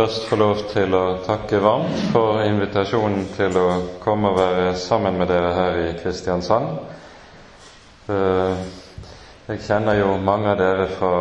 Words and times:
først 0.00 0.28
få 0.30 0.36
lov 0.40 0.60
til 0.70 0.94
å 0.96 1.00
takke 1.26 1.58
varmt 1.60 1.98
for 2.08 2.38
invitasjonen 2.40 3.26
til 3.34 3.56
å 3.60 3.64
komme 4.00 4.30
og 4.30 4.38
være 4.38 4.70
sammen 4.80 5.18
med 5.20 5.28
dere 5.28 5.50
her 5.52 5.76
i 5.76 5.90
Kristiansand. 5.98 6.70
Eh, 8.08 8.62
jeg 9.50 9.60
kjenner 9.66 9.98
jo 9.98 10.14
mange 10.24 10.54
av 10.54 10.56
dere 10.56 10.86
fra 10.94 11.12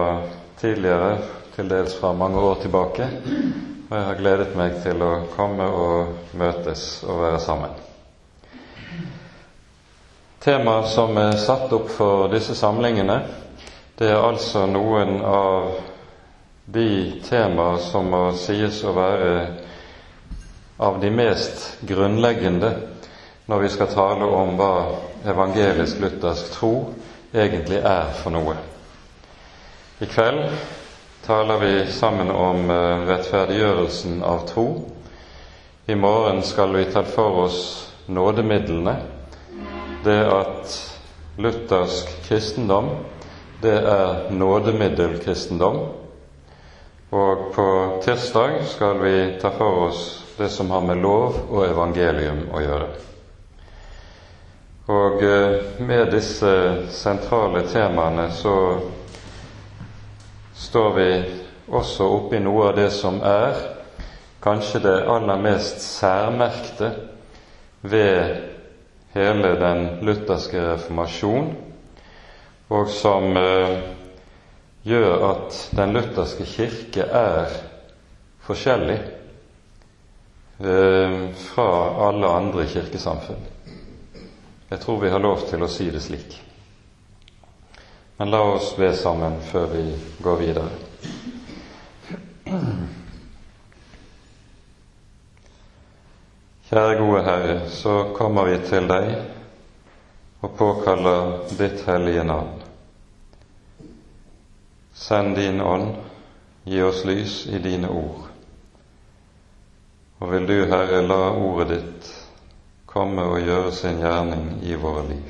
tidligere, 0.61 1.11
til 1.57 1.67
dels 1.73 1.97
fra 1.99 2.13
mange 2.15 2.39
år 2.39 2.61
tilbake, 2.63 3.09
og 3.89 3.93
jeg 3.97 4.07
har 4.07 4.21
gledet 4.21 4.55
meg 4.55 4.79
til 4.85 5.03
å 5.03 5.11
komme 5.35 5.67
og 5.67 6.33
møtes 6.39 6.87
og 7.03 7.19
være 7.25 7.43
sammen. 7.43 7.75
Temaet 10.39 10.87
som 10.95 11.19
er 11.19 11.35
satt 11.35 11.75
opp 11.75 11.91
for 11.99 12.29
disse 12.31 12.55
samlingene, 12.55 13.25
det 13.99 14.13
er 14.13 14.23
altså 14.23 14.69
noen 14.71 15.17
av 15.19 15.73
de 16.71 17.21
temaer 17.29 17.77
som 17.81 18.09
må 18.13 18.23
sies 18.37 18.83
å 18.85 18.91
være 18.93 19.29
av 20.77 20.99
de 21.01 21.09
mest 21.11 21.79
grunnleggende 21.89 22.69
når 23.49 23.63
vi 23.63 23.69
skal 23.73 23.89
tale 23.89 24.27
om 24.37 24.51
hva 24.59 24.73
evangelisk-luthersk 25.33 26.51
tro 26.53 26.73
egentlig 27.33 27.79
er 27.81 28.11
for 28.19 28.35
noe. 28.35 28.53
I 29.99 30.07
kveld 30.07 30.45
taler 31.25 31.57
vi 31.63 31.71
sammen 31.91 32.29
om 32.31 32.69
eh, 32.69 33.01
rettferdiggjørelsen 33.09 34.21
av 34.23 34.45
tro. 34.51 34.67
I 35.89 35.97
morgen 35.97 36.43
skal 36.45 36.75
vi 36.77 36.85
ta 36.93 37.01
for 37.03 37.47
oss 37.47 37.61
nådemidlene. 38.05 38.93
Det 40.05 40.19
at 40.31 40.77
luthersk 41.41 42.13
kristendom, 42.29 42.93
det 43.61 43.73
er 43.81 44.29
nådemiddelkristendom. 44.31 45.81
Og 47.09 47.53
på 47.55 47.67
tirsdag 48.03 48.59
skal 48.69 48.99
vi 49.01 49.39
ta 49.41 49.49
for 49.49 49.87
oss 49.87 50.01
det 50.37 50.49
som 50.49 50.69
har 50.71 50.81
med 50.85 51.01
lov 51.01 51.39
og 51.49 51.63
evangelium 51.65 52.43
å 52.53 52.61
gjøre. 52.61 52.89
Og 54.89 55.23
eh, 55.25 55.55
med 55.81 56.13
disse 56.13 56.51
sentrale 56.93 57.63
temaene 57.69 58.27
så 58.33 58.53
står 60.53 60.93
vi 60.95 61.09
også 61.73 62.07
oppi 62.13 62.39
noe 62.45 62.69
av 62.69 62.77
det 62.77 62.87
som 62.93 63.19
er 63.25 63.57
kanskje 64.45 64.85
det 64.85 64.95
aller 65.09 65.41
mest 65.41 65.81
særmerkte 65.83 66.93
ved 67.81 68.37
hele 69.17 69.55
den 69.59 69.85
lutherske 70.05 70.61
reformasjon, 70.71 71.55
og 72.69 72.89
som 72.93 73.33
eh, 73.37 73.79
gjør 74.83 75.23
at 75.29 75.57
den 75.75 75.93
lutherske 75.93 76.45
kirke 76.47 77.03
er 77.03 77.55
forskjellig 78.47 78.99
eh, 80.59 81.17
fra 81.35 81.69
alle 82.07 82.27
andre 82.41 82.67
kirkesamfunn. 82.67 83.41
Jeg 84.69 84.79
tror 84.79 84.99
vi 85.01 85.09
har 85.09 85.19
lov 85.19 85.47
til 85.49 85.63
å 85.65 85.71
si 85.71 85.89
det 85.91 86.01
slik. 86.05 86.37
Men 88.19 88.31
la 88.33 88.41
oss 88.53 88.73
be 88.77 88.91
sammen 88.95 89.39
før 89.51 89.69
vi 89.73 89.83
går 90.21 90.39
videre. 90.43 90.69
Kjære 96.69 96.97
gode 96.99 97.21
Herre, 97.25 97.55
så 97.73 97.93
kommer 98.13 98.45
vi 98.51 98.59
til 98.67 98.85
deg 98.91 99.15
og 100.45 100.51
påkaller 100.59 101.31
ditt 101.57 101.81
hellige 101.87 102.27
navn. 102.29 102.58
Send 104.99 105.35
din 105.35 105.61
ånd, 105.61 105.95
gi 106.63 106.81
oss 106.83 107.05
lys 107.05 107.45
i 107.47 107.59
dine 107.63 107.87
ord. 107.87 108.25
Og 110.19 110.31
vil 110.31 110.47
du, 110.47 110.57
Herre, 110.67 110.97
la 111.07 111.29
ordet 111.39 111.69
ditt 111.69 112.09
komme 112.85 113.23
og 113.23 113.39
gjøre 113.39 113.71
sin 113.71 114.01
gjerning 114.03 114.57
i 114.67 114.75
våre 114.75 115.05
liv. 115.07 115.29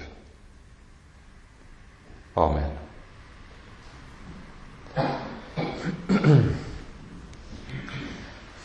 Amen. 2.33 2.71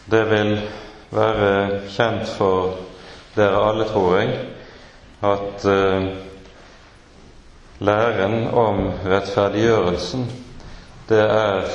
Det 0.08 0.22
vil 0.30 0.54
være 1.12 1.82
kjent 1.98 2.32
for 2.38 2.78
dere 3.36 3.60
alle, 3.66 3.90
tror 3.92 4.16
jeg, 4.22 4.38
at 5.34 5.68
uh, 5.68 6.08
læren 7.92 8.48
om 8.48 8.80
rettferdiggjørelsen 9.04 10.26
det 11.08 11.20
er 11.20 11.66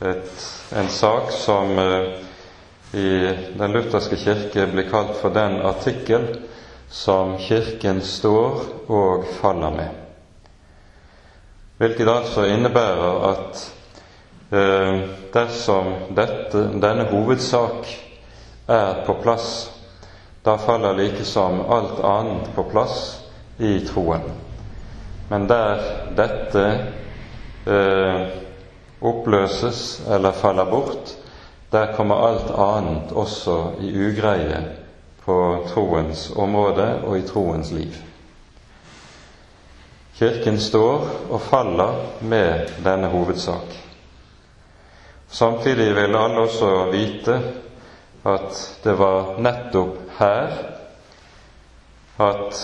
et, 0.00 0.44
en 0.76 0.88
sak 0.88 1.32
som 1.34 1.78
eh, 1.78 2.10
i 2.92 3.10
Den 3.58 3.72
lutherske 3.72 4.16
kirke 4.18 4.66
blir 4.70 4.88
kalt 4.90 5.16
for 5.20 5.30
den 5.34 5.60
artikkel 5.62 6.24
som 6.90 7.36
Kirken 7.38 8.00
står 8.02 8.64
og 8.90 9.26
faller 9.38 9.70
med. 9.70 9.88
Hvilket 11.78 12.10
altså 12.10 12.44
innebærer 12.50 13.28
at 13.30 13.62
eh, 14.52 14.98
dersom 15.34 15.92
dette, 16.18 16.64
denne 16.82 17.06
hovedsak 17.12 17.86
er 18.68 19.04
på 19.06 19.14
plass, 19.22 19.70
da 20.44 20.56
faller 20.58 20.98
likesom 20.98 21.62
alt 21.70 22.02
annet 22.04 22.50
på 22.56 22.66
plass 22.72 23.20
i 23.58 23.78
troen. 23.86 24.26
Men 25.30 25.46
der 25.48 25.86
dette 26.18 26.66
eh, 27.70 28.49
oppløses 29.00 30.02
eller 30.08 30.32
faller 30.32 30.64
bort, 30.70 31.16
der 31.72 31.94
kommer 31.96 32.26
alt 32.26 32.50
annet 32.50 33.12
også 33.12 33.56
i 33.80 33.92
ugreie 33.94 34.64
på 35.24 35.36
troens 35.68 36.30
område 36.36 36.88
og 37.04 37.18
i 37.18 37.26
troens 37.26 37.70
liv. 37.70 37.92
Kirken 40.18 40.58
står 40.60 41.06
og 41.30 41.40
faller 41.40 41.94
med 42.20 42.68
denne 42.84 43.08
hovedsak. 43.08 43.76
Samtidig 45.28 45.94
vil 45.96 46.16
alle 46.16 46.40
også 46.44 46.90
vite 46.92 47.38
at 48.26 48.80
det 48.84 48.98
var 48.98 49.38
nettopp 49.40 49.96
her 50.18 50.50
at 52.20 52.58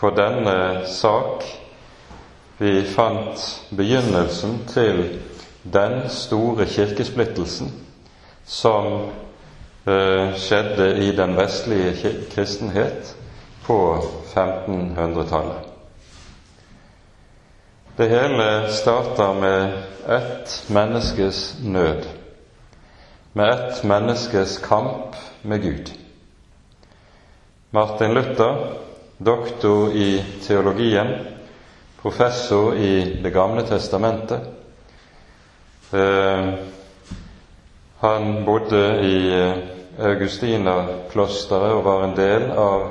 på 0.00 0.10
denne 0.16 0.86
sak 0.88 1.44
vi 2.58 2.78
fant 2.94 3.42
begynnelsen 3.76 4.62
til 4.70 5.02
den 5.62 6.08
store 6.08 6.66
kirkesplittelsen 6.66 7.72
som 8.44 8.86
eh, 9.86 10.34
skjedde 10.34 10.88
i 10.96 11.12
den 11.16 11.36
vestlige 11.36 12.14
kristenhet 12.34 13.14
på 13.66 13.78
1500-tallet. 14.34 15.68
Det 17.96 18.08
hele 18.08 18.72
starter 18.72 19.34
med 19.34 19.82
ett 20.08 20.64
menneskes 20.68 21.56
nød, 21.62 22.06
med 23.32 23.50
ett 23.50 23.84
menneskes 23.84 24.58
kamp 24.58 25.16
med 25.42 25.62
Gud. 25.62 25.92
Martin 27.70 28.14
Luther, 28.14 28.56
doktor 29.18 29.92
i 29.92 30.24
teologien, 30.46 31.14
professor 32.02 32.74
i 32.76 33.20
Det 33.22 33.30
gamle 33.30 33.62
testamentet, 33.62 34.40
han 38.02 38.44
bodde 38.44 39.00
i 39.00 39.40
eh, 39.40 39.56
Augustinerklosteret 39.98 41.72
og 41.76 41.84
var 41.84 42.04
en 42.04 42.16
del 42.16 42.50
av 42.56 42.82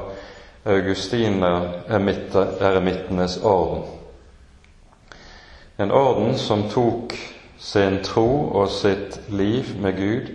augustineremittenes 0.70 3.40
orden. 3.44 3.84
En 5.78 5.92
orden 5.92 6.38
som 6.38 6.70
tok 6.70 7.14
sin 7.58 8.04
tro 8.06 8.50
og 8.54 8.70
sitt 8.70 9.20
liv 9.34 9.66
med 9.82 9.98
Gud 9.98 10.30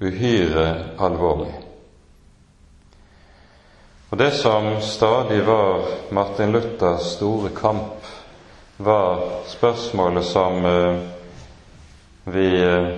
uhyre 0.00 0.84
alvorlig. 0.98 1.54
Og 4.10 4.18
Det 4.18 4.30
som 4.38 4.80
stadig 4.80 5.46
var 5.46 5.82
Martin 6.10 6.52
Luthers 6.52 7.02
store 7.18 7.50
kamp, 7.50 8.04
var 8.76 9.20
spørsmålet 9.46 10.24
som 10.24 10.66
eh, 10.66 10.98
vi 12.24 12.62
eh, 12.62 12.88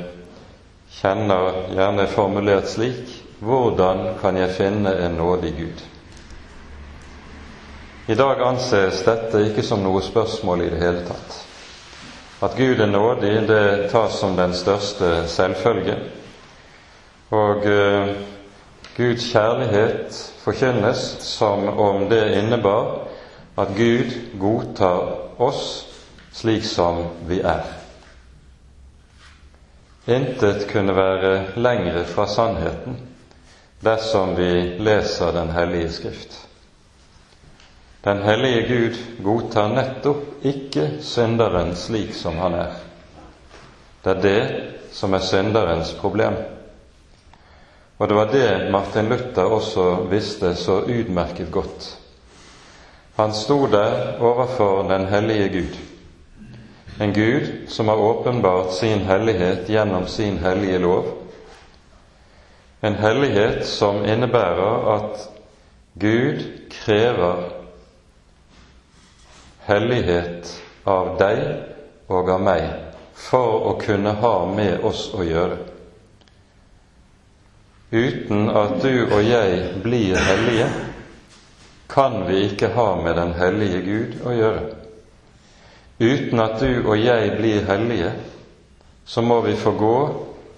kjenner 0.90 1.62
gjerne 1.74 2.06
formulert 2.06 2.68
slik 2.70 3.22
hvordan 3.38 4.14
kan 4.20 4.36
jeg 4.38 4.54
finne 4.56 4.92
en 5.04 5.18
nådig 5.18 5.52
Gud? 5.56 5.82
I 8.06 8.14
dag 8.14 8.40
anses 8.46 9.02
dette 9.04 9.42
ikke 9.48 9.64
som 9.66 9.82
noe 9.82 10.00
spørsmål 10.02 10.62
i 10.62 10.70
det 10.70 10.78
hele 10.80 11.02
tatt. 11.08 11.40
At 12.46 12.54
Gud 12.56 12.80
er 12.80 12.86
nådig, 12.86 13.32
det 13.48 13.90
tas 13.90 14.18
som 14.20 14.36
den 14.38 14.54
største 14.54 15.26
selvfølge. 15.28 15.96
Og 17.34 17.66
uh, 17.66 18.12
Guds 18.96 19.26
kjærlighet 19.32 20.20
forkynnes 20.44 21.02
som 21.26 21.66
om 21.68 22.06
det 22.08 22.38
innebar 22.38 23.08
at 23.58 23.74
Gud 23.76 24.14
godtar 24.40 25.42
oss 25.42 25.66
slik 26.32 26.64
som 26.64 27.02
vi 27.28 27.40
er. 27.40 27.75
Intet 30.06 30.68
kunne 30.70 30.94
være 30.96 31.58
lengre 31.58 32.04
fra 32.04 32.26
sannheten 32.26 32.98
dersom 33.84 34.36
vi 34.36 34.50
leser 34.78 35.32
Den 35.32 35.50
hellige 35.50 35.90
Skrift. 35.92 36.46
Den 38.04 38.22
hellige 38.22 38.68
Gud 38.68 38.98
godtar 39.24 39.68
nettopp 39.68 40.44
ikke 40.46 40.90
synderen 41.02 41.74
slik 41.76 42.14
som 42.14 42.38
han 42.38 42.54
er. 42.54 42.76
Det 44.04 44.12
er 44.12 44.22
det 44.22 44.42
som 44.94 45.14
er 45.14 45.24
synderens 45.26 45.92
problem. 45.98 46.36
Og 47.98 48.08
det 48.08 48.16
var 48.16 48.30
det 48.30 48.70
Martin 48.70 49.08
Luther 49.08 49.42
også 49.42 50.06
visste 50.10 50.54
så 50.54 50.80
utmerket 50.86 51.50
godt. 51.50 51.98
Han 53.16 53.32
sto 53.32 53.66
der 53.66 54.20
overfor 54.20 54.82
den 54.88 55.06
hellige 55.08 55.48
Gud, 55.48 55.76
en 56.98 57.12
Gud 57.12 57.68
som 57.68 57.88
har 57.88 57.96
åpenbart 57.96 58.72
sin 58.72 58.98
hellighet 58.98 59.68
gjennom 59.68 60.06
sin 60.06 60.38
hellige 60.38 60.78
lov, 60.78 61.04
en 62.80 62.94
hellighet 62.94 63.66
som 63.66 64.04
innebærer 64.04 64.88
at 64.94 65.28
Gud 65.94 66.42
krever 66.70 67.48
hellighet 69.66 70.52
av 70.84 71.16
deg 71.18 71.40
og 72.06 72.30
av 72.30 72.42
meg 72.46 72.66
for 73.16 73.70
å 73.70 73.72
kunne 73.80 74.12
ha 74.20 74.34
med 74.52 74.84
oss 74.86 75.08
å 75.16 75.24
gjøre. 75.26 75.58
Uten 77.90 78.50
at 78.50 78.80
du 78.82 79.06
og 79.06 79.22
jeg 79.24 79.60
blir 79.82 80.18
hellige, 80.20 80.68
kan 81.88 82.24
vi 82.28 82.42
ikke 82.50 82.74
ha 82.74 82.90
med 83.00 83.16
den 83.16 83.32
hellige 83.38 83.80
Gud 83.86 84.18
å 84.26 84.34
gjøre. 84.36 84.75
Uten 86.00 86.40
at 86.40 86.60
du 86.60 86.88
og 86.88 86.98
jeg 87.00 87.36
blir 87.38 87.64
hellige, 87.64 88.12
så 89.04 89.22
må 89.22 89.40
vi 89.40 89.54
få 89.56 89.72
gå 89.78 89.98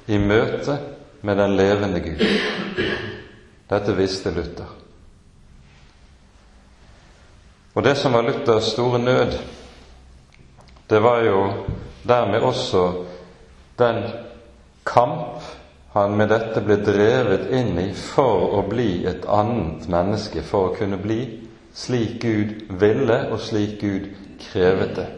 i 0.08 0.18
møte 0.18 0.78
med 1.22 1.36
den 1.36 1.56
levende 1.56 2.00
Gud. 2.00 2.24
Dette 3.70 3.94
visste 3.96 4.32
Luther. 4.34 4.70
Og 7.74 7.84
det 7.84 7.94
som 7.96 8.12
var 8.12 8.22
Luthers 8.26 8.72
store 8.72 8.98
nød, 8.98 9.36
det 10.90 11.02
var 11.02 11.20
jo 11.22 11.52
dermed 12.08 12.40
også 12.40 13.04
den 13.78 14.02
kamp 14.86 15.44
han 15.92 16.16
med 16.16 16.28
dette 16.32 16.60
ble 16.64 16.80
drevet 16.84 17.52
inn 17.54 17.78
i 17.78 17.92
for 17.94 18.58
å 18.58 18.64
bli 18.68 19.04
et 19.06 19.28
annet 19.30 19.86
menneske, 19.90 20.42
for 20.42 20.68
å 20.68 20.74
kunne 20.76 20.98
bli 21.00 21.20
slik 21.74 22.18
Gud 22.22 22.78
ville, 22.80 23.20
og 23.32 23.40
slik 23.40 23.78
Gud 23.80 24.10
krevet 24.42 24.96
det. 24.96 25.08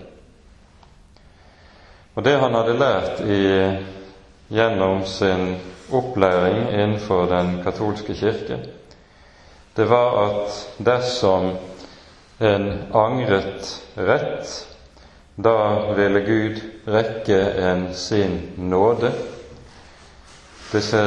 Og 2.15 2.25
det 2.27 2.37
han 2.43 2.55
hadde 2.55 2.79
lært 2.79 3.21
i, 3.23 3.43
gjennom 4.51 5.05
sin 5.07 5.55
opplæring 5.95 6.73
innenfor 6.73 7.29
den 7.31 7.61
katolske 7.65 8.15
kirke, 8.19 8.59
det 9.77 9.87
var 9.91 10.17
at 10.25 10.57
dersom 10.83 11.53
en 12.41 12.67
angret 12.95 13.71
rett, 13.97 14.51
da 15.37 15.93
ville 15.95 16.21
Gud 16.27 16.59
rekke 16.91 17.39
en 17.71 17.87
sin 17.95 18.41
nåde. 18.57 19.13
Disse, 20.73 21.05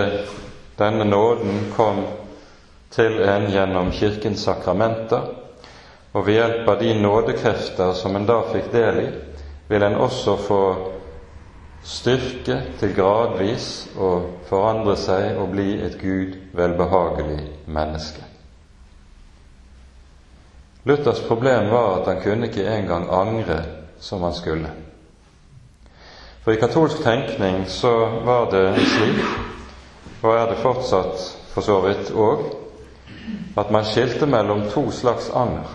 denne 0.80 1.06
nåden 1.06 1.74
kom 1.76 2.06
til 2.96 3.20
en 3.28 3.50
gjennom 3.52 3.92
Kirkens 3.92 4.46
sakramenter, 4.48 5.28
og 6.14 6.28
ved 6.28 6.40
hjelp 6.40 6.68
av 6.70 6.80
de 6.80 6.96
nådekrefter 7.02 7.94
som 7.98 8.16
en 8.16 8.28
da 8.30 8.40
fikk 8.54 8.72
del 8.74 9.00
i, 9.04 9.08
vil 9.68 9.84
en 9.84 9.96
også 10.08 10.36
få 10.48 10.64
styrke 11.84 12.60
til 12.80 12.94
gradvis 12.96 13.68
å 14.00 14.12
forandre 14.48 14.96
seg 15.00 15.40
og 15.40 15.52
bli 15.52 15.76
et 15.84 15.98
Gud 16.00 16.38
velbehagelig 16.56 17.42
menneske. 17.68 18.24
Luthers 20.84 21.22
problem 21.28 21.70
var 21.72 22.02
at 22.02 22.10
han 22.12 22.24
kunne 22.24 22.50
ikke 22.50 22.68
engang 22.68 23.08
angre 23.12 23.62
som 24.00 24.24
han 24.24 24.36
skulle. 24.36 24.72
For 26.44 26.52
i 26.52 26.60
katolsk 26.60 27.04
tenkning 27.04 27.64
så 27.72 27.94
var 28.26 28.50
det 28.52 28.66
slik 28.84 29.24
og 30.24 30.36
er 30.38 30.50
det 30.50 30.60
fortsatt 30.64 31.24
for 31.52 31.64
så 31.64 31.80
vidt 31.84 32.12
òg, 32.16 32.44
at 33.60 33.72
man 33.72 33.86
skilte 33.86 34.28
mellom 34.28 34.66
to 34.72 34.86
slags 34.92 35.30
anger. 35.36 35.68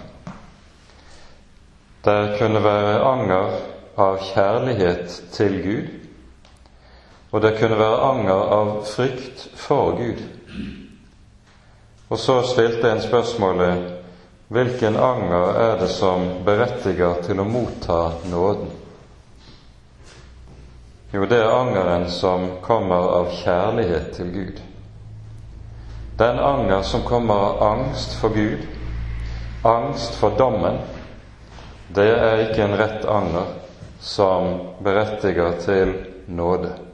Det 2.05 2.39
kunne 2.39 2.63
være 2.65 3.01
anger 3.05 3.59
av 4.01 4.21
kjærlighet 4.31 5.17
til 5.33 5.59
Gud, 5.63 5.89
og 7.31 7.41
det 7.45 7.59
kunne 7.59 7.79
være 7.79 8.03
anger 8.09 8.53
av 8.59 8.73
frykt 8.89 9.49
for 9.57 9.97
Gud. 9.99 10.23
Og 12.09 12.19
så 12.19 12.41
stilte 12.49 12.91
en 12.91 13.03
spørsmålet 13.05 13.95
hvilken 14.49 14.97
anger 14.97 15.59
er 15.61 15.75
det 15.81 15.91
som 15.93 16.23
berettiger 16.45 17.21
til 17.27 17.41
å 17.43 17.45
motta 17.45 17.99
nåden? 18.33 18.71
Jo, 21.13 21.27
det 21.29 21.37
er 21.41 21.53
angeren 21.53 22.09
som 22.13 22.47
kommer 22.65 23.13
av 23.19 23.29
kjærlighet 23.43 24.09
til 24.17 24.33
Gud. 24.33 24.65
Den 26.19 26.41
anger 26.41 26.83
som 26.83 27.05
kommer 27.05 27.35
av 27.35 27.63
angst 27.63 28.17
for 28.21 28.33
Gud, 28.33 28.65
angst 29.69 30.17
for 30.17 30.37
dommen, 30.41 30.81
det 31.93 32.09
er 32.09 32.45
ikke 32.49 32.65
en 32.65 32.77
rett 32.81 33.05
anger 33.05 33.53
som 34.01 34.53
berettiger 34.85 35.61
til 35.65 35.97
nåde. 36.27 36.88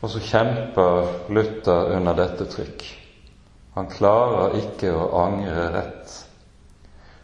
Og 0.00 0.10
så 0.10 0.20
kjemper 0.24 1.08
Luther 1.28 1.94
under 1.96 2.16
dette 2.16 2.46
trykk. 2.48 2.84
Han 3.76 3.88
klarer 3.92 4.56
ikke 4.58 4.92
å 4.96 5.08
angre 5.20 5.66
rett. 5.74 6.14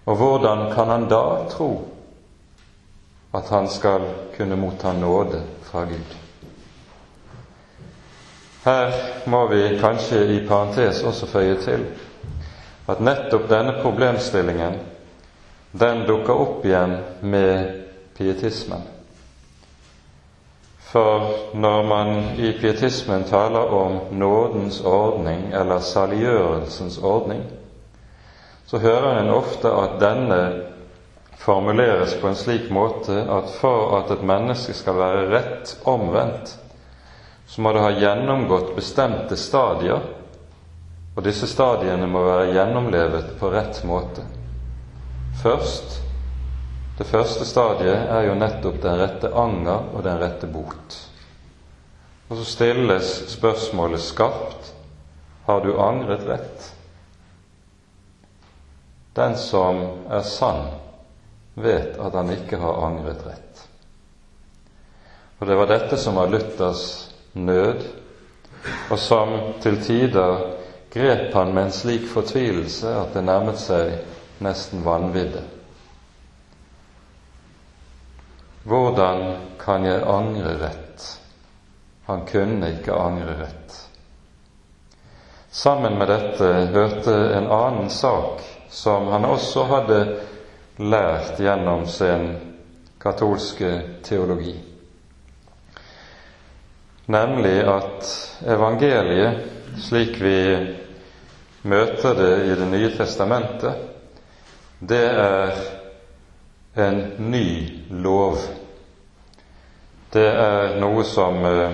Og 0.07 0.21
hvordan 0.21 0.69
kan 0.75 0.93
han 0.93 1.09
da 1.11 1.23
tro 1.51 1.71
at 3.37 3.49
han 3.49 3.69
skal 3.69 4.01
kunne 4.37 4.57
motta 4.57 4.93
nåde 4.93 5.43
fra 5.63 5.85
Gud. 5.85 6.15
Her 8.65 8.95
må 9.27 9.47
vi 9.47 9.79
kanskje 9.81 10.23
i 10.37 10.39
parentes 10.49 11.03
også 11.05 11.29
føye 11.31 11.57
til 11.63 11.85
at 12.89 13.03
nettopp 13.03 13.49
denne 13.51 13.77
problemstillingen 13.83 14.79
den 15.77 16.05
dukker 16.09 16.41
opp 16.47 16.65
igjen 16.65 16.97
med 17.21 17.83
pietismen. 18.17 18.83
For 20.87 21.29
når 21.55 21.83
man 21.83 22.09
i 22.39 22.53
pietismen 22.61 23.25
taler 23.25 23.73
om 23.75 23.99
nådens 24.11 24.81
ordning 24.81 25.49
eller 25.53 25.79
saliggjørelsens 25.79 26.99
ordning, 27.03 27.43
så 28.67 28.79
hører 28.79 29.19
en 29.21 29.31
ofte 29.35 29.71
at 29.71 29.99
denne 30.01 30.39
formuleres 31.43 32.15
på 32.21 32.31
en 32.31 32.39
slik 32.39 32.71
måte 32.71 33.19
at 33.31 33.51
for 33.61 33.99
at 33.99 34.15
et 34.15 34.23
menneske 34.27 34.75
skal 34.75 34.99
være 34.99 35.27
rett 35.35 35.75
omvendt, 35.85 36.55
så 37.47 37.63
må 37.63 37.75
det 37.75 37.83
ha 37.83 37.93
gjennomgått 37.95 38.73
bestemte 38.79 39.37
stadier, 39.39 40.01
og 41.17 41.23
disse 41.25 41.47
stadiene 41.51 42.07
må 42.11 42.23
være 42.27 42.53
gjennomlevet 42.55 43.37
på 43.41 43.51
rett 43.55 43.83
måte. 43.89 44.23
Først 45.43 46.03
Det 46.97 47.05
første 47.05 47.45
stadiet 47.45 48.09
er 48.09 48.25
jo 48.25 48.39
nettopp 48.41 48.79
den 48.81 48.97
rette 49.01 49.29
anger 49.37 49.91
og 49.93 50.05
den 50.07 50.17
rette 50.21 50.49
bot. 50.49 50.97
Og 52.31 52.39
så 52.41 52.47
stilles 52.49 53.11
spørsmålet 53.35 54.01
skarpt 54.01 54.73
har 55.47 55.61
du 55.63 55.77
angret 55.79 56.25
rett? 56.27 56.71
Den 59.17 59.37
som 59.41 59.83
er 60.13 60.25
sann, 60.27 60.65
vet 61.55 62.01
at 62.03 62.17
han 62.17 62.33
ikke 62.35 62.59
har 62.61 62.81
angret 62.89 63.23
rett. 63.29 63.63
Og 65.39 65.47
det 65.49 65.57
var 65.61 65.69
dette 65.71 65.99
som 66.01 66.17
var 66.17 66.33
Luthers 66.33 66.83
nød, 67.37 67.85
og 68.91 68.99
som 68.99 69.35
til 69.63 69.79
tider 69.85 70.41
grep 70.93 71.35
han 71.37 71.53
med 71.55 71.69
en 71.69 71.77
slik 71.77 72.09
fortvilelse 72.09 72.89
at 73.05 73.13
det 73.15 73.25
nærmet 73.29 73.61
seg 73.61 73.93
nesten 74.45 74.85
vanvidde. 74.85 75.45
Hvordan 78.67 79.37
kan 79.63 79.85
jeg 79.87 80.03
angre 80.03 80.57
rett? 80.59 81.05
Han 82.07 82.25
kunne 82.27 82.73
ikke 82.75 82.95
angre 82.99 83.37
rett. 83.39 83.77
Sammen 85.51 85.95
med 85.99 86.11
dette 86.11 86.49
hørte 86.75 87.15
en 87.39 87.47
annen 87.47 87.91
sak 87.91 88.43
som 88.71 89.07
han 89.09 89.25
også 89.25 89.65
hadde 89.71 90.01
lært 90.83 91.39
gjennom 91.39 91.87
sin 91.87 92.27
katolske 92.99 93.71
teologi. 94.05 94.57
Nemlig 97.07 97.57
at 97.71 98.11
evangeliet, 98.51 99.47
slik 99.79 100.19
vi 100.21 100.39
møter 101.63 102.19
det 102.19 102.35
i 102.51 102.55
Det 102.59 102.71
nye 102.75 102.91
testamentet, 102.99 103.75
det 104.81 105.05
er 105.07 105.55
en 106.77 106.99
ny 107.19 107.73
lov. 107.91 108.39
det 110.13 110.29
er 110.29 110.75
noe 110.81 111.05
som 111.05 111.45
eh, 111.45 111.73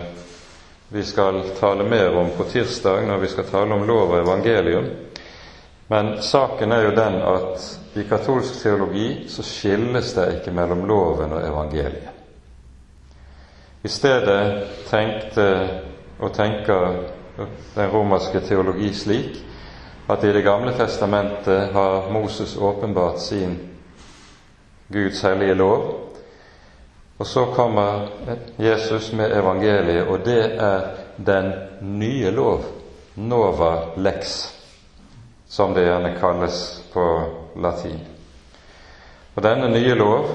vi 0.88 1.02
skal 1.04 1.40
tale 1.58 1.84
mer 1.84 2.14
om 2.16 2.30
på 2.36 2.44
tirsdag 2.44 3.06
når 3.06 3.18
vi 3.18 3.28
skal 3.28 3.44
tale 3.44 3.74
om 3.74 3.86
lov 3.86 4.10
og 4.12 4.18
evangelium. 4.20 4.86
Men 5.88 6.22
saken 6.22 6.72
er 6.72 6.84
jo 6.84 6.94
den 6.96 7.18
at 7.22 7.66
i 7.98 8.04
katolsk 8.08 8.62
teologi 8.62 9.24
så 9.28 9.42
skilles 9.42 10.14
det 10.14 10.28
ikke 10.36 10.54
mellom 10.54 10.84
loven 10.88 11.34
og 11.34 11.46
evangeliet. 11.46 12.08
I 13.82 13.88
stedet 13.88 14.68
tenkte 14.90 15.48
og 16.18 16.30
tenker 16.34 17.02
den 17.74 17.90
romerske 17.90 18.40
teologi 18.46 18.94
slik 18.94 19.42
at 20.08 20.24
i 20.24 20.32
Det 20.32 20.44
gamle 20.44 20.72
testamentet 20.78 21.72
har 21.72 22.10
Moses 22.10 22.56
åpenbart 22.56 23.20
sin 23.20 23.71
Guds 24.92 25.22
hellige 25.22 25.54
lov, 25.54 26.12
og 27.18 27.26
så 27.26 27.44
kommer 27.44 28.08
Jesus 28.58 29.12
med 29.12 29.32
evangeliet, 29.36 30.06
og 30.06 30.24
det 30.24 30.44
er 30.54 30.80
den 31.16 31.52
nye 31.80 32.30
lov, 32.30 32.64
nova 33.14 33.76
lex, 33.96 34.48
som 35.48 35.74
det 35.74 35.84
gjerne 35.84 36.16
kalles 36.20 36.82
på 36.92 37.04
latin. 37.62 38.00
Og 39.34 39.42
denne 39.42 39.68
nye 39.70 39.94
lov, 39.94 40.26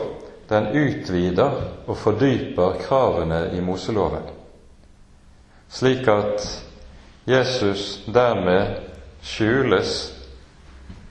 den 0.50 0.68
utvider 0.68 1.52
og 1.88 1.98
fordyper 1.98 2.80
kravene 2.88 3.50
i 3.54 3.62
Moseloven, 3.62 4.24
slik 5.70 6.08
at 6.08 6.46
Jesus 7.28 8.00
dermed 8.14 8.78
skjules 9.22 10.14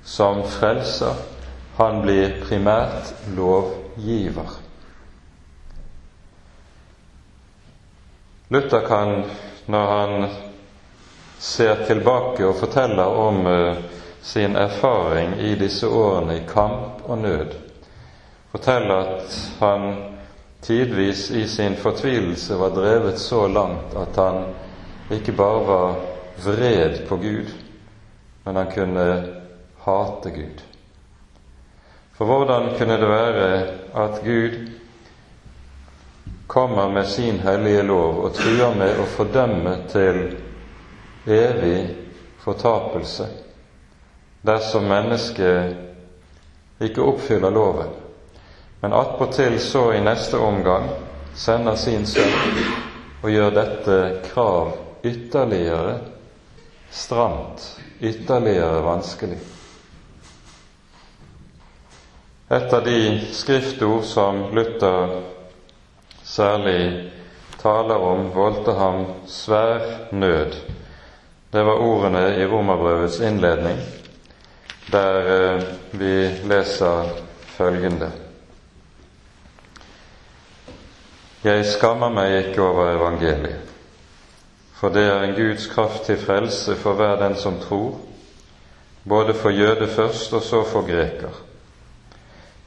som 0.05 0.45
frelser. 0.49 1.36
Han 1.77 2.03
blir 2.03 2.39
primært 2.49 3.13
lovgiver. 3.37 4.55
Luther 8.49 8.87
kan, 8.87 9.25
når 9.67 9.87
han 9.87 10.29
ser 11.39 11.85
tilbake 11.87 12.47
og 12.47 12.57
forteller 12.57 13.05
om 13.21 13.47
uh, 13.47 13.77
sin 14.23 14.57
erfaring 14.57 15.35
i 15.41 15.55
disse 15.55 15.89
årene 15.89 16.39
i 16.39 16.47
kamp 16.49 17.03
og 17.05 17.19
nød, 17.19 17.57
fortelle 18.55 18.97
at 18.97 19.37
han 19.61 19.91
tidvis 20.63 21.31
i 21.31 21.45
sin 21.49 21.77
fortvilelse 21.77 22.57
var 22.59 22.73
drevet 22.75 23.21
så 23.21 23.47
langt 23.49 23.97
at 23.97 24.17
han 24.17 24.45
ikke 25.11 25.33
bare 25.33 25.67
var 25.67 26.01
vred 26.45 27.03
på 27.09 27.17
Gud, 27.17 27.53
men 28.45 28.57
han 28.57 28.73
kunne 28.73 29.07
hate 29.85 30.31
Gud. 30.31 30.65
For 32.17 32.25
hvordan 32.25 32.71
kunne 32.79 32.97
det 33.01 33.09
være 33.09 33.49
at 33.95 34.21
Gud 34.25 34.55
kommer 36.47 36.89
med 36.89 37.05
sin 37.05 37.39
hellige 37.39 37.83
lov 37.83 38.23
og 38.25 38.35
truer 38.35 38.75
med 38.75 39.01
å 39.03 39.05
fordømme 39.17 39.75
til 39.93 40.21
evig 41.27 41.81
fortapelse 42.41 43.27
dersom 44.47 44.87
mennesket 44.89 46.81
ikke 46.87 47.03
oppfyller 47.03 47.51
loven, 47.51 47.91
men 48.81 48.95
attpåtil 48.95 49.59
så 49.61 49.91
i 49.97 50.01
neste 50.05 50.39
omgang 50.39 50.89
sender 51.35 51.77
sin 51.77 52.07
sønn 52.07 52.63
og 53.25 53.29
gjør 53.33 53.51
dette 53.59 53.99
krav 54.31 54.73
ytterligere 55.05 55.99
stramt, 56.93 57.67
ytterligere 58.01 58.81
vanskelig. 58.87 59.56
Et 62.49 62.73
av 62.73 62.85
de 62.85 63.21
skriftord 63.35 64.05
som 64.07 64.55
Luther 64.55 65.23
særlig 66.23 67.11
taler 67.59 67.99
om, 67.99 68.29
voldte 68.35 68.71
ham 68.79 69.01
svær 69.27 70.13
nød. 70.15 70.55
Det 71.53 71.65
var 71.67 71.83
ordene 71.83 72.37
i 72.39 72.47
Romerbrevets 72.47 73.19
innledning, 73.21 73.81
der 74.93 75.31
eh, 75.33 75.65
vi 75.91 76.13
leser 76.47 77.11
følgende 77.57 78.13
Jeg 81.43 81.67
skammer 81.67 82.15
meg 82.15 82.33
ikke 82.45 82.63
over 82.63 82.93
evangeliet, 82.93 83.75
for 84.79 84.95
det 84.95 85.03
er 85.11 85.27
en 85.27 85.35
Guds 85.35 85.67
kraft 85.67 86.07
til 86.07 86.23
frelse 86.23 86.79
for 86.79 86.95
hver 86.95 87.19
den 87.27 87.35
som 87.39 87.59
tror, 87.63 87.99
både 89.09 89.35
for 89.35 89.51
jøde 89.51 89.91
først 89.91 90.33
og 90.33 90.43
så 90.43 90.63
for 90.63 90.87
greker. 90.87 91.46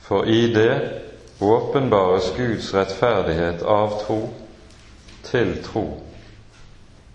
For 0.10 0.26
i 0.26 0.54
det 0.54 0.80
åpenbares 1.40 2.32
Guds 2.38 2.74
rettferdighet 2.74 3.62
av 3.62 3.92
tro 4.02 4.24
til 5.24 5.52
tro, 5.64 5.84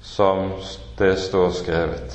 som 0.00 0.52
det 0.98 1.16
står 1.18 1.50
skrevet. 1.50 2.14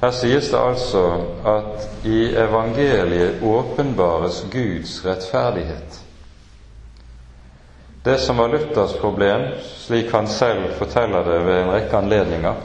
Her 0.00 0.14
sies 0.14 0.52
det 0.52 0.60
altså 0.60 1.02
at 1.50 2.06
i 2.06 2.30
evangeliet 2.38 3.42
åpenbares 3.42 4.44
Guds 4.52 5.00
rettferdighet. 5.04 5.98
Det 8.06 8.16
som 8.22 8.38
var 8.38 8.54
Luthers 8.54 8.94
problem, 9.02 9.48
slik 9.82 10.14
han 10.14 10.30
selv 10.30 10.78
forteller 10.78 11.26
det 11.26 11.42
ved 11.44 11.58
en 11.58 11.74
rekke 11.74 11.98
anledninger, 11.98 12.62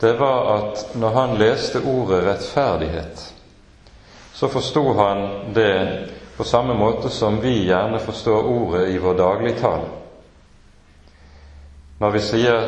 det 0.00 0.12
var 0.18 0.50
at 0.56 0.84
når 0.98 1.16
han 1.20 1.38
leste 1.38 1.80
ordet 1.94 2.24
rettferdighet, 2.26 3.35
så 4.36 4.48
forsto 4.48 4.92
han 4.92 5.28
det 5.54 6.08
på 6.36 6.44
samme 6.44 6.74
måte 6.74 7.08
som 7.08 7.40
vi 7.40 7.64
gjerne 7.64 7.98
forstår 7.98 8.42
ordet 8.42 8.88
i 8.88 8.98
vår 8.98 9.14
dagligtale. 9.14 9.86
Når 11.98 12.10
vi 12.10 12.20
sier 12.20 12.66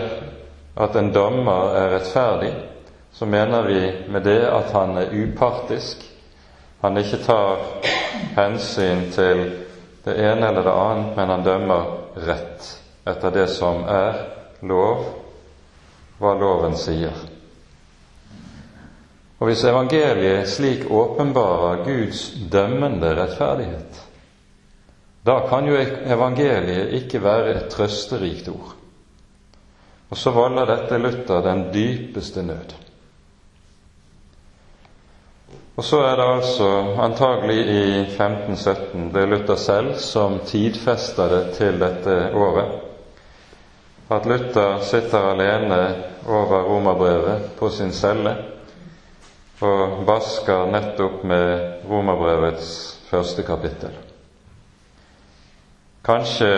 at 0.80 0.96
en 0.96 1.12
dommer 1.12 1.76
er 1.76 1.90
rettferdig, 1.98 2.54
så 3.12 3.28
mener 3.28 3.68
vi 3.68 3.82
med 4.08 4.24
det 4.24 4.40
at 4.48 4.72
han 4.72 4.96
er 4.96 5.12
upartisk, 5.12 6.00
han 6.80 6.96
ikke 6.96 7.20
tar 7.26 7.60
hensyn 8.38 9.10
til 9.12 9.44
det 10.06 10.16
ene 10.24 10.48
eller 10.48 10.64
det 10.64 10.76
annet, 10.88 11.16
men 11.16 11.34
han 11.34 11.44
dømmer 11.44 11.96
rett 12.24 12.74
etter 13.04 13.34
det 13.34 13.48
som 13.52 13.84
er 13.84 14.22
lov, 14.64 15.04
hva 16.16 16.32
loven 16.40 16.80
sier. 16.80 17.12
Og 19.38 19.46
hvis 19.46 19.64
evangeliet 19.64 20.48
slik 20.50 20.88
åpenbarer 20.90 21.84
Guds 21.86 22.22
dømmende 22.52 23.12
rettferdighet, 23.14 24.00
da 25.26 25.38
kan 25.46 25.66
jo 25.68 25.76
evangeliet 25.78 26.94
ikke 27.02 27.22
være 27.22 27.54
et 27.54 27.70
trøsterikt 27.70 28.48
ord. 28.50 28.74
Og 30.10 30.16
så 30.16 30.32
volder 30.32 30.66
dette 30.66 30.98
Luther 30.98 31.42
den 31.44 31.64
dypeste 31.74 32.42
nød. 32.42 32.74
Og 35.78 35.84
så 35.84 36.00
er 36.02 36.16
det 36.18 36.26
altså 36.26 36.68
antagelig 36.98 37.58
i 37.70 37.82
1517 38.00 39.12
det 39.14 39.22
er 39.22 39.30
Luther 39.30 39.56
selv 39.56 39.94
som 40.02 40.40
tidfester 40.46 41.28
det 41.30 41.42
til 41.54 41.78
dette 41.78 42.16
året, 42.34 42.72
at 44.10 44.26
Luther 44.26 44.80
sitter 44.82 45.30
alene 45.30 45.82
over 46.26 46.62
romerbrevet 46.72 47.50
på 47.58 47.68
sin 47.70 47.92
celle 47.92 48.34
og 49.64 50.04
basker 50.06 50.68
nettopp 50.70 51.24
med 51.26 51.82
Romerbrevets 51.90 52.70
første 53.10 53.42
kapittel. 53.42 53.96
Kanskje 56.06 56.52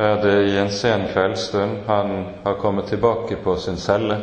er 0.00 0.20
det 0.22 0.36
i 0.48 0.58
en 0.60 0.70
sen 0.72 1.08
kveldsstund 1.10 1.82
han 1.88 2.12
har 2.44 2.60
kommet 2.62 2.86
tilbake 2.88 3.36
på 3.44 3.56
sin 3.58 3.76
celle 3.76 4.20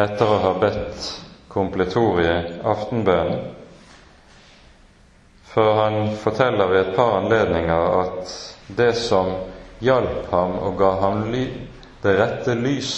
etter 0.00 0.26
å 0.26 0.40
ha 0.46 0.52
bedt 0.62 1.10
kompletoriet 1.50 2.62
aftenbønnen, 2.64 3.40
for 5.50 5.74
han 5.82 6.12
forteller 6.22 6.70
ved 6.70 6.80
et 6.80 6.96
par 6.96 7.16
anledninger 7.18 7.96
at 8.00 8.34
det 8.78 8.92
som 8.96 9.32
hjalp 9.82 10.30
ham 10.30 10.54
og 10.62 10.76
ga 10.78 10.90
ham 11.02 11.24
det 11.30 12.14
rette 12.16 12.54
lys 12.54 12.92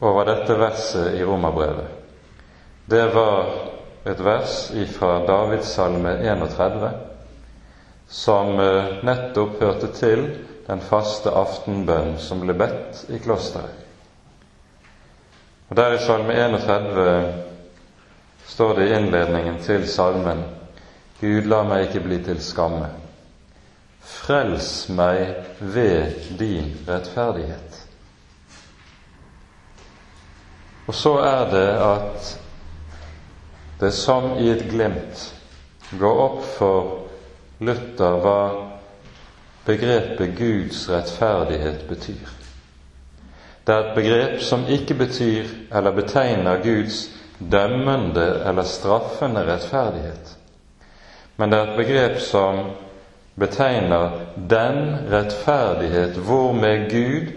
over 0.00 0.26
dette 0.28 0.58
verset 0.58 1.14
i 1.14 1.24
Romerbrevet, 1.24 1.97
det 2.88 3.04
var 3.14 3.50
et 4.08 4.20
vers 4.24 4.56
fra 4.96 5.26
Davids 5.26 5.74
salme 5.76 6.14
31 6.24 6.90
som 8.08 8.60
eh, 8.60 8.84
nettopp 9.04 9.60
hørte 9.60 9.90
til 9.92 10.22
den 10.66 10.80
faste 10.80 11.32
aftenbønn 11.36 12.16
som 12.20 12.40
ble 12.40 12.56
bedt 12.56 13.04
i 13.12 13.20
klosteret. 13.20 13.84
Og 15.68 15.76
Der 15.76 15.94
i 15.94 16.00
Salme 16.00 16.32
31 16.32 17.34
står 18.48 18.74
det 18.74 18.88
i 18.88 18.94
innledningen 18.96 19.60
til 19.60 19.84
salmen 19.88 20.40
Gud, 21.20 21.44
la 21.44 21.60
meg 21.66 21.88
ikke 21.88 22.04
bli 22.06 22.22
til 22.24 22.40
skamme. 22.40 22.88
Frels 24.00 24.88
meg 24.88 25.34
ved 25.60 26.14
din 26.38 26.70
rettferdighet. 26.88 27.80
Og 30.86 30.94
så 30.94 31.18
er 31.20 31.50
det 31.50 31.68
at 31.84 32.47
det 33.80 33.92
som 33.92 34.32
i 34.38 34.50
et 34.50 34.64
glimt 34.70 35.34
går 36.00 36.20
opp 36.24 36.42
for 36.56 36.88
Luther 37.64 38.18
hva 38.22 38.40
begrepet 39.66 40.34
Guds 40.38 40.86
rettferdighet 40.90 41.84
betyr. 41.88 42.34
Det 43.66 43.74
er 43.74 43.84
et 43.84 43.96
begrep 43.98 44.42
som 44.42 44.64
ikke 44.72 44.96
betyr 44.96 45.48
eller 45.70 45.96
betegner 45.96 46.62
Guds 46.64 47.02
dømmende 47.38 48.26
eller 48.48 48.66
straffende 48.66 49.44
rettferdighet, 49.46 50.36
men 51.36 51.50
det 51.52 51.58
er 51.58 51.68
et 51.72 51.78
begrep 51.78 52.16
som 52.24 52.62
betegner 53.38 54.10
den 54.50 54.96
rettferdighet 55.12 56.16
hvormed 56.26 56.88
Gud 56.90 57.28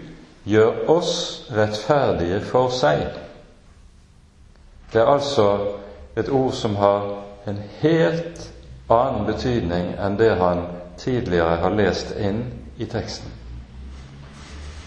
gjør 0.48 0.88
oss 0.90 1.12
rettferdige 1.54 2.40
for 2.48 2.72
seg. 2.74 3.04
Det 4.92 5.00
er 5.00 5.12
altså 5.12 5.46
et 6.16 6.28
ord 6.28 6.52
som 6.52 6.76
har 6.76 7.22
en 7.44 7.60
helt 7.80 8.48
annen 8.92 9.26
betydning 9.26 9.94
enn 9.98 10.16
det 10.20 10.34
han 10.40 10.66
tidligere 11.00 11.60
har 11.62 11.76
lest 11.76 12.12
inn 12.20 12.44
i 12.76 12.86
teksten. 12.86 13.30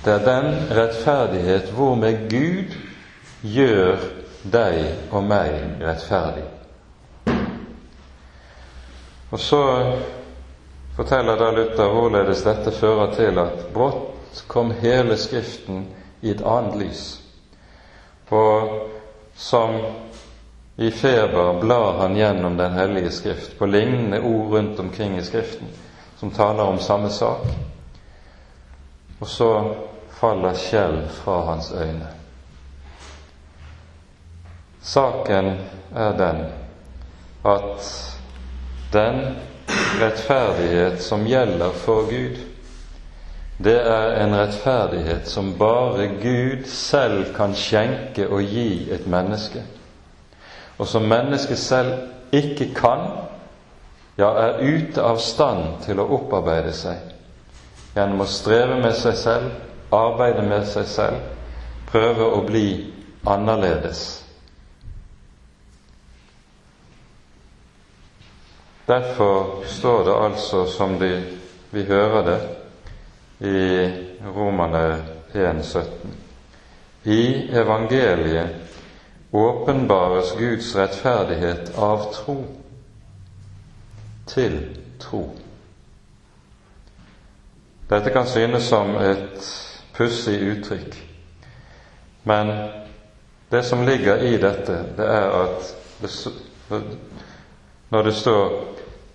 Det 0.06 0.14
er 0.14 0.26
den 0.26 0.52
rettferdighet 0.78 1.72
hvormed 1.74 2.28
Gud 2.30 2.76
gjør 3.42 3.98
deg 4.54 4.84
og 5.12 5.24
meg 5.26 5.82
rettferdig. 5.82 6.46
Og 9.34 9.42
så 9.42 9.64
forteller 10.96 11.40
da 11.42 11.50
Luther 11.52 11.90
hvorledes 11.92 12.46
dette 12.46 12.72
fører 12.72 13.16
til 13.18 13.42
at 13.42 13.66
brått 13.74 14.44
kom 14.48 14.72
hele 14.80 15.18
Skriften 15.18 15.88
i 16.22 16.32
et 16.32 16.44
annet 16.46 16.78
lys. 16.80 17.04
Og 18.30 18.70
som 19.36 19.76
i 20.78 20.92
feber 20.92 21.60
blar 21.60 21.98
han 21.98 22.16
gjennom 22.16 22.58
Den 22.58 22.74
hellige 22.74 23.12
Skrift 23.12 23.60
på 23.60 23.66
lignende 23.66 24.22
ord 24.22 24.52
rundt 24.52 24.80
omkring 24.80 25.18
i 25.18 25.24
Skriften 25.24 25.68
som 26.20 26.32
taler 26.32 26.64
om 26.64 26.80
samme 26.80 27.10
sak. 27.10 27.48
Og 29.20 29.28
så 29.28 29.76
faller 30.10 30.54
skjell 30.54 31.02
fra 31.12 31.42
hans 31.46 31.72
øyne. 31.72 32.08
Saken 34.82 35.58
er 35.96 36.18
den 36.18 36.46
at 37.46 37.92
den 38.94 39.22
rettferdighet 40.02 41.02
som 41.02 41.26
gjelder 41.28 41.72
for 41.72 42.10
Gud, 42.10 42.38
det 43.64 43.78
er 43.88 44.26
en 44.26 44.36
rettferdighet 44.36 45.28
som 45.28 45.54
bare 45.60 46.08
Gud 46.22 46.66
selv 46.68 47.36
kan 47.36 47.56
skjenke 47.56 48.28
og 48.30 48.44
gi 48.44 48.92
et 48.92 49.08
menneske, 49.08 49.64
og 50.78 50.88
som 50.88 51.08
mennesket 51.08 51.60
selv 51.60 51.94
ikke 52.36 52.74
kan, 52.76 53.06
ja, 54.18 54.30
er 54.30 54.60
ute 54.64 55.04
av 55.04 55.20
stand 55.24 55.80
til 55.86 56.00
å 56.00 56.08
opparbeide 56.18 56.74
seg 56.76 57.12
gjennom 57.96 58.26
å 58.26 58.28
streve 58.28 58.76
med 58.84 58.96
seg 59.00 59.16
selv, 59.16 59.52
arbeide 59.96 60.44
med 60.44 60.66
seg 60.68 60.88
selv, 60.92 61.22
prøve 61.88 62.28
å 62.36 62.42
bli 62.48 62.66
annerledes. 63.32 64.02
Derfor 68.86 69.64
står 69.72 70.04
det 70.06 70.18
altså, 70.26 70.66
som 70.70 70.98
de, 71.00 71.14
vi 71.72 71.86
hører 71.88 72.28
det, 72.28 72.38
i 73.40 73.64
Romane 74.36 74.84
1,17. 75.34 76.12
I 77.04 77.22
evangeliet 77.58 78.65
åpenbares 79.32 80.32
Guds 80.38 80.76
rettferdighet 80.76 81.78
av 81.78 82.14
tro 82.14 82.46
til 84.28 84.60
tro. 85.00 85.30
Dette 87.90 88.10
kan 88.10 88.28
synes 88.28 88.64
som 88.64 88.96
et 88.98 89.50
pussig 89.94 90.40
uttrykk, 90.42 90.96
men 92.24 92.52
det 93.52 93.64
som 93.64 93.86
ligger 93.86 94.18
i 94.18 94.38
dette, 94.38 94.80
det 94.98 95.06
er 95.06 95.30
at 95.44 95.76
det, 96.02 96.12
når 97.90 98.02
det 98.04 98.16
står 98.16 98.56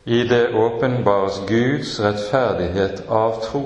i 0.04 0.22
det 0.28 0.54
åpenbares 0.54 1.42
Guds 1.48 2.00
rettferdighet 2.00 3.04
av 3.08 3.42
tro. 3.42 3.64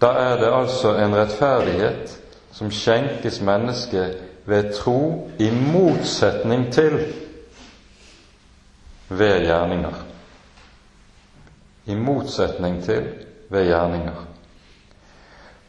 Da 0.00 0.06
er 0.06 0.36
det 0.40 0.54
altså 0.54 0.94
en 0.94 1.16
rettferdighet 1.16 2.14
som 2.52 2.70
skjenkes 2.70 3.40
mennesket 3.40 4.27
ved 4.48 4.72
tro 4.72 5.30
i 5.38 5.50
motsetning 5.50 6.70
til 6.72 6.94
ved 9.08 9.44
gjerninger. 9.44 9.94
I 11.84 11.94
motsetning 11.94 12.80
til 12.84 13.10
ved 13.48 13.68
gjerninger. 13.68 14.24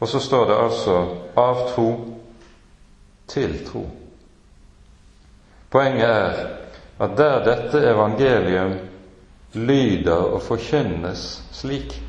Og 0.00 0.08
så 0.08 0.20
står 0.20 0.46
det 0.48 0.56
altså 0.62 0.96
av 1.36 1.60
tro 1.74 1.90
til 3.28 3.58
tro. 3.68 3.84
Poenget 5.70 6.08
er 6.08 6.46
at 7.00 7.16
der 7.16 7.44
dette 7.44 7.84
evangelium 7.84 8.74
lyder 9.54 10.12
og 10.16 10.42
forkynnes 10.42 11.42
slik, 11.52 12.02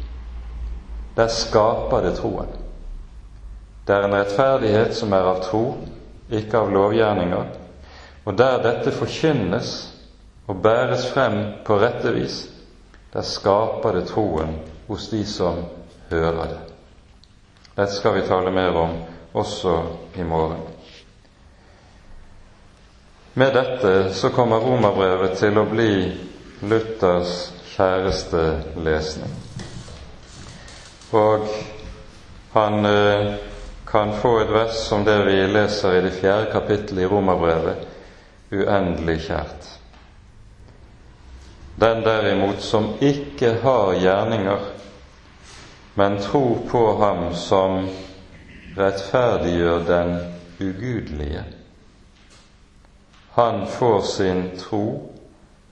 der 1.15 1.27
skaper 1.27 2.01
det 2.01 2.15
troen. 2.17 2.47
Det 3.87 3.95
er 3.95 4.07
en 4.07 4.15
rettferdighet 4.15 4.95
som 4.95 5.11
er 5.13 5.27
av 5.35 5.43
tro, 5.43 5.65
ikke 6.31 6.57
av 6.57 6.71
lovgjerninger. 6.71 7.45
Og 8.23 8.37
der 8.37 8.61
dette 8.63 8.93
forkynnes 8.95 9.71
og 10.47 10.61
bæres 10.63 11.07
frem 11.11 11.39
på 11.65 11.77
rette 11.81 12.13
vis, 12.15 12.43
der 13.13 13.25
skaper 13.27 13.97
det 13.97 14.07
troen 14.11 14.55
hos 14.87 15.09
de 15.11 15.23
som 15.27 15.63
hører 16.09 16.43
det. 16.53 16.61
Dette 17.75 17.93
skal 17.95 18.15
vi 18.19 18.27
tale 18.27 18.51
mer 18.51 18.77
om 18.77 18.97
også 19.33 19.75
i 20.15 20.23
morgen. 20.23 20.61
Med 23.33 23.53
dette 23.55 24.13
så 24.13 24.29
kommer 24.29 24.59
romerbrevet 24.59 25.37
til 25.39 25.57
å 25.57 25.67
bli 25.71 25.93
Luthers 26.67 27.51
kjæreste 27.71 28.41
lesning. 28.83 29.31
Og 31.15 31.47
han 32.53 32.85
eh, 32.85 33.31
kan 33.91 34.13
få 34.21 34.39
et 34.39 34.49
vers 34.53 34.75
som 34.87 35.03
det 35.05 35.17
vi 35.25 35.37
leser 35.47 35.97
i 35.97 36.01
det 36.01 36.13
fjerde 36.15 36.51
kapittelet 36.51 37.03
i 37.03 37.09
romerbrevet, 37.11 37.87
uendelig 38.51 39.17
kjært. 39.27 39.69
Den 41.81 42.03
derimot 42.05 42.61
som 42.63 42.93
ikke 43.01 43.55
har 43.63 43.95
gjerninger, 43.99 44.67
men 45.99 46.19
tror 46.23 46.61
på 46.71 46.83
Ham 47.01 47.33
som 47.35 47.81
rettferdiggjør 48.77 49.83
den 49.87 50.13
ugudelige 50.61 51.43
han 53.33 53.67
får 53.67 54.01
sin 54.01 54.57
tro 54.57 55.11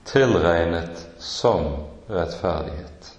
tilregnet 0.04 1.08
som 1.18 1.76
rettferdighet. 2.06 3.09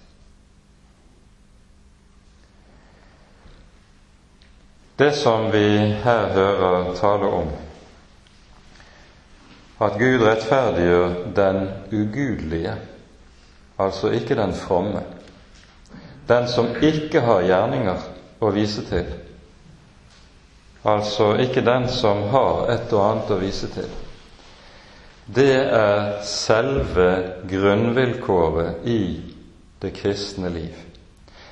Det 4.96 5.12
som 5.12 5.50
vi 5.50 5.78
her 6.04 6.26
hører 6.28 6.94
tale 6.94 7.26
om, 7.26 7.48
at 9.80 9.96
Gud 9.98 10.22
rettferdiggjør 10.22 11.14
den 11.36 11.62
ugudelige, 11.92 12.74
altså 13.78 14.10
ikke 14.12 14.36
den 14.36 14.52
fromme, 14.54 15.02
den 16.28 16.48
som 16.48 16.68
ikke 16.82 17.24
har 17.24 17.42
gjerninger 17.48 18.04
å 18.40 18.52
vise 18.54 18.84
til, 18.86 19.08
altså 20.84 21.32
ikke 21.40 21.64
den 21.66 21.88
som 21.88 22.22
har 22.30 22.68
et 22.76 22.92
og 22.92 23.04
annet 23.08 23.32
å 23.32 23.40
vise 23.40 23.72
til. 23.72 23.90
Det 25.34 25.52
er 25.56 26.18
selve 26.26 27.10
grunnvilkåret 27.48 28.84
i 28.84 29.02
det 29.82 29.92
kristne 29.96 30.50
liv. 30.52 30.74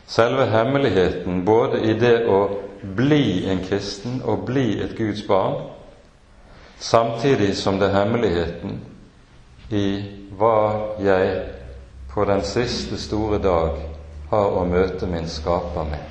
Selve 0.06 0.46
hemmeligheten 0.50 1.44
både 1.46 1.80
i 1.86 1.94
det 1.98 2.16
å 2.28 2.40
bli 2.82 3.46
en 3.50 3.64
kristen 3.64 4.22
og 4.24 4.46
bli 4.46 4.80
et 4.82 4.96
Guds 4.98 5.22
barn, 5.28 5.62
samtidig 6.78 7.56
som 7.56 7.78
det 7.78 7.90
er 7.90 7.98
hemmeligheten 7.98 8.80
i 9.70 9.86
hva 10.38 10.96
jeg 11.02 11.42
på 12.10 12.24
den 12.24 12.42
siste 12.42 12.98
store 12.98 13.38
dag 13.38 13.76
har 14.30 14.56
å 14.56 14.64
møte 14.66 15.06
min 15.06 15.28
skaper 15.28 15.86
med. 15.90 16.02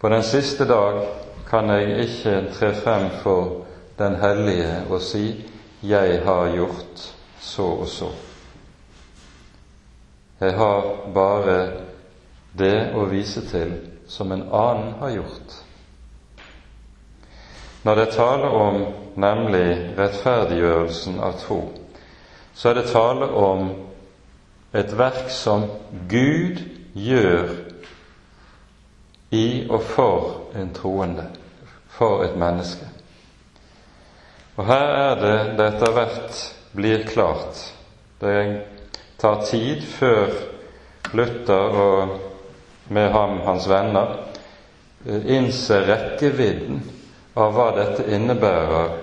På 0.00 0.08
den 0.08 0.22
siste 0.22 0.64
dag 0.64 1.02
kan 1.48 1.70
jeg 1.70 2.08
ikke 2.08 2.34
tre 2.58 2.74
frem 2.74 3.10
for 3.22 3.62
Den 3.98 4.14
hellige 4.20 4.84
og 4.90 5.00
si 5.00 5.44
'Jeg 5.82 6.20
har 6.24 6.56
gjort 6.56 7.14
så 7.40 7.62
og 7.62 7.86
så'. 7.86 8.12
Jeg 10.40 10.52
har 10.52 10.82
bare 11.14 11.70
det 12.58 12.92
å 12.94 13.04
vise 13.04 13.40
til 13.40 13.95
som 14.08 14.32
en 14.32 14.48
annen 14.52 14.92
har 15.00 15.10
gjort. 15.10 15.56
Når 17.82 17.94
det 17.94 18.06
er 18.06 18.16
tale 18.16 18.48
om 18.50 18.80
nemlig 19.14 19.94
rettferdiggjørelsen 19.98 21.20
av 21.22 21.36
tro, 21.38 21.60
så 22.54 22.70
er 22.70 22.80
det 22.80 22.88
tale 22.90 23.28
om 23.30 23.68
et 24.76 24.92
verk 24.98 25.30
som 25.30 25.68
Gud 26.10 26.62
gjør 26.94 27.52
i 29.30 29.66
og 29.70 29.82
for 29.82 30.56
en 30.58 30.72
troende, 30.74 31.28
for 31.88 32.24
et 32.24 32.36
menneske. 32.38 32.88
Og 34.56 34.66
her 34.66 34.86
er 34.96 35.20
det 35.20 35.38
det 35.58 35.66
etter 35.74 35.92
hvert 35.92 36.44
blir 36.76 37.04
klart. 37.08 37.60
Det 38.20 38.62
tar 39.20 39.42
tid 39.44 39.82
før 39.82 40.32
Luther 41.12 41.76
og 41.86 42.16
med 42.88 43.12
ham 43.12 43.40
hans 43.44 43.66
venner 43.68 44.16
eh, 45.06 45.36
innser 45.36 45.86
rekkevidden 45.86 46.80
av 47.34 47.52
hva 47.52 47.70
dette 47.76 48.06
innebærer 48.14 48.94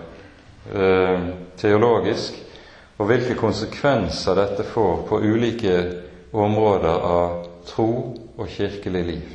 eh, 0.73 1.27
teologisk, 1.59 2.39
og 2.97 3.09
hvilke 3.09 3.35
konsekvenser 3.37 4.37
dette 4.37 4.65
får 4.67 5.05
på 5.09 5.19
ulike 5.21 5.77
områder 6.31 7.07
av 7.09 7.39
tro 7.67 7.91
og 8.37 8.49
kirkelig 8.49 9.03
liv. 9.05 9.33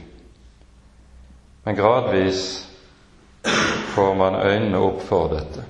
Men 1.65 1.77
gradvis 1.77 2.43
får 3.95 4.15
man 4.15 4.41
øynene 4.41 4.79
opp 4.79 5.03
for 5.03 5.29
dette. 5.35 5.65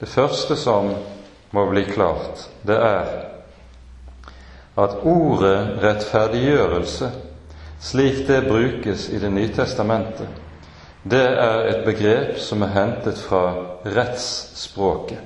Det 0.00 0.08
første 0.08 0.56
som 0.56 0.92
må 1.50 1.66
bli 1.70 1.84
klart, 1.84 2.46
det 2.62 2.76
er 2.76 3.10
at 4.80 4.94
ordet 5.04 5.82
rettferdiggjørelse, 5.82 7.10
slik 7.80 8.26
det 8.26 8.42
brukes 8.42 9.08
i 9.08 9.18
Det 9.18 9.30
nye 9.30 9.48
testamentet, 9.48 10.28
det 11.02 11.22
er 11.24 11.66
et 11.70 11.84
begrep 11.84 12.38
som 12.38 12.62
er 12.62 12.74
hentet 12.74 13.18
fra 13.18 13.44
rettsspråket. 13.84 15.22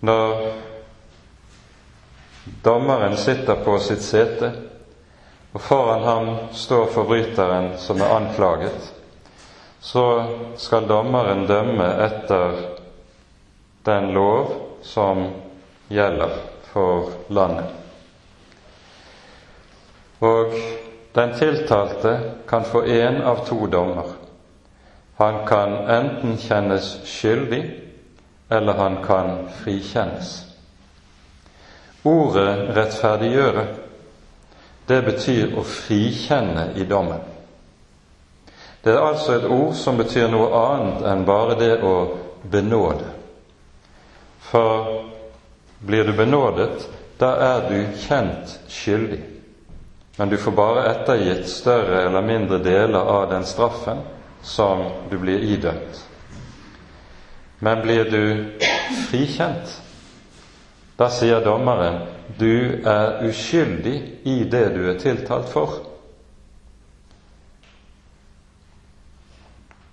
Når 0.00 0.46
dommeren 2.64 3.16
sitter 3.20 3.60
på 3.64 3.76
sitt 3.84 4.00
sete, 4.02 4.52
og 5.52 5.60
foran 5.60 6.06
ham 6.06 6.30
står 6.56 6.86
forbryteren 6.94 7.74
som 7.78 8.00
er 8.00 8.14
anklaget, 8.14 8.92
så 9.80 10.06
skal 10.56 10.88
dommeren 10.88 11.44
dømme 11.48 11.90
etter 12.06 12.56
den 13.84 14.12
lov 14.16 14.54
som 14.82 15.26
gjelder 15.88 16.40
for 16.72 17.12
landet. 17.28 17.79
Og 20.20 20.54
den 21.14 21.34
tiltalte 21.38 22.20
kan 22.48 22.64
få 22.64 22.84
én 22.84 23.22
av 23.22 23.44
to 23.46 23.66
dommer. 23.66 24.12
Han 25.16 25.46
kan 25.46 25.72
enten 25.72 26.36
kjennes 26.38 27.00
skyldig, 27.04 27.62
eller 28.48 28.72
han 28.72 29.04
kan 29.04 29.48
frikjennes. 29.62 30.44
Ordet 32.02 32.76
'rettferdiggjøre' 32.76 33.66
det 34.86 35.02
betyr 35.02 35.52
å 35.58 35.62
frikjenne 35.62 36.72
i 36.74 36.84
dommen. 36.84 37.20
Det 38.82 38.94
er 38.94 39.04
altså 39.04 39.36
et 39.36 39.44
ord 39.44 39.74
som 39.76 39.98
betyr 40.00 40.30
noe 40.32 40.48
annet 40.56 41.04
enn 41.06 41.26
bare 41.28 41.58
det 41.60 41.74
å 41.84 41.94
benåde. 42.42 43.10
For 44.40 45.04
blir 45.78 46.08
du 46.08 46.12
benådet, 46.16 46.88
da 47.20 47.34
er 47.50 47.68
du 47.68 47.76
kjent 48.06 48.56
skyldig. 48.72 49.20
Men 50.20 50.28
du 50.28 50.36
får 50.36 50.52
bare 50.52 50.82
ettergitt 50.84 51.46
større 51.48 52.02
eller 52.02 52.22
mindre 52.22 52.58
deler 52.60 52.98
av 53.08 53.30
den 53.30 53.44
straffen 53.48 54.02
som 54.44 54.82
du 55.08 55.14
blir 55.18 55.40
idømt. 55.40 56.02
Men 57.64 57.80
blir 57.80 58.04
du 58.04 58.24
frikjent, 59.06 59.72
da 61.00 61.08
sier 61.08 61.40
dommeren 61.40 62.02
du 62.36 62.84
er 62.84 63.22
uskyldig 63.30 63.94
i 64.28 64.34
det 64.44 64.66
du 64.74 64.82
er 64.92 65.00
tiltalt 65.00 65.48
for. 65.48 65.78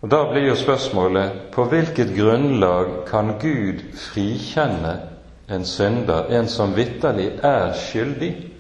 Og 0.04 0.12
Da 0.12 0.22
blir 0.34 0.50
jo 0.50 0.60
spørsmålet 0.60 1.40
på 1.56 1.70
hvilket 1.72 2.12
grunnlag 2.20 2.92
kan 3.08 3.38
Gud 3.40 3.80
frikjenne 3.96 4.98
en 5.48 5.64
synder, 5.66 6.28
en 6.36 6.52
som 6.52 6.76
vitterlig 6.76 7.32
er 7.40 7.72
skyldig? 7.80 8.57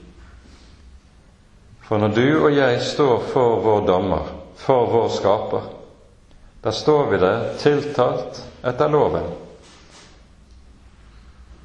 For 1.87 1.97
når 1.97 2.15
du 2.15 2.27
og 2.43 2.51
jeg 2.51 2.81
står 2.83 3.21
for 3.31 3.61
vår 3.63 3.85
dommer, 3.87 4.31
for 4.59 4.89
vår 4.91 5.07
skaper, 5.15 5.67
da 6.63 6.71
står 6.75 7.05
vi 7.11 7.19
der 7.21 7.45
tiltalt 7.61 8.41
etter 8.67 8.91
loven. 8.91 9.29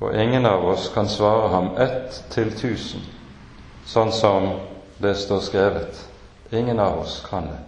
Og 0.03 0.15
ingen 0.15 0.47
av 0.47 0.63
oss 0.69 0.89
kan 0.95 1.11
svare 1.11 1.49
ham 1.51 1.73
ett 1.83 2.23
til 2.31 2.53
tusen, 2.55 3.03
sånn 3.87 4.13
som 4.15 4.49
det 5.03 5.17
står 5.19 5.43
skrevet. 5.43 6.05
Ingen 6.55 6.79
av 6.79 7.01
oss 7.03 7.19
kan 7.27 7.49
det. 7.51 7.59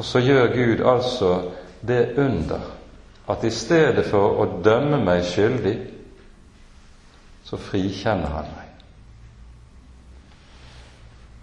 Og 0.00 0.04
så 0.04 0.22
gjør 0.24 0.54
Gud 0.54 0.80
altså 0.86 1.34
det 1.80 2.14
under 2.16 2.64
at 3.28 3.44
i 3.44 3.52
stedet 3.52 4.06
for 4.08 4.40
å 4.40 4.48
dømme 4.64 5.00
meg 5.04 5.26
skyldig, 5.28 5.76
så 7.44 7.60
frikjenner 7.60 8.32
han 8.32 8.48
meg. 8.56 8.59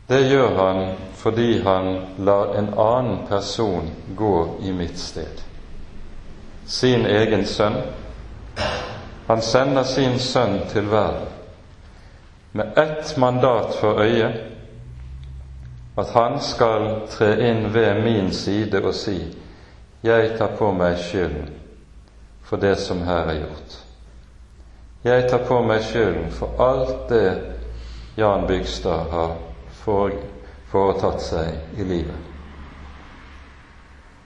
Det 0.07 0.21
gjør 0.29 0.55
han 0.55 0.93
fordi 1.19 1.61
han 1.63 1.87
lar 2.17 2.53
en 2.55 2.69
annen 2.79 3.27
person 3.27 3.89
gå 4.15 4.57
i 4.63 4.71
mitt 4.71 4.99
sted. 4.99 5.41
Sin 6.65 7.05
egen 7.05 7.45
sønn. 7.45 7.81
Han 9.27 9.41
sender 9.41 9.83
sin 9.83 10.19
sønn 10.19 10.61
til 10.71 10.87
verden 10.91 11.33
med 12.51 12.77
ett 12.77 13.17
mandat 13.17 13.75
for 13.75 13.99
øyet 14.01 14.33
at 15.97 16.09
han 16.13 16.39
skal 16.41 16.87
tre 17.09 17.33
inn 17.49 17.73
ved 17.73 18.03
min 18.03 18.31
side 18.33 18.79
og 18.85 18.95
si 18.95 19.17
jeg 20.03 20.37
tar 20.37 20.55
på 20.57 20.71
meg 20.71 20.97
skylden 21.01 21.49
for 22.47 22.57
det 22.57 22.77
som 22.79 23.01
her 23.03 23.27
er 23.27 23.41
gjort. 23.41 23.75
Jeg 25.03 25.27
tar 25.29 25.43
på 25.47 25.59
meg 25.65 25.83
skylden 25.83 26.31
for 26.31 26.63
alt 26.63 27.09
det 27.09 27.29
Jan 28.17 28.47
Bygstad 28.47 29.11
har 29.11 29.35
foretatt 29.87 31.23
seg 31.23 31.79
i 31.79 31.87
livet. 31.87 32.27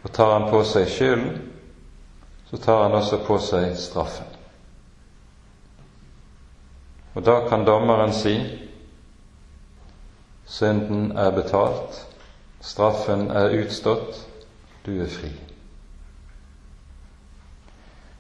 Og 0.02 0.12
tar 0.12 0.34
han 0.34 0.50
på 0.50 0.64
seg 0.66 0.90
skylden, 0.90 1.38
så 2.50 2.58
tar 2.58 2.84
han 2.84 2.98
også 2.98 3.22
på 3.28 3.38
seg 3.40 3.78
straffen. 3.80 4.28
Og 7.14 7.24
da 7.24 7.42
kan 7.50 7.66
dommeren 7.68 8.14
si 8.16 8.36
Synden 10.52 11.14
er 11.16 11.30
betalt, 11.32 11.96
straffen 12.60 13.30
er 13.32 13.54
utstått, 13.62 14.18
du 14.84 14.98
er 15.00 15.08
fri. 15.08 15.30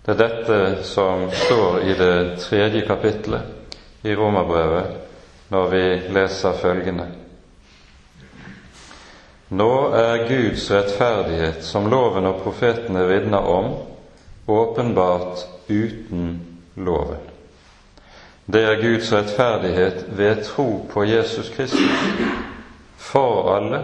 Det 0.05 0.13
er 0.13 0.19
dette 0.21 0.59
som 0.87 1.27
står 1.35 1.81
i 1.83 1.97
det 1.99 2.15
tredje 2.45 2.85
kapitlet 2.87 4.07
i 4.07 4.15
Romerbrevet 4.15 5.51
når 5.51 5.67
vi 5.73 5.83
leser 6.15 6.55
følgende. 6.61 7.20
Nå 9.51 9.71
er 9.91 10.27
Guds 10.29 10.69
rettferdighet, 10.71 11.63
som 11.67 11.89
loven 11.91 12.25
og 12.29 12.37
profetene 12.39 13.03
vitner 13.09 13.43
om, 13.51 13.73
åpenbart 14.47 15.43
uten 15.67 16.39
loven. 16.79 17.19
Det 18.47 18.63
er 18.63 18.79
Guds 18.79 19.11
rettferdighet 19.11 20.05
ved 20.07 20.43
tro 20.47 20.85
på 20.93 21.03
Jesus 21.03 21.49
Kristus. 21.49 21.99
For 22.97 23.51
alle 23.57 23.83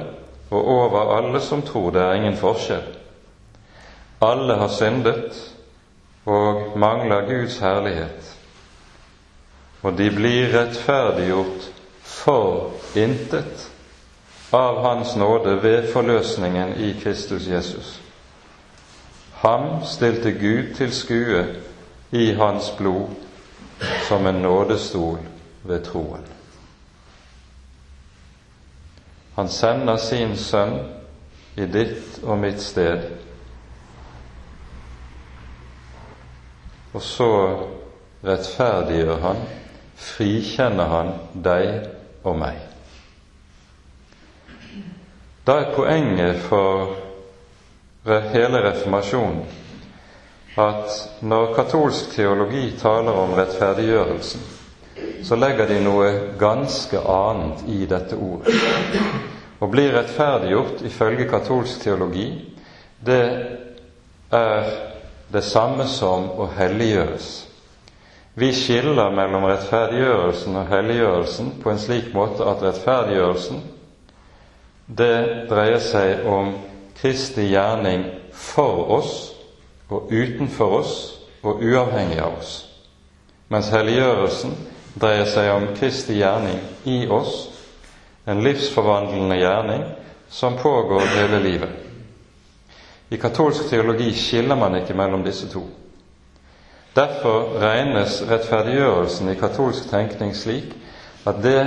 og 0.49 0.67
over 0.67 1.17
alle 1.17 1.41
som 1.41 1.61
tror. 1.61 1.91
Det 1.91 2.01
er 2.01 2.13
ingen 2.13 2.37
forskjell. 2.39 2.87
Alle 4.23 4.55
har 4.55 4.71
syndet 4.71 5.53
og 6.25 6.77
mangler 6.79 7.27
Guds 7.27 7.59
herlighet. 7.59 8.35
Og 9.83 9.97
de 9.97 10.11
blir 10.11 10.51
rettferdiggjort 10.55 11.71
for 12.03 12.71
intet 12.95 13.66
av 14.51 14.81
Hans 14.81 15.15
nåde 15.15 15.55
ved 15.63 15.93
forløsningen 15.93 16.73
i 16.73 16.93
Kristus 17.03 17.47
Jesus. 17.47 18.01
Ham 19.31 19.85
stilte 19.85 20.31
Gud 20.31 20.75
til 20.75 20.93
skue 20.93 21.45
i 22.11 22.31
Hans 22.33 22.71
blod 22.77 23.09
som 24.07 24.27
en 24.27 24.35
nådestol 24.35 25.19
ved 25.63 25.83
troen. 25.85 26.25
Han 29.35 29.49
sender 29.49 29.97
sin 29.97 30.37
sønn 30.37 30.79
i 31.55 31.65
ditt 31.65 32.19
og 32.23 32.39
mitt 32.41 32.61
sted, 32.61 33.03
og 36.93 37.01
så 37.01 37.29
rettferdiggjør 38.25 39.21
han, 39.21 39.43
frikjenner 39.97 40.89
han 40.89 41.13
deg 41.45 41.69
og 42.23 42.39
meg. 42.41 42.66
Da 45.47 45.53
er 45.61 45.69
poenget 45.75 46.41
for 46.43 46.89
hele 48.33 48.59
reformasjonen 48.65 49.45
at 50.59 50.89
når 51.21 51.53
katolsk 51.55 52.09
teologi 52.15 52.73
taler 52.81 53.11
om 53.21 53.31
rettferdiggjørelsen, 53.37 54.41
så 55.23 55.37
legger 55.39 55.69
de 55.69 55.77
noe 55.85 56.09
ganske 56.41 56.99
annet 57.13 57.63
i 57.71 57.85
dette 57.87 58.17
ordet. 58.17 58.57
Å 59.63 59.69
bli 59.71 59.85
rettferdiggjort 59.93 60.83
ifølge 60.89 61.29
katolsk 61.31 61.79
teologi, 61.85 62.27
det 63.05 63.21
er 64.41 64.67
det 65.31 65.45
samme 65.47 65.87
som 65.87 66.27
å 66.41 66.49
helliggjøres. 66.57 67.31
Vi 68.35 68.51
skiller 68.53 69.15
mellom 69.15 69.47
rettferdiggjørelsen 69.47 70.59
og 70.59 70.69
helliggjørelsen 70.75 71.55
på 71.63 71.71
en 71.71 71.83
slik 71.87 72.11
måte 72.17 72.43
at 72.51 72.67
rettferdiggjørelsen 72.67 73.63
det 74.87 75.47
dreier 75.49 75.81
seg 75.83 76.25
om 76.27 76.53
Kristi 76.97 77.49
gjerning 77.51 78.05
for 78.31 78.87
oss 78.97 79.13
og 79.91 80.11
utenfor 80.11 80.79
oss 80.79 80.93
og 81.43 81.61
uavhengig 81.63 82.19
av 82.23 82.39
oss, 82.39 82.53
mens 83.51 83.69
helliggjørelsen 83.71 84.55
dreier 84.97 85.27
seg 85.29 85.51
om 85.53 85.67
Kristi 85.77 86.17
gjerning 86.21 86.59
i 86.89 87.01
oss, 87.11 87.47
en 88.27 88.41
livsforvandlende 88.43 89.37
gjerning 89.39 89.83
som 90.29 90.57
pågår 90.59 91.05
hele 91.15 91.39
livet. 91.43 91.69
I 93.09 93.17
katolsk 93.17 93.69
teologi 93.69 94.09
skiller 94.15 94.59
man 94.59 94.75
ikke 94.81 94.95
mellom 94.97 95.23
disse 95.23 95.47
to. 95.51 95.61
Derfor 96.95 97.59
regnes 97.61 98.19
rettferdiggjørelsen 98.27 99.29
i 99.31 99.37
katolsk 99.39 99.87
tenkning 99.91 100.33
slik 100.35 100.73
at 101.27 101.39
det 101.43 101.61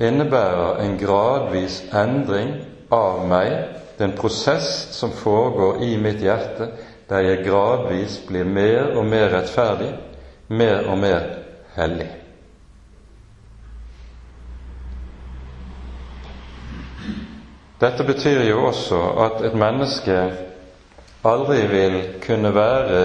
innebærer 0.00 0.82
en 0.84 0.98
gradvis 0.98 1.80
endring 1.92 2.54
av 2.94 3.24
meg, 3.28 3.50
det 3.98 4.04
er 4.04 4.10
en 4.12 4.18
prosess 4.18 4.68
som 4.94 5.10
foregår 5.10 5.82
i 5.82 5.96
mitt 5.98 6.22
hjerte, 6.22 6.70
der 7.10 7.24
jeg 7.24 7.44
gradvis 7.48 8.20
blir 8.28 8.44
mer 8.46 8.94
og 8.96 9.06
mer 9.10 9.32
rettferdig, 9.32 9.90
mer 10.48 10.86
og 10.86 10.98
mer 11.02 11.24
hellig. 11.74 12.08
Dette 17.78 18.04
betyr 18.04 18.42
jo 18.48 18.64
også 18.66 18.98
at 19.24 19.42
et 19.46 19.54
menneske 19.54 20.16
aldri 21.26 21.60
vil 21.70 21.98
kunne 22.24 22.50
være 22.54 23.02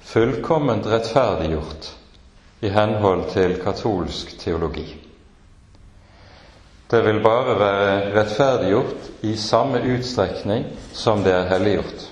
fullkomment 0.00 0.86
rettferdiggjort 0.88 1.90
i 2.64 2.72
henhold 2.72 3.28
til 3.32 3.58
katolsk 3.64 4.38
teologi. 4.40 5.05
Det 6.90 7.02
vil 7.02 7.22
bare 7.22 7.58
være 7.58 7.94
rettferdiggjort 8.14 9.08
i 9.26 9.36
samme 9.36 9.80
utstrekning 9.96 10.68
som 10.94 11.24
det 11.24 11.32
er 11.34 11.48
helliggjort. 11.50 12.04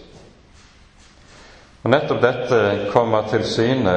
Og 1.85 1.93
Nettopp 1.93 2.23
dette 2.25 2.61
kommer 2.91 3.29
til 3.31 3.45
syne 3.47 3.95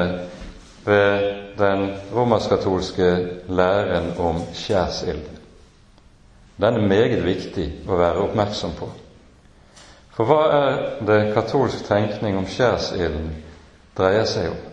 ved 0.86 1.34
den 1.58 1.90
romersk-katolske 2.14 3.10
læren 3.50 4.14
om 4.20 4.44
skjærsilden. 4.54 5.38
Den 6.58 6.74
er 6.78 6.88
meget 6.88 7.26
viktig 7.26 7.68
å 7.90 7.98
være 7.98 8.24
oppmerksom 8.28 8.78
på. 8.78 8.90
For 10.18 10.26
hva 10.26 10.40
er 10.54 10.80
det 11.06 11.34
katolsk 11.36 11.86
tenkning 11.86 12.38
om 12.38 12.48
skjærsilden 12.50 13.30
dreier 13.98 14.26
seg 14.30 14.50
om? 14.50 14.64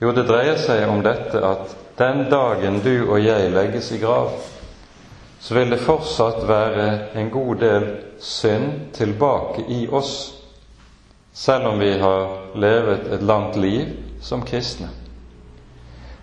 Jo, 0.00 0.12
det 0.16 0.28
dreier 0.28 0.58
seg 0.62 0.86
om 0.88 1.02
dette 1.04 1.42
at 1.44 1.74
den 1.98 2.24
dagen 2.30 2.78
du 2.84 3.10
og 3.10 3.18
jeg 3.20 3.50
legges 3.52 3.90
i 3.92 3.98
grav, 4.02 4.30
så 5.40 5.54
vil 5.54 5.70
det 5.70 5.80
fortsatt 5.80 6.42
være 6.48 6.86
en 7.16 7.30
god 7.30 7.56
del 7.62 7.86
synd 8.20 8.92
tilbake 8.92 9.64
i 9.68 9.86
oss, 9.88 10.34
selv 11.32 11.70
om 11.72 11.78
vi 11.80 11.94
har 11.98 12.34
levet 12.54 13.06
et 13.12 13.22
langt 13.22 13.56
liv 13.56 13.94
som 14.20 14.44
kristne. 14.44 14.90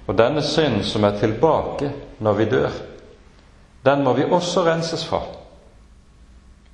Og 0.05 0.15
denne 0.15 0.43
synd 0.45 0.83
som 0.85 1.03
er 1.03 1.17
tilbake 1.19 1.89
når 2.23 2.37
vi 2.37 2.45
dør, 2.51 2.77
den 3.85 4.03
må 4.03 4.13
vi 4.13 4.29
også 4.29 4.63
renses 4.67 5.05
fra. 5.05 5.23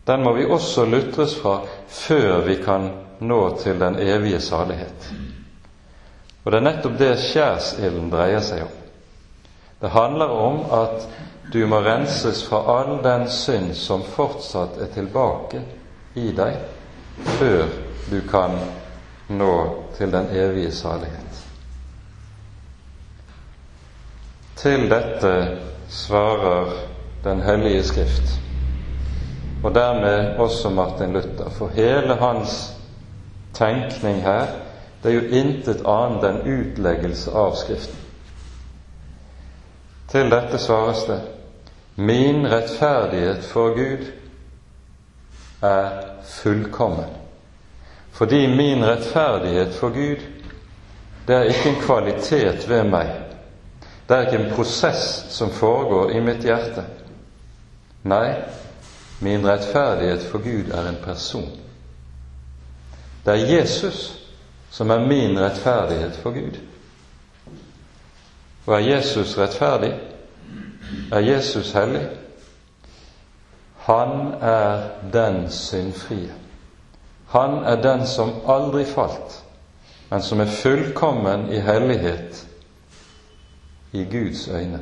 Den 0.08 0.24
må 0.24 0.34
vi 0.36 0.46
også 0.46 0.86
lutres 0.86 1.36
fra 1.40 1.62
før 1.88 2.42
vi 2.44 2.60
kan 2.64 2.90
nå 3.24 3.42
til 3.64 3.80
den 3.80 3.96
evige 4.04 4.42
salighet. 4.42 5.12
Og 6.44 6.52
det 6.52 6.60
er 6.60 6.66
nettopp 6.68 6.98
det 7.00 7.14
skjærsilden 7.24 8.10
dreier 8.12 8.44
seg 8.44 8.66
om. 8.66 8.74
Det 9.80 9.92
handler 9.92 10.32
om 10.32 10.60
at 10.76 11.08
du 11.52 11.68
må 11.68 11.82
renses 11.82 12.44
fra 12.44 12.62
all 12.80 13.04
den 13.04 13.28
synd 13.30 13.76
som 13.76 14.04
fortsatt 14.04 14.78
er 14.82 14.92
tilbake 14.94 15.62
i 16.14 16.32
deg, 16.36 16.56
før 17.38 17.68
du 18.10 18.22
kan 18.30 18.56
nå 19.28 19.56
til 19.98 20.12
den 20.12 20.30
evige 20.32 20.72
salighet. 20.72 21.42
Til 24.64 24.88
dette 24.90 25.34
svarer 25.90 26.72
den 27.24 27.42
hellige 27.42 27.84
Skrift, 27.84 28.40
og 29.64 29.76
dermed 29.76 30.40
også 30.40 30.70
Martin 30.70 31.14
Luther. 31.14 31.50
For 31.50 31.68
hele 31.76 32.16
hans 32.20 32.74
tenkning 33.54 34.22
her, 34.24 34.48
det 35.04 35.12
er 35.12 35.16
jo 35.20 35.42
intet 35.44 35.84
annet 35.88 36.24
enn 36.30 36.42
utleggelse 36.48 37.32
av 37.36 37.56
Skriften. 37.60 38.00
Til 40.14 40.30
dette 40.32 40.60
svares 40.62 41.04
det 41.10 41.20
Min 41.96 42.48
rettferdighet 42.48 43.44
for 43.46 43.76
Gud 43.76 44.06
er 45.62 45.90
fullkommen. 46.24 47.10
Fordi 48.12 48.48
min 48.48 48.86
rettferdighet 48.86 49.76
for 49.76 49.90
Gud, 49.90 50.22
det 51.28 51.36
er 51.36 51.44
ikke 51.44 51.70
en 51.70 51.82
kvalitet 51.82 52.70
ved 52.70 52.84
meg. 52.84 53.12
Det 54.10 54.18
er 54.18 54.26
ikke 54.26 54.44
en 54.44 54.56
prosess 54.56 55.26
som 55.30 55.52
foregår 55.52 56.12
i 56.12 56.20
mitt 56.20 56.44
hjerte. 56.44 56.84
Nei, 58.04 58.34
min 59.20 59.48
rettferdighet 59.48 60.26
for 60.32 60.44
Gud 60.44 60.74
er 60.74 60.90
en 60.90 61.00
person. 61.04 61.50
Det 63.26 63.34
er 63.34 63.56
Jesus 63.56 64.20
som 64.70 64.90
er 64.90 65.06
min 65.08 65.40
rettferdighet 65.40 66.16
for 66.22 66.32
Gud. 66.32 66.58
Og 68.66 68.76
er 68.76 68.80
Jesus 68.96 69.38
rettferdig? 69.38 69.94
Er 71.12 71.20
Jesus 71.20 71.72
hellig? 71.72 72.08
Han 73.78 74.34
er 74.42 74.90
den 75.14 75.50
syndfrie. 75.52 76.34
Han 77.28 77.64
er 77.64 77.82
den 77.82 78.08
som 78.08 78.32
aldri 78.48 78.86
falt, 78.86 79.44
men 80.10 80.22
som 80.22 80.40
er 80.40 80.46
fullkommen 80.46 81.50
i 81.52 81.60
hellighet 81.60 82.48
i 83.92 84.04
Guds 84.04 84.48
øyne. 84.48 84.80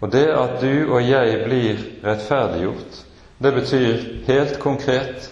Og 0.00 0.12
det 0.12 0.26
at 0.26 0.60
du 0.60 0.92
og 0.94 1.08
jeg 1.08 1.44
blir 1.44 1.78
rettferdiggjort, 2.04 3.04
det 3.42 3.54
betyr 3.54 3.96
helt 4.26 4.58
konkret 4.58 5.30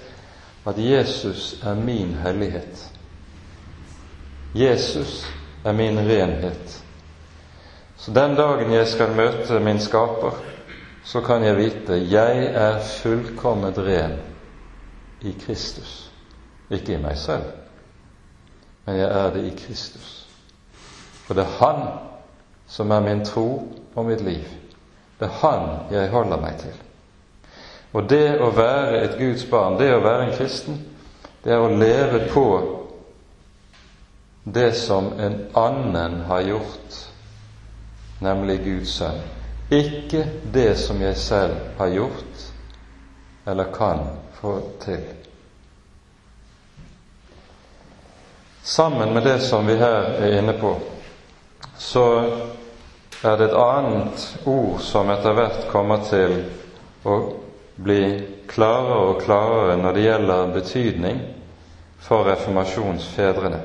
at 0.66 0.78
Jesus 0.78 1.60
er 1.64 1.74
min 1.74 2.14
hellighet. 2.14 2.90
Jesus 4.54 5.26
er 5.64 5.72
min 5.72 5.98
renhet. 5.98 6.81
Så 8.02 8.10
den 8.10 8.34
dagen 8.34 8.72
jeg 8.74 8.86
skal 8.90 9.12
møte 9.14 9.60
min 9.62 9.78
skaper, 9.80 10.34
så 11.04 11.20
kan 11.22 11.44
jeg 11.46 11.56
vite 11.56 11.98
jeg 12.10 12.46
er 12.50 12.80
fullkomment 12.82 13.78
ren 13.78 14.16
i 15.22 15.34
Kristus. 15.38 16.10
Ikke 16.70 16.96
i 16.96 17.02
meg 17.02 17.14
selv, 17.18 17.44
men 18.86 18.98
jeg 18.98 19.06
er 19.06 19.30
det 19.30 19.44
i 19.46 19.52
Kristus. 19.54 20.26
For 21.26 21.38
det 21.38 21.44
er 21.44 21.58
Han 21.60 21.84
som 22.66 22.90
er 22.90 23.00
min 23.00 23.24
tro 23.24 23.68
og 23.94 24.04
mitt 24.04 24.20
liv. 24.20 24.50
Det 25.20 25.28
er 25.28 25.38
Han 25.42 25.94
jeg 25.94 26.10
holder 26.10 26.40
meg 26.40 26.58
til. 26.58 26.74
Og 27.92 28.10
det 28.10 28.40
å 28.40 28.50
være 28.50 29.04
et 29.04 29.18
Guds 29.18 29.44
barn, 29.46 29.78
det 29.78 29.92
å 29.94 30.02
være 30.02 30.26
en 30.26 30.36
kristen, 30.36 30.82
det 31.44 31.52
er 31.52 31.62
å 31.62 31.70
leve 31.70 32.26
på 32.32 32.46
det 34.44 34.72
som 34.74 35.12
en 35.20 35.38
annen 35.54 36.22
har 36.26 36.42
gjort, 36.50 37.11
nemlig 38.22 38.60
Guds 38.64 38.96
sønn. 38.98 39.20
Ikke 39.72 40.24
det 40.54 40.76
som 40.78 41.00
jeg 41.02 41.16
selv 41.16 41.54
har 41.78 41.90
gjort 41.92 42.48
eller 43.46 43.72
kan 43.74 43.98
få 44.40 44.60
til. 44.80 45.02
Sammen 48.62 49.14
med 49.14 49.22
det 49.22 49.40
som 49.40 49.66
vi 49.66 49.74
her 49.74 50.12
er 50.22 50.38
inne 50.38 50.52
på, 50.52 50.76
så 51.78 52.04
er 53.24 53.36
det 53.36 53.48
et 53.48 53.58
annet 53.58 54.26
ord 54.46 54.78
som 54.80 55.10
etter 55.10 55.34
hvert 55.34 55.66
kommer 55.70 56.04
til 56.06 56.36
å 57.02 57.18
bli 57.82 58.02
klarere 58.50 58.98
og 59.08 59.22
klarere 59.24 59.76
når 59.80 59.96
det 59.96 60.06
gjelder 60.06 60.54
betydning 60.54 61.20
for 62.02 62.26
reformasjonsfedrene, 62.30 63.60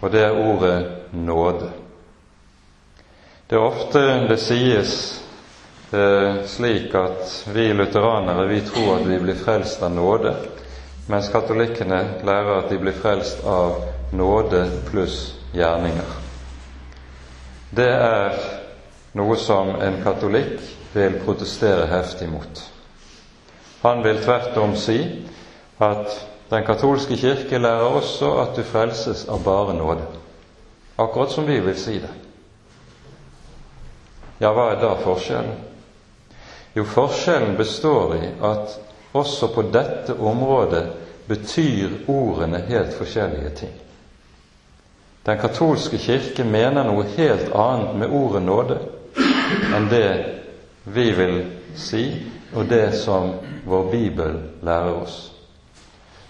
og 0.00 0.12
det 0.12 0.24
er 0.24 0.40
ordet 0.44 0.76
nåde. 1.12 1.70
Det 3.50 3.56
er 3.58 3.64
ofte 3.66 4.00
det 4.30 4.36
sies 4.38 4.90
eh, 5.90 6.36
slik 6.46 6.92
at 6.94 7.32
vi 7.50 7.64
lutheranere 7.74 8.44
vi 8.46 8.60
tror 8.62 9.00
at 9.00 9.08
vi 9.08 9.16
blir 9.18 9.40
frelst 9.40 9.82
av 9.82 9.90
nåde, 9.90 10.36
mens 11.10 11.32
katolikkene 11.34 11.98
lærer 12.22 12.60
at 12.60 12.70
de 12.70 12.78
blir 12.78 12.94
frelst 12.94 13.42
av 13.42 13.80
nåde 14.14 14.62
pluss 14.92 15.16
gjerninger. 15.50 16.14
Det 17.74 17.88
er 17.90 18.38
noe 19.18 19.40
som 19.42 19.74
en 19.82 19.98
katolikk 20.06 20.62
vil 20.94 21.18
protestere 21.26 21.90
heftig 21.90 22.30
mot. 22.30 22.64
Han 23.82 24.06
vil 24.06 24.22
tvert 24.22 24.62
om 24.62 24.78
si 24.78 25.00
at 25.82 26.20
den 26.54 26.70
katolske 26.70 27.18
kirke 27.18 27.58
lærer 27.58 27.98
også 27.98 28.30
at 28.46 28.54
du 28.54 28.62
frelses 28.62 29.26
av 29.26 29.42
bare 29.42 29.74
nåde. 29.74 30.06
Akkurat 31.02 31.34
som 31.34 31.50
vi 31.50 31.58
vil 31.66 31.74
si 31.74 31.98
det. 31.98 32.29
Ja, 34.40 34.52
hva 34.56 34.70
er 34.72 34.80
da 34.80 34.94
forskjellen? 35.02 35.58
Jo, 36.74 36.84
forskjellen 36.84 37.56
består 37.58 38.14
i 38.16 38.28
at 38.46 38.78
også 39.12 39.50
på 39.54 39.66
dette 39.74 40.14
området 40.14 40.84
betyr 41.28 42.08
ordene 42.08 42.62
helt 42.68 42.94
forskjellige 42.96 43.50
ting. 43.58 43.74
Den 45.26 45.38
katolske 45.38 45.98
kirke 45.98 46.44
mener 46.44 46.86
noe 46.88 47.04
helt 47.16 47.50
annet 47.52 47.98
med 48.00 48.14
ordet 48.16 48.42
nåde 48.42 48.78
enn 49.76 49.90
det 49.90 50.06
vi 50.84 51.10
vil 51.12 51.36
si, 51.76 52.04
og 52.54 52.70
det 52.70 52.94
som 52.98 53.34
vår 53.68 53.90
bibel 53.92 54.38
lærer 54.64 54.96
oss. 55.02 55.18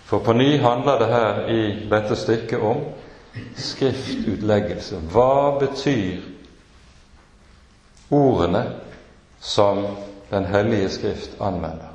For 0.04 0.24
på 0.24 0.34
ny 0.34 0.58
handler 0.58 0.98
det 0.98 1.08
her 1.12 1.38
i 1.54 1.60
dette 1.90 2.16
stykket 2.18 2.64
om 2.66 2.82
skriftutleggelse. 3.56 4.98
Hva 5.12 5.60
betyr 5.60 6.29
ordene 8.10 8.64
som 9.40 9.86
Den 10.30 10.44
hellige 10.46 10.88
skrift 10.94 11.40
anvender? 11.40 11.90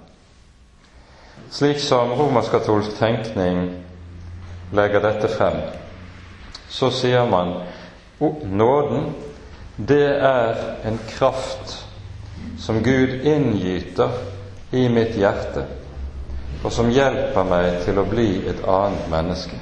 Slik 1.50 1.80
som 1.80 2.12
romersk-katolsk 2.12 2.98
tenkning 3.00 3.70
legger 4.76 5.00
dette 5.00 5.30
frem, 5.32 5.62
så 6.68 6.90
sier 6.92 7.24
man 7.32 7.54
nåden, 8.44 9.14
det 9.78 10.18
er 10.20 10.60
en 10.84 11.00
kraft 11.08 11.78
som 12.60 12.84
Gud 12.84 13.24
inngyter 13.24 14.12
i 14.72 14.90
mitt 14.90 15.16
hjerte, 15.16 15.64
og 16.64 16.72
som 16.76 16.92
hjelper 16.92 17.48
meg 17.48 17.82
til 17.86 18.00
å 18.00 18.08
bli 18.10 18.30
et 18.50 18.64
annet 18.68 19.10
menneske. 19.12 19.60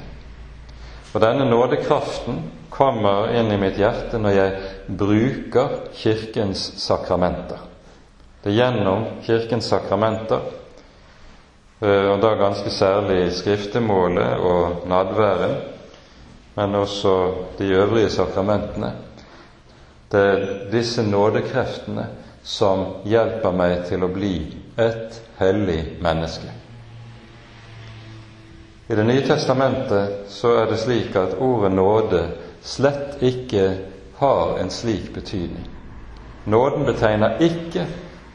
Og 1.14 1.22
denne 1.22 1.46
nådekraften 1.46 2.42
kommer 2.74 3.30
inn 3.38 3.52
i 3.52 3.58
mitt 3.58 3.78
hjerte 3.78 4.18
når 4.18 4.34
jeg 4.34 4.96
bruker 4.98 5.76
Kirkens 5.94 6.64
sakramenter. 6.82 7.60
Det 8.42 8.50
er 8.50 8.58
gjennom 8.58 9.04
Kirkens 9.22 9.68
sakramenter, 9.70 10.42
eh, 11.80 12.08
og 12.10 12.18
da 12.20 12.34
ganske 12.40 12.70
særlig 12.70 13.30
skriftemålet 13.38 14.42
og 14.42 14.88
nadværen, 14.90 15.54
men 16.56 16.74
også 16.74 17.14
de 17.58 17.70
øvrige 17.78 18.10
sakramentene. 18.10 18.92
Det 20.10 20.20
er 20.20 20.44
disse 20.70 21.02
nådekreftene 21.02 22.06
som 22.42 22.84
hjelper 23.04 23.54
meg 23.56 23.86
til 23.88 24.04
å 24.04 24.12
bli 24.12 24.34
et 24.78 25.22
hellig 25.38 25.96
menneske. 26.02 26.50
I 28.88 28.94
Det 28.94 29.04
nye 29.04 29.22
testamentet 29.24 30.26
så 30.28 30.58
er 30.60 30.66
det 30.68 30.82
slik 30.82 31.16
at 31.16 31.38
ordet 31.40 31.72
nåde 31.72 32.26
slett 32.64 33.22
ikke 33.22 33.66
har 34.16 34.58
en 34.58 34.70
slik 34.70 35.12
betydning. 35.14 35.68
Nåden 36.44 36.84
betegner 36.84 37.38
ikke 37.40 37.86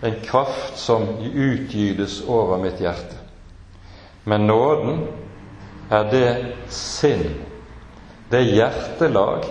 en 0.01 0.19
kraft 0.23 0.77
som 0.77 1.07
utgytes 1.33 2.21
over 2.27 2.57
mitt 2.57 2.79
hjerte. 2.81 3.17
Men 4.23 4.47
nåden 4.47 5.03
er 5.89 6.09
det 6.11 6.29
sinn, 6.69 7.25
det 8.29 8.43
hjertelag 8.45 9.45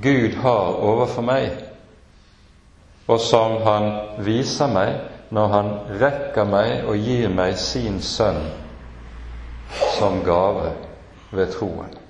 Gud 0.00 0.34
har 0.40 0.78
overfor 0.80 1.22
meg, 1.22 1.50
og 3.06 3.20
som 3.20 3.58
Han 3.66 3.88
viser 4.24 4.70
meg 4.72 4.94
når 5.30 5.48
Han 5.52 5.72
rekker 6.00 6.48
meg 6.48 6.86
og 6.88 6.96
gir 6.96 7.28
meg 7.28 7.58
sin 7.60 8.00
sønn 8.00 8.40
som 9.98 10.22
gave 10.24 10.72
ved 11.32 11.52
troen. 11.52 12.01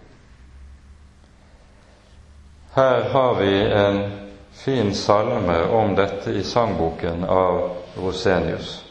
Her 2.75 3.03
har 3.03 3.35
vi 3.35 3.73
en 3.73 4.11
fin 4.53 4.95
salme 4.95 5.63
om 5.65 5.95
dette 5.95 6.31
i 6.31 6.43
sangboken 6.43 7.25
av 7.25 7.71
Rosenius, 7.97 8.85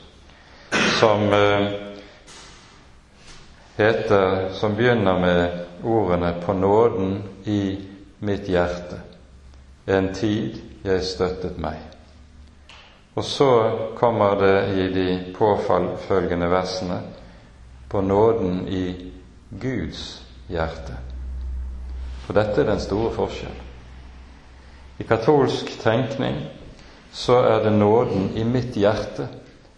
som 0.99 1.33
eh, 1.33 1.67
heter 3.75 4.49
Som 4.53 4.75
begynner 4.75 5.19
med 5.19 5.65
ordene 5.83 6.33
'På 6.45 6.53
nåden 6.53 7.23
i 7.43 7.81
mitt 8.19 8.47
hjerte'. 8.47 8.99
En 9.85 10.13
tid 10.13 10.61
jeg 10.83 11.03
støttet 11.03 11.57
meg. 11.57 11.79
Og 13.13 13.25
så 13.25 13.79
kommer 13.97 14.35
det 14.35 14.77
i 14.77 14.93
de 14.93 15.33
påfølgende 15.37 16.49
versene 16.49 17.01
på 17.89 18.01
nåden 18.01 18.67
i 18.67 19.11
Guds 19.49 20.21
hjerte. 20.47 20.93
For 22.25 22.33
dette 22.33 22.61
er 22.61 22.65
den 22.65 22.79
store 22.79 23.13
forskjell. 23.13 23.70
I 24.97 25.03
katolsk 25.03 25.71
tenkning 25.81 26.35
så 27.11 27.39
er 27.43 27.63
det 27.63 27.71
nåden 27.71 28.29
i 28.37 28.43
mitt 28.43 28.75
hjerte 28.77 29.27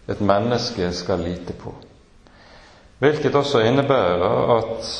et 0.06 0.20
menneske 0.20 0.90
skal 0.92 1.22
lite 1.24 1.52
på. 1.58 1.72
Hvilket 2.98 3.34
også 3.34 3.64
innebærer 3.64 4.52
at 4.58 4.90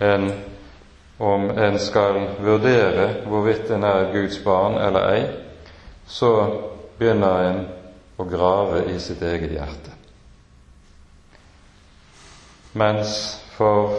en, 0.00 0.30
om 1.18 1.50
en 1.50 1.78
skal 1.78 2.18
vurdere 2.40 3.08
hvorvidt 3.26 3.70
en 3.70 3.84
er 3.84 4.12
Guds 4.12 4.38
barn 4.44 4.78
eller 4.80 5.12
ei, 5.12 5.22
så 6.06 6.32
begynner 6.98 7.44
en 7.50 7.60
å 8.20 8.26
grave 8.28 8.84
i 8.92 8.98
sitt 9.00 9.22
eget 9.22 9.54
hjerte. 9.54 9.94
Mens 12.72 13.14
for 13.56 13.94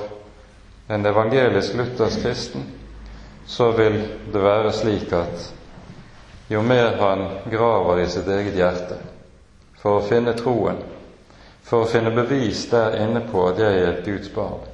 en 0.92 1.06
evangelisk 1.06 1.76
luthersk 1.80 2.26
kristen 2.26 2.68
så 3.46 3.72
vil 3.72 3.98
det 4.34 4.44
være 4.44 4.72
slik 4.74 5.14
at 5.14 5.54
jo 6.52 6.62
mer 6.62 6.96
han 7.00 7.26
graver 7.52 8.02
i 8.02 8.08
sitt 8.10 8.28
eget 8.28 8.56
hjerte 8.60 8.98
for 9.82 10.00
å 10.00 10.08
finne 10.08 10.34
troen, 10.38 10.82
for 11.64 11.84
å 11.84 11.90
finne 11.90 12.12
bevis 12.16 12.66
der 12.72 13.00
inne 13.02 13.24
på 13.32 13.46
at 13.48 13.62
jeg 13.62 13.80
er 13.80 13.92
et 13.94 14.06
Guds 14.06 14.34
barn, 14.36 14.66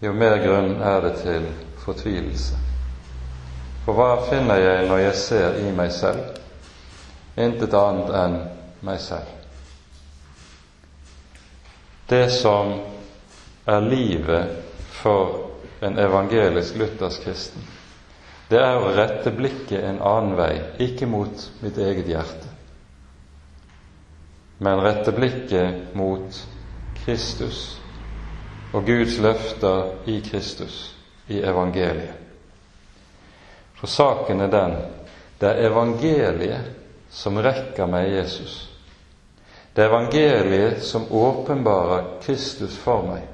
jo 0.00 0.12
mer 0.12 0.38
grunn 0.42 0.76
er 0.82 1.00
det 1.04 1.16
til 1.22 1.48
fortvilelse. 1.84 2.60
For 3.84 3.98
hva 3.98 4.22
finner 4.28 4.62
jeg 4.62 4.86
når 4.88 5.04
jeg 5.08 5.18
ser 5.24 5.58
i 5.66 5.74
meg 5.74 5.90
selv? 5.92 6.42
intet 7.36 7.74
annet 7.74 8.10
enn 8.16 8.34
meg 8.84 9.00
selv. 9.00 9.28
Det 12.08 12.26
som 12.34 12.74
er 13.64 13.86
livet 13.86 14.58
for 15.00 15.51
en 15.82 15.98
evangelisk 15.98 16.78
luthersk 16.78 17.26
kristen, 17.26 17.62
det 18.48 18.60
er 18.60 18.78
å 18.78 18.92
rette 18.94 19.32
blikket 19.34 19.80
en 19.80 20.00
annen 20.04 20.36
vei, 20.38 20.54
ikke 20.84 21.08
mot 21.08 21.46
mitt 21.62 21.78
eget 21.80 22.10
hjerte, 22.10 22.50
men 24.62 24.82
rette 24.84 25.14
blikket 25.16 25.94
mot 25.98 26.42
Kristus 27.02 27.62
og 28.72 28.86
Guds 28.86 29.18
løfter 29.18 30.06
i 30.06 30.20
Kristus, 30.24 30.92
i 31.26 31.40
evangeliet. 31.42 32.18
For 33.78 33.90
saken 33.90 34.44
er 34.44 34.52
den 34.52 34.76
det 35.42 35.48
er 35.50 35.64
evangeliet 35.66 36.68
som 37.10 37.40
rekker 37.42 37.88
meg 37.90 38.12
Jesus. 38.12 38.68
Det 39.74 39.82
er 39.82 39.88
evangeliet 39.90 40.84
som 40.86 41.08
åpenbarer 41.10 42.20
Kristus 42.22 42.76
for 42.78 43.02
meg. 43.08 43.24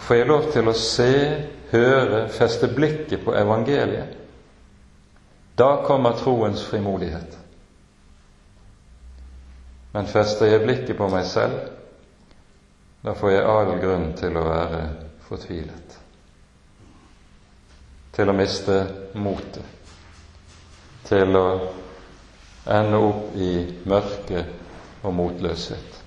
Får 0.00 0.16
jeg 0.16 0.26
lov 0.30 0.48
til 0.52 0.68
å 0.70 0.74
se, 0.76 1.10
høre, 1.70 2.24
feste 2.32 2.70
blikket 2.74 3.22
på 3.24 3.34
evangeliet, 3.36 4.16
da 5.60 5.74
kommer 5.84 6.16
troens 6.16 6.62
frimodighet. 6.64 7.36
Men 9.92 10.06
fester 10.08 10.48
jeg 10.48 10.62
blikket 10.64 10.96
på 10.98 11.08
meg 11.12 11.26
selv, 11.28 11.58
da 13.04 13.14
får 13.16 13.34
jeg 13.34 13.48
all 13.48 13.74
grunn 13.82 14.10
til 14.16 14.36
å 14.40 14.46
være 14.46 14.80
fortvilet. 15.28 15.96
Til 18.16 18.28
å 18.30 18.36
miste 18.36 18.80
motet. 19.20 19.64
Til 21.08 21.36
å 21.38 21.46
ende 22.70 23.00
opp 23.00 23.36
i 23.40 23.52
mørke 23.88 24.44
og 25.02 25.14
motløshet. 25.16 25.99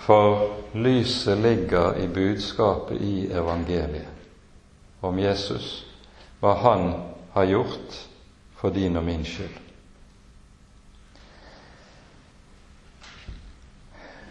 For 0.00 0.54
lyset 0.72 1.38
ligger 1.38 1.98
i 1.98 2.08
budskapet 2.08 3.00
i 3.00 3.32
evangeliet 3.32 4.08
om 5.00 5.18
Jesus, 5.18 5.84
hva 6.40 6.54
Han 6.54 6.92
har 7.32 7.44
gjort 7.44 7.98
for 8.56 8.70
din 8.70 8.96
og 8.96 9.04
min 9.04 9.24
skyld. 9.24 9.58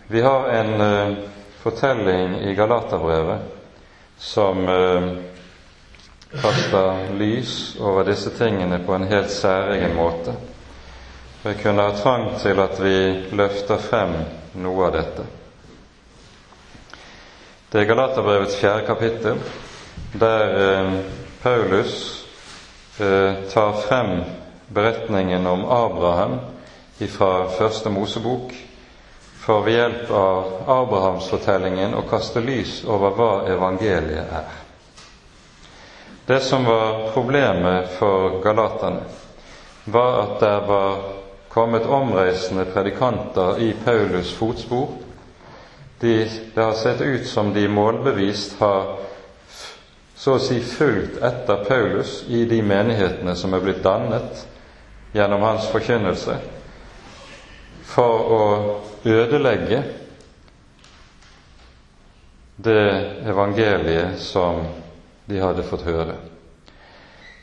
Vi 0.07 0.21
har 0.21 0.49
en 0.49 0.81
uh, 0.81 1.17
fortelling 1.61 2.35
i 2.49 2.53
Galaterbrevet 2.57 3.39
som 4.17 4.63
uh, 4.65 5.09
kaster 6.41 7.13
lys 7.13 7.75
over 7.79 8.03
disse 8.09 8.33
tingene 8.37 8.81
på 8.85 8.95
en 8.95 9.07
helt 9.09 9.31
særegen 9.31 9.95
måte. 9.95 10.33
Jeg 11.43 11.61
kunne 11.61 11.85
ha 11.85 11.97
trang 11.97 12.31
til 12.41 12.59
at 12.59 12.81
vi 12.83 12.95
løfter 13.37 13.77
frem 13.77 14.17
noe 14.59 14.89
av 14.89 14.97
dette. 14.97 15.25
Det 17.71 17.83
er 17.83 17.85
Galaterbrevets 17.85 18.55
fjerde 18.57 18.85
kapittel, 18.85 19.41
der 20.19 20.53
eh, 20.57 20.93
Paulus 21.43 22.25
eh, 22.99 23.43
tar 23.53 23.75
frem 23.83 24.23
beretningen 24.73 25.45
om 25.47 25.65
Abraham 25.65 26.39
fra 27.17 27.45
første 27.59 27.89
Mosebok 27.89 28.55
for 29.39 29.61
ved 29.65 29.77
hjelp 29.77 30.09
av 30.11 30.49
Abrahamsfortellingen 30.79 31.93
å 31.93 32.01
kaste 32.09 32.41
lys 32.41 32.79
over 32.89 33.13
hva 33.17 33.29
evangeliet 33.53 34.33
er. 34.39 34.49
Det 36.25 36.39
som 36.45 36.65
var 36.65 37.11
problemet 37.13 37.93
for 37.99 38.39
galaterne, 38.43 39.05
var 39.85 40.17
at 40.23 40.33
det 40.41 40.55
var 40.67 40.97
kommet 41.53 41.85
omreisende 41.85 42.65
predikanter 42.73 43.61
i 43.61 43.71
Paulus' 43.85 44.33
fotspor. 44.37 44.89
De, 45.99 46.29
det 46.53 46.61
har 46.61 46.73
sett 46.73 47.01
ut 47.01 47.27
som 47.27 47.53
de 47.53 47.67
målbevist 47.67 48.59
har 48.59 48.97
så 50.19 50.35
å 50.35 50.39
si 50.43 50.59
fulgt 50.59 51.21
etter 51.23 51.63
Paulus 51.63 52.25
i 52.27 52.43
de 52.45 52.59
menighetene 52.63 53.35
som 53.39 53.53
er 53.55 53.63
blitt 53.63 53.83
dannet 53.83 54.41
gjennom 55.15 55.45
hans 55.47 55.69
forkynnelse, 55.71 56.35
for 57.87 58.33
å 58.35 58.43
ødelegge 59.07 59.79
det 62.59 62.83
evangeliet 63.31 64.19
som 64.19 64.59
de 65.31 65.39
hadde 65.39 65.63
fått 65.63 65.87
høre. 65.87 66.17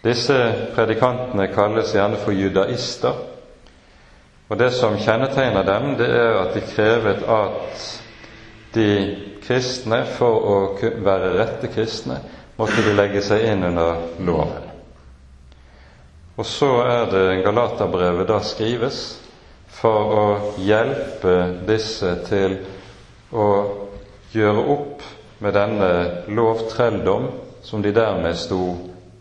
Disse 0.04 0.36
predikantene 0.76 1.48
kalles 1.54 1.94
gjerne 1.96 2.20
for 2.20 2.36
judaister, 2.36 3.24
og 4.46 4.58
det 4.60 4.70
som 4.76 5.00
kjennetegner 5.00 5.64
dem, 5.66 5.94
det 5.98 6.12
er 6.12 6.42
at 6.44 6.52
de 6.54 6.66
krevet 6.68 7.24
at 7.24 7.88
de 8.74 8.88
kristne, 9.46 10.02
for 10.16 10.48
å 10.50 10.56
være 11.04 11.34
rette 11.38 11.70
kristne, 11.72 12.18
måtte 12.56 12.82
de 12.86 12.94
legge 12.96 13.22
seg 13.24 13.44
inn 13.52 13.64
under 13.68 14.00
loven. 14.26 14.66
Og 16.36 16.44
så 16.44 16.68
er 16.84 17.06
det 17.12 17.42
Galaterbrevet 17.44 18.28
da 18.28 18.40
skrives 18.44 19.00
for 19.76 20.16
å 20.16 20.26
hjelpe 20.60 21.36
disse 21.68 22.12
til 22.28 22.58
å 23.32 23.48
gjøre 24.36 24.64
opp 24.74 25.04
med 25.44 25.56
denne 25.56 25.90
lovtrelldom 26.28 27.28
som 27.64 27.82
de 27.82 27.92
dermed 27.96 28.36
sto 28.36 28.60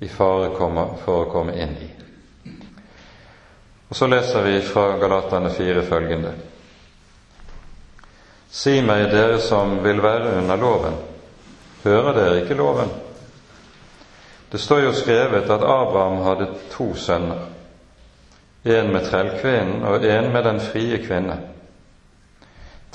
i 0.04 0.08
fare 0.12 0.52
for 1.04 1.22
å 1.22 1.30
komme 1.32 1.56
inn 1.56 1.76
i. 1.80 1.89
Og 3.89 3.96
Så 3.96 4.08
leser 4.08 4.43
vi 4.43 4.60
fra 4.66 4.98
Galatane 5.00 5.50
4 5.50 5.84
følgende. 5.88 6.34
Si 8.56 8.78
meg, 8.82 9.10
dere 9.12 9.39
som 9.43 9.82
vil 9.84 9.99
være 9.99 10.38
under 10.39 10.56
loven, 10.56 10.93
hører 11.84 12.14
dere 12.16 12.38
ikke 12.43 12.56
loven? 12.56 12.93
Det 14.51 14.62
står 14.64 14.86
jo 14.86 14.93
skrevet 14.95 15.49
at 15.51 15.66
Abraham 15.66 16.22
hadde 16.24 16.47
to 16.72 16.93
sønner, 16.95 17.41
en 18.64 18.93
med 18.93 19.10
trellkvinnen 19.10 19.84
og 19.84 20.06
en 20.08 20.32
med 20.32 20.47
den 20.47 20.62
frie 20.64 21.01
kvinne. 21.03 21.36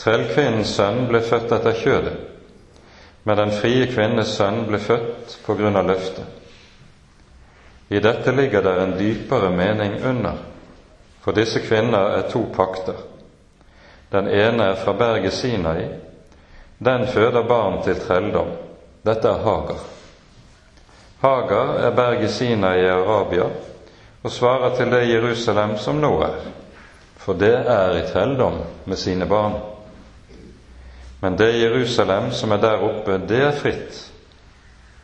Trellkvinnens 0.00 0.72
sønn 0.78 1.04
ble 1.10 1.20
født 1.28 1.52
etter 1.52 1.76
kjødet, 1.76 2.16
men 3.28 3.38
den 3.42 3.52
frie 3.52 3.84
kvinnes 3.92 4.32
sønn 4.40 4.64
ble 4.70 4.80
født 4.80 5.36
på 5.44 5.58
grunn 5.60 5.76
av 5.76 5.92
løftet. 5.92 6.24
I 7.90 8.00
dette 8.00 8.32
ligger 8.32 8.64
det 8.64 8.76
en 8.80 8.96
dypere 8.96 9.52
mening 9.52 10.00
under. 10.08 10.40
For 11.20 11.36
disse 11.36 11.60
kvinner 11.60 12.16
er 12.16 12.28
to 12.32 12.46
pakter. 12.56 12.96
Den 14.12 14.28
ene 14.28 14.64
er 14.64 14.74
fra 14.74 14.92
berget 14.92 15.32
Sinai. 15.32 15.84
Den 16.78 17.06
føder 17.06 17.42
barn 17.48 17.82
til 17.84 18.00
trelldom. 18.00 18.50
Dette 19.06 19.28
er 19.28 19.42
Hagar. 19.44 19.82
Hagar 21.20 21.74
er 21.78 21.90
berget 21.96 22.30
Sinai 22.30 22.80
i 22.80 22.88
Arabia 22.88 23.50
og 24.22 24.30
svarer 24.30 24.76
til 24.76 24.90
det 24.92 25.08
Jerusalem 25.08 25.76
som 25.78 26.00
nå 26.00 26.10
er, 26.22 26.40
for 27.16 27.32
det 27.32 27.54
er 27.54 27.96
i 27.96 28.06
trelldom 28.12 28.58
med 28.84 28.96
sine 28.96 29.26
barn. 29.26 29.54
Men 31.20 31.38
det 31.38 31.60
Jerusalem 31.60 32.30
som 32.32 32.52
er 32.52 32.60
der 32.60 32.84
oppe, 32.84 33.20
det 33.28 33.40
er 33.40 33.56
fritt, 33.56 34.12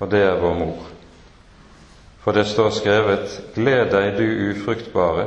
og 0.01 0.11
det 0.11 0.23
er 0.23 0.41
vår 0.41 0.55
mor. 0.55 0.87
For 2.21 2.33
det 2.33 2.47
står 2.47 2.71
skrevet:" 2.71 3.41
Gled 3.55 3.91
deg, 3.91 4.19
du 4.19 4.51
ufruktbare, 4.51 5.27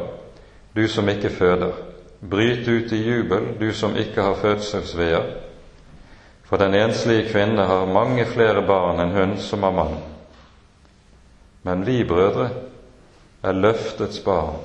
du 0.76 0.88
som 0.88 1.10
ikke 1.10 1.30
føder. 1.30 1.89
Bryt 2.20 2.68
ut 2.68 2.92
i 2.94 3.04
jubel, 3.04 3.44
du 3.60 3.74
som 3.74 3.96
ikke 3.98 4.22
har 4.22 4.36
fødselsveer. 4.36 5.28
For 6.44 6.58
den 6.58 6.74
enslige 6.74 7.30
kvinne 7.30 7.64
har 7.66 7.86
mange 7.94 8.26
flere 8.26 8.64
barn 8.68 9.00
enn 9.00 9.14
hun 9.16 9.38
som 9.38 9.64
har 9.64 9.72
mann. 9.72 10.00
Men 11.64 11.86
vi 11.86 12.04
brødre 12.04 12.50
er 13.44 13.54
løftets 13.54 14.20
barn, 14.26 14.58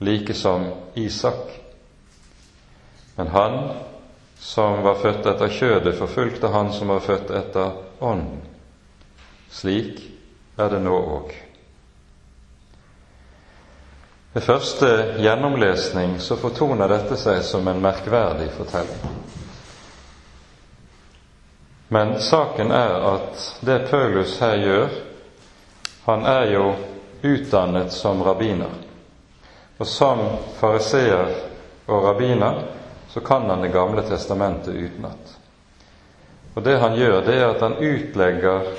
like 0.00 0.34
som 0.34 0.66
Isak. 0.96 1.52
Men 3.16 3.28
han 3.28 3.58
som 4.40 4.82
var 4.82 4.96
født 5.02 5.26
etter 5.26 5.52
kjødet, 5.52 5.94
forfulgte 5.98 6.48
han 6.48 6.72
som 6.72 6.88
var 6.88 7.04
født 7.04 7.30
etter 7.30 7.76
ånden. 8.00 8.40
Slik 9.50 10.00
er 10.58 10.72
det 10.72 10.80
nå 10.82 10.96
òg. 10.96 11.34
Ved 14.32 14.42
første 14.42 15.14
gjennomlesning 15.18 16.20
så 16.22 16.36
fortoner 16.38 16.88
dette 16.88 17.16
seg 17.18 17.40
som 17.42 17.66
en 17.66 17.80
merkverdig 17.82 18.46
fortelling. 18.54 19.16
Men 21.90 22.12
saken 22.22 22.70
er 22.70 22.92
at 23.08 23.46
det 23.66 23.88
Paulus 23.90 24.36
her 24.38 24.60
gjør 24.62 24.92
Han 26.04 26.22
er 26.26 26.44
jo 26.52 26.68
utdannet 27.22 27.92
som 27.92 28.22
rabbiner. 28.22 28.70
Og 29.78 29.86
som 29.86 30.22
fariseer 30.60 31.34
og 31.90 32.06
rabbiner 32.06 32.62
så 33.10 33.20
kan 33.20 33.50
han 33.50 33.66
Det 33.66 33.72
gamle 33.74 34.06
testamentet 34.06 34.74
utenat. 34.74 35.34
Og 36.54 36.62
det 36.62 36.78
han 36.78 36.94
gjør, 36.94 37.20
det 37.26 37.34
er 37.34 37.48
at 37.48 37.60
han 37.66 37.76
utlegger 37.82 38.70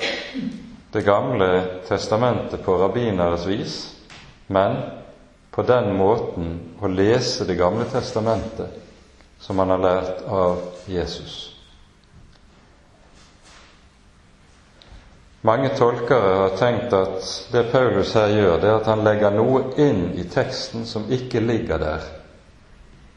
Det 0.92 1.04
gamle 1.04 1.52
testamentet 1.88 2.64
på 2.64 2.80
rabbineres 2.80 3.46
vis, 3.46 3.76
men 4.46 4.80
på 5.52 5.62
den 5.62 5.92
måten 5.96 6.52
å 6.80 6.88
lese 6.88 7.44
Det 7.44 7.58
gamle 7.60 7.84
testamentet 7.84 8.78
som 9.42 9.58
han 9.58 9.70
har 9.74 9.78
lært 9.78 10.22
av 10.28 10.60
Jesus. 10.86 11.52
Mange 15.42 15.72
tolkere 15.74 16.34
har 16.38 16.56
tenkt 16.56 16.92
at 16.94 17.24
det 17.52 17.64
Paulus 17.72 18.14
her 18.14 18.30
gjør, 18.30 18.60
det 18.62 18.68
er 18.70 18.76
at 18.78 18.86
han 18.86 19.02
legger 19.02 19.34
noe 19.34 19.64
inn 19.82 20.12
i 20.14 20.24
teksten 20.30 20.86
som 20.86 21.08
ikke 21.10 21.42
ligger 21.42 21.82
der 21.82 22.06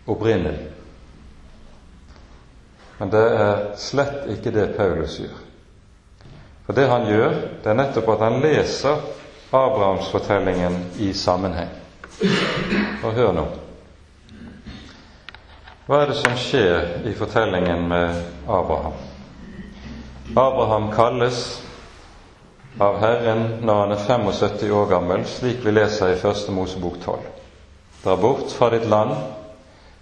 opprinnelig. 0.10 0.72
Men 2.98 3.14
det 3.14 3.24
er 3.30 3.64
slett 3.78 4.26
ikke 4.34 4.56
det 4.56 4.72
Paulus 4.74 5.20
gjør. 5.22 5.38
For 6.66 6.74
det 6.74 6.90
han 6.90 7.06
gjør, 7.06 7.40
det 7.62 7.70
er 7.70 7.78
nettopp 7.78 8.10
at 8.16 8.26
han 8.26 8.42
leser 8.42 9.06
Abrahamsfortellingen 9.54 10.82
i 11.06 11.14
sammenheng. 11.14 11.85
Og 13.04 13.12
hør 13.14 13.32
nå. 13.36 13.46
Hva 15.86 16.00
er 16.02 16.10
det 16.10 16.18
som 16.18 16.38
skjer 16.40 17.06
i 17.06 17.14
fortellingen 17.14 17.84
med 17.90 18.22
Abraham? 18.48 18.96
Abraham 20.32 20.88
kalles 20.96 21.42
av 22.82 22.98
Herren 23.04 23.44
når 23.62 23.82
han 23.82 23.94
er 23.94 24.06
75 24.08 24.72
år 24.72 24.90
gammel, 24.90 25.26
slik 25.30 25.62
vi 25.66 25.76
leser 25.76 26.16
i 26.16 26.20
Første 26.20 26.56
Mosebok 26.56 26.98
12. 27.04 27.20
Dra 28.04 28.16
bort 28.18 28.52
fra 28.56 28.72
ditt 28.74 28.88
land, 28.90 29.14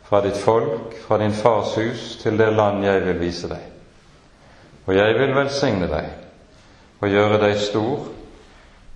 fra 0.08 0.22
ditt 0.22 0.38
folk, 0.38 0.96
fra 1.08 1.18
din 1.18 1.34
fars 1.34 1.76
hus, 1.78 2.18
til 2.22 2.38
det 2.38 2.54
land 2.54 2.86
jeg 2.86 3.04
vil 3.08 3.20
vise 3.20 3.50
deg. 3.52 3.70
Og 4.86 4.96
jeg 4.96 5.20
vil 5.20 5.36
velsigne 5.36 5.90
deg 5.90 6.10
og 7.04 7.12
gjøre 7.12 7.42
deg 7.44 7.60
stor, 7.60 8.08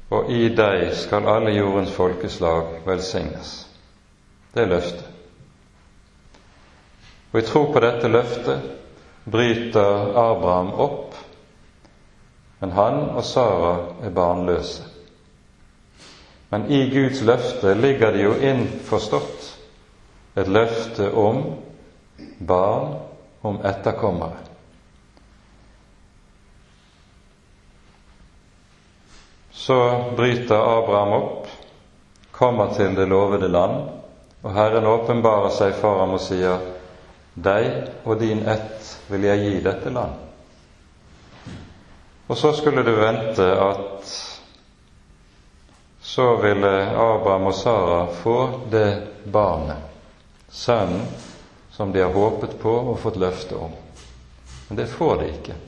og 0.09 0.29
i 0.31 0.47
deg 0.55 0.89
skal 0.95 1.27
alle 1.27 1.51
jordens 1.51 1.91
folkeslag 1.91 2.77
velsignes. 2.87 3.53
Det 4.53 4.63
er 4.63 4.71
løftet. 4.71 5.05
Og 7.33 7.39
i 7.41 7.45
tro 7.47 7.65
på 7.73 7.81
dette 7.83 8.07
løftet 8.07 8.69
bryter 9.27 10.13
Abraham 10.17 10.71
opp, 10.79 11.17
men 12.61 12.71
han 12.73 13.01
og 13.11 13.25
Sara 13.27 13.73
er 14.07 14.15
barnløse. 14.15 14.87
Men 16.49 16.69
i 16.71 16.85
Guds 16.89 17.21
løfte 17.27 17.73
ligger 17.75 18.15
det 18.15 18.23
jo 18.23 18.37
innforstått 18.39 19.49
et 20.39 20.47
løfte 20.47 21.09
om 21.11 21.41
barn 22.47 22.93
om 23.43 23.59
etterkommere. 23.65 24.39
Så 29.67 30.03
bryter 30.15 30.79
Abraham 30.79 31.13
opp, 31.13 31.47
kommer 32.31 32.69
til 32.71 32.93
det 32.95 33.09
lovede 33.11 33.49
land, 33.51 33.89
og 34.39 34.53
Herren 34.55 34.87
åpenbarer 34.87 35.51
seg 35.51 35.73
for 35.75 35.99
ham 35.99 36.13
og 36.15 36.21
sier, 36.23 36.61
Deg 37.35 37.67
og 38.07 38.15
din 38.21 38.45
ett 38.47 38.93
vil 39.11 39.27
jeg 39.27 39.43
gi 39.43 39.59
dette 39.65 39.91
land. 39.91 40.15
Og 42.31 42.39
så 42.39 42.53
skulle 42.55 42.85
du 42.87 42.93
vente 42.95 43.43
at 43.43 44.15
så 46.15 46.31
ville 46.39 46.73
Abraham 46.87 47.51
og 47.51 47.59
Sara 47.59 48.01
få 48.23 48.39
det 48.71 48.87
barnet, 49.27 49.83
sønnen, 50.47 51.03
som 51.75 51.91
de 51.91 52.07
har 52.07 52.15
håpet 52.15 52.55
på 52.63 52.79
og 52.93 53.01
fått 53.03 53.19
løfte 53.19 53.59
om. 53.67 53.75
Men 54.69 54.79
det 54.79 54.87
får 54.95 55.17
de 55.25 55.33
ikke. 55.35 55.63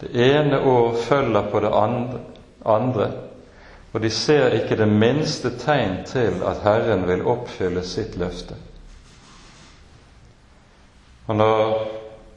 Det 0.00 0.10
ene 0.14 0.60
år 0.60 0.94
følger 0.96 1.50
på 1.52 1.60
det 1.60 1.70
andre, 2.64 3.10
og 3.92 4.00
de 4.02 4.10
ser 4.10 4.54
ikke 4.56 4.78
det 4.80 4.88
minste 4.88 5.50
tegn 5.58 6.04
til 6.08 6.40
at 6.46 6.62
Herren 6.64 7.06
vil 7.08 7.26
oppfylle 7.26 7.82
sitt 7.84 8.16
løfte. 8.16 8.56
Og 11.26 11.36
når 11.36 11.64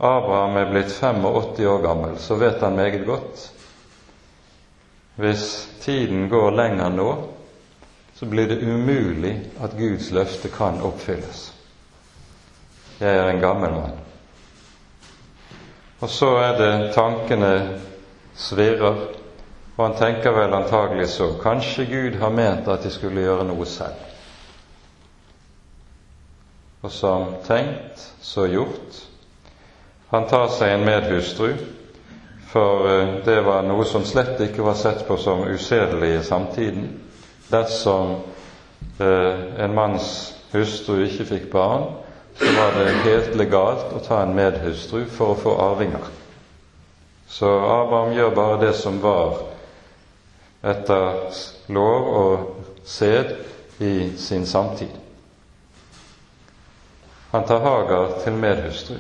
Abraham 0.04 0.58
er 0.58 0.72
blitt 0.72 0.92
85 0.92 1.66
år 1.70 1.82
gammel, 1.86 2.18
så 2.20 2.36
vet 2.36 2.62
han 2.62 2.76
meget 2.76 3.06
godt 3.08 3.50
hvis 5.16 5.70
tiden 5.82 6.30
går 6.30 6.56
lenger 6.58 6.90
nå, 6.90 7.10
så 8.18 8.26
blir 8.26 8.48
det 8.50 8.64
umulig 8.66 9.36
at 9.62 9.76
Guds 9.78 10.12
løfte 10.12 10.50
kan 10.50 10.82
oppfylles. 10.82 11.54
Jeg 13.00 13.18
er 13.18 13.30
en 13.30 13.42
gammel 13.42 13.72
mann. 13.72 14.03
Og 16.04 16.10
så 16.12 16.28
er 16.36 16.58
det 16.60 16.72
tankene 16.92 17.52
svirrer, 18.36 18.98
og 19.78 19.86
han 19.86 19.94
tenker 19.96 20.36
vel 20.36 20.52
antagelig 20.58 21.08
så 21.14 21.30
Kanskje 21.40 21.86
Gud 21.88 22.18
har 22.20 22.34
ment 22.36 22.68
at 22.68 22.84
de 22.84 22.92
skulle 22.92 23.24
gjøre 23.24 23.46
noe 23.48 23.66
selv. 23.66 24.02
Og 26.84 26.92
som 26.92 27.38
tenkt, 27.48 28.04
så 28.20 28.50
gjort. 28.52 29.00
Han 30.12 30.28
tar 30.28 30.52
seg 30.52 30.74
en 30.76 30.84
medhustru, 30.86 31.54
for 32.52 32.84
eh, 32.92 33.16
det 33.26 33.40
var 33.48 33.64
noe 33.64 33.88
som 33.88 34.04
slett 34.06 34.44
ikke 34.44 34.66
var 34.68 34.76
sett 34.76 35.08
på 35.08 35.16
som 35.18 35.48
usedelig 35.48 36.18
i 36.18 36.24
samtiden. 36.28 36.90
Dersom 37.48 38.18
eh, 39.00 39.46
en 39.64 39.74
manns 39.74 40.34
hustru 40.52 41.00
ikke 41.08 41.32
fikk 41.32 41.48
barn, 41.56 41.94
så 42.38 42.46
var 42.46 42.72
det 42.78 42.92
helt 43.06 43.36
legalt 43.36 43.94
å 43.94 44.02
ta 44.04 44.22
en 44.24 44.36
medhustru 44.36 45.06
for 45.06 45.34
å 45.34 45.40
få 45.40 45.56
arvinger. 45.62 46.06
Så 47.28 47.50
Abraham 47.50 48.14
gjør 48.14 48.36
bare 48.36 48.60
det 48.66 48.74
som 48.78 49.00
var 49.02 49.42
etter 50.64 51.34
lov 51.74 52.10
og 52.20 52.86
sed 52.86 53.36
i 53.84 54.12
sin 54.18 54.46
samtid. 54.46 54.92
Han 57.34 57.46
tar 57.50 57.60
Hagar 57.66 58.20
til 58.24 58.38
medhustru, 58.38 58.98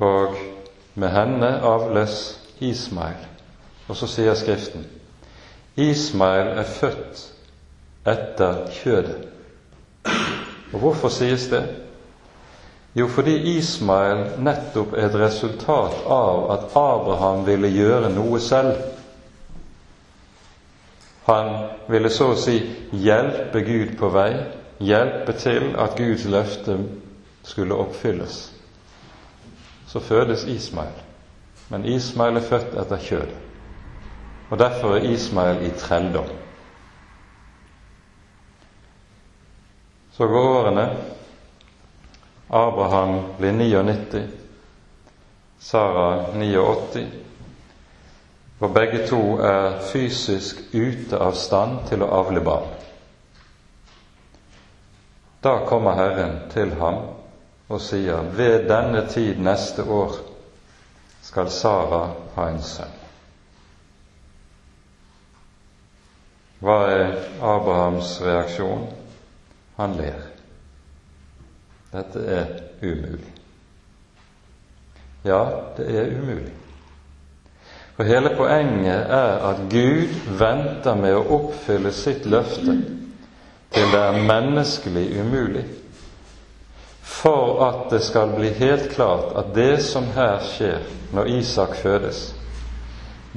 og 0.00 0.36
med 0.94 1.12
henne 1.12 1.50
avles 1.60 2.38
Ismail. 2.60 3.20
Og 3.88 3.96
så 3.96 4.08
sier 4.08 4.34
Skriften 4.34 4.86
Ismail 5.76 6.54
er 6.56 6.64
født 6.64 7.26
etter 8.08 8.62
kjødet. 8.78 9.26
Og 10.76 10.80
hvorfor 10.80 11.08
sies 11.08 11.46
det? 11.48 11.62
Jo, 12.96 13.06
fordi 13.08 13.56
Ismael 13.56 14.26
nettopp 14.44 14.92
er 14.92 15.06
et 15.06 15.16
resultat 15.16 16.02
av 16.12 16.50
at 16.52 16.76
Abraham 16.76 17.46
ville 17.46 17.70
gjøre 17.72 18.10
noe 18.12 18.40
selv. 18.44 18.76
Han 21.30 21.48
ville 21.88 22.12
så 22.12 22.28
å 22.34 22.36
si 22.36 22.58
hjelpe 22.92 23.64
Gud 23.64 23.96
på 23.96 24.12
vei, 24.12 24.28
hjelpe 24.84 25.32
til 25.40 25.72
at 25.80 25.96
Guds 25.96 26.28
løfte 26.28 26.76
skulle 27.48 27.80
oppfylles. 27.80 28.38
Så 29.88 30.04
fødes 30.04 30.44
Ismael, 30.44 30.92
men 31.72 31.88
Ismael 31.88 32.36
er 32.36 32.48
født 32.52 32.76
etter 32.84 33.00
kjødet. 33.00 33.40
Og 34.52 34.60
derfor 34.60 34.98
er 34.98 35.08
Ismael 35.08 35.64
i 35.64 35.72
trelldom. 35.72 36.28
Så 40.16 40.26
går 40.26 40.48
årene. 40.48 40.96
Abraham 42.48 43.22
blir 43.38 43.52
99, 43.52 44.22
Sara 45.58 46.24
89, 46.32 47.06
og 48.58 48.72
begge 48.72 49.02
to 49.06 49.20
er 49.44 49.80
fysisk 49.92 50.62
ute 50.72 51.20
av 51.20 51.36
stand 51.36 51.82
til 51.90 52.00
å 52.06 52.08
avle 52.22 52.40
barn. 52.40 52.72
Da 55.44 55.58
kommer 55.68 56.00
Herren 56.00 56.38
til 56.54 56.72
ham 56.80 57.02
og 57.68 57.80
sier, 57.84 58.24
ved 58.38 58.70
denne 58.70 59.04
tid 59.12 59.42
neste 59.42 59.84
år 59.84 60.16
skal 61.26 61.52
Sara 61.52 62.06
ha 62.38 62.48
en 62.54 62.62
sønn. 62.64 63.02
Hva 66.64 66.84
er 66.88 67.18
Abrahams 67.44 68.16
reaksjon? 68.24 68.86
Han 69.76 69.96
ler. 69.96 70.20
Dette 71.92 72.22
er 72.26 72.46
umulig. 72.82 73.32
Ja, 75.26 75.42
det 75.76 75.86
er 75.90 76.14
umulig. 76.18 76.52
For 77.96 78.04
hele 78.04 78.30
poenget 78.36 79.06
er 79.08 79.38
at 79.48 79.62
Gud 79.72 80.12
venter 80.38 80.94
med 81.00 81.16
å 81.16 81.24
oppfylle 81.38 81.92
sitt 81.96 82.26
løfte 82.28 82.76
til 83.72 83.92
det 83.92 84.00
er 84.00 84.22
menneskelig 84.28 85.06
umulig, 85.20 85.64
for 87.02 87.62
at 87.66 87.86
det 87.90 88.02
skal 88.04 88.34
bli 88.36 88.52
helt 88.56 88.90
klart 88.92 89.32
at 89.36 89.54
det 89.56 89.80
som 89.84 90.06
her 90.14 90.44
skjer 90.44 90.84
når 91.16 91.32
Isak 91.38 91.76
fødes, 91.80 92.20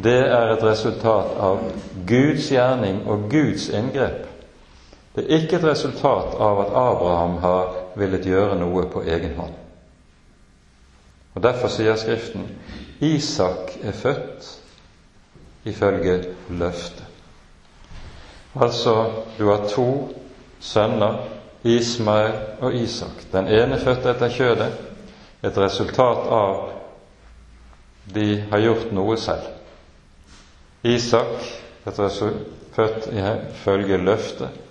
det 0.04 0.20
er 0.28 0.54
et 0.54 0.64
resultat 0.64 1.34
av 1.40 1.64
Guds 2.08 2.52
gjerning 2.52 3.02
og 3.08 3.28
Guds 3.32 3.70
inngrep. 3.70 4.29
Det 5.20 5.26
er 5.28 5.42
ikke 5.42 5.58
et 5.58 5.66
resultat 5.68 6.36
av 6.40 6.62
at 6.64 6.70
Abraham 6.80 7.34
har 7.44 7.74
villet 8.00 8.24
gjøre 8.24 8.56
noe 8.56 8.86
på 8.88 9.02
egen 9.04 9.34
hånd. 9.36 9.56
Og 11.36 11.44
Derfor 11.44 11.68
sier 11.74 11.98
Skriften 12.00 12.46
Isak 13.04 13.74
er 13.84 13.92
født 14.00 14.48
ifølge 15.68 16.14
løftet. 16.62 17.04
Altså, 18.56 18.94
du 19.36 19.50
har 19.50 19.68
to 19.68 19.90
sønner, 20.60 21.20
Ismael 21.64 22.40
og 22.64 22.80
Isak. 22.80 23.20
Den 23.36 23.52
ene 23.52 23.82
født 23.84 24.08
etter 24.14 24.32
kjødet, 24.32 24.72
et 25.44 25.58
resultat 25.60 26.32
av 26.40 26.64
de 28.16 28.30
har 28.54 28.64
gjort 28.64 28.96
noe 28.96 29.20
selv. 29.20 29.52
Isak, 30.84 31.44
født 32.72 33.12
ifølge 33.12 34.00
løftet, 34.08 34.69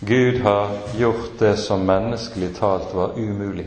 Gud 0.00 0.40
har 0.40 0.70
gjort 0.96 1.38
det 1.38 1.56
som 1.56 1.86
menneskelig 1.86 2.56
talt 2.56 2.94
var 2.94 3.18
umulig. 3.18 3.66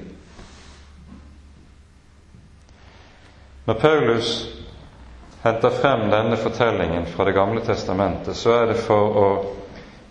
Når 3.65 3.73
Paulus 3.73 4.47
henter 5.41 5.69
frem 5.69 6.07
denne 6.09 6.37
fortellingen 6.37 7.05
fra 7.05 7.25
Det 7.25 7.33
gamle 7.35 7.61
testamentet, 7.65 8.35
så 8.35 8.51
er 8.51 8.65
det 8.71 8.79
for 8.79 9.19
å 9.19 9.27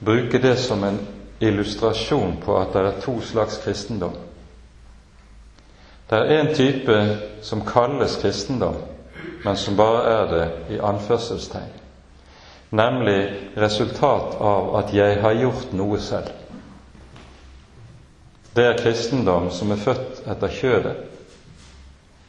bruke 0.04 0.38
det 0.38 0.56
som 0.56 0.84
en 0.84 1.00
illustrasjon 1.40 2.36
på 2.44 2.58
at 2.60 2.72
det 2.72 2.84
er 2.84 3.00
to 3.00 3.20
slags 3.20 3.58
kristendom. 3.64 4.16
Det 6.10 6.18
er 6.18 6.40
en 6.40 6.54
type 6.54 7.00
som 7.42 7.64
kalles 7.66 8.16
kristendom, 8.20 8.76
men 9.44 9.56
som 9.56 9.76
bare 9.76 10.02
er 10.14 10.32
det 10.34 10.48
i 10.76 10.80
anførselstegn 10.84 11.80
nemlig 12.70 13.50
resultat 13.54 14.36
av 14.40 14.74
at 14.76 14.94
jeg 14.94 15.18
har 15.22 15.38
gjort 15.38 15.72
noe 15.74 15.98
selv. 16.02 16.30
Det 18.54 18.66
er 18.66 18.78
kristendom 18.78 19.50
som 19.54 19.70
er 19.70 19.82
født 19.82 20.22
etter 20.30 20.54
kjødet. 20.54 20.96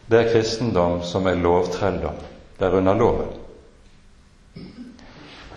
Det 0.10 0.20
er 0.20 0.34
kristendom 0.34 1.02
som 1.08 1.26
er 1.30 1.40
lovtrelldom. 1.40 2.18
Det 2.60 2.68
er 2.68 2.78
under 2.78 2.98
loven. 2.98 3.32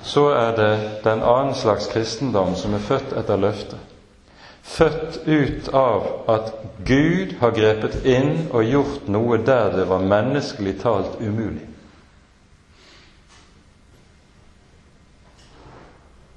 Så 0.05 0.29
er 0.37 0.57
det 0.57 0.73
den 1.05 1.23
annen 1.25 1.55
slags 1.57 1.89
kristendom 1.93 2.55
som 2.57 2.77
er 2.77 2.85
født 2.85 3.13
etter 3.17 3.41
løftet. 3.41 3.81
Født 4.65 5.21
ut 5.27 5.69
av 5.77 6.07
at 6.33 6.53
Gud 6.89 7.35
har 7.41 7.53
grepet 7.57 8.05
inn 8.09 8.47
og 8.53 8.65
gjort 8.65 9.09
noe 9.13 9.39
der 9.45 9.73
det 9.77 9.89
var 9.89 10.05
menneskelig 10.05 10.79
talt 10.81 11.21
umulig. 11.21 11.74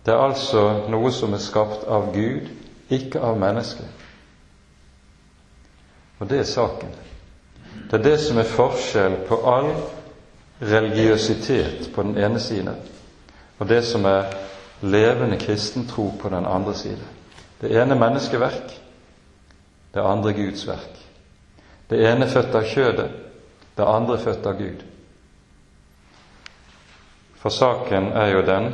Det 0.07 0.13
er 0.15 0.23
altså 0.23 0.61
noe 0.87 1.09
som 1.11 1.33
er 1.35 1.41
skapt 1.43 1.81
av 1.91 2.13
Gud, 2.15 2.47
ikke 2.87 3.19
av 3.19 3.35
mennesket. 3.35 3.89
Og 6.21 6.29
det 6.31 6.39
er 6.39 6.47
saken. 6.47 6.93
Det 7.91 7.99
er 7.99 8.05
det 8.05 8.15
som 8.23 8.39
er 8.39 8.47
forskjell 8.47 9.17
på 9.27 9.41
all 9.51 9.67
religiøsitet 10.63 11.91
på 11.91 12.07
den 12.07 12.15
ene 12.23 12.39
side, 12.39 12.71
og 13.59 13.67
det 13.67 13.83
som 13.83 14.07
er 14.07 14.31
levende 14.81 15.37
kristen 15.43 15.89
tro 15.91 16.13
på 16.21 16.31
den 16.31 16.45
andre 16.45 16.73
side. 16.75 17.03
Det 17.59 17.75
ene 17.75 17.99
menneskeverk, 17.99 18.79
det 19.93 20.07
andre 20.07 20.33
Guds 20.33 20.67
verk. 20.67 20.99
Det 21.89 21.99
ene 22.07 22.31
født 22.31 22.55
av 22.55 22.63
kjødet, 22.63 23.11
det 23.75 23.85
andre 23.91 24.17
født 24.23 24.45
av 24.47 24.59
Gud. 24.59 24.83
For 27.43 27.51
saken 27.51 28.13
er 28.15 28.37
jo 28.37 28.45
den 28.47 28.71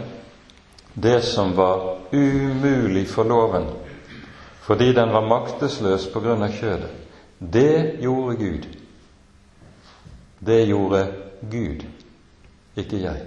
det 0.93 1.21
som 1.21 1.55
var 1.55 1.97
umulig 2.11 3.07
for 3.09 3.23
loven 3.23 3.65
fordi 4.63 4.93
den 4.93 5.09
var 5.11 5.27
maktesløs 5.27 6.07
på 6.13 6.21
grunn 6.23 6.43
av 6.45 6.53
kjødet, 6.55 6.91
det 7.39 7.99
gjorde 7.99 8.35
Gud. 8.39 8.67
Det 10.39 10.61
gjorde 10.65 11.01
Gud, 11.51 11.83
ikke 12.79 13.01
jeg. 13.01 13.25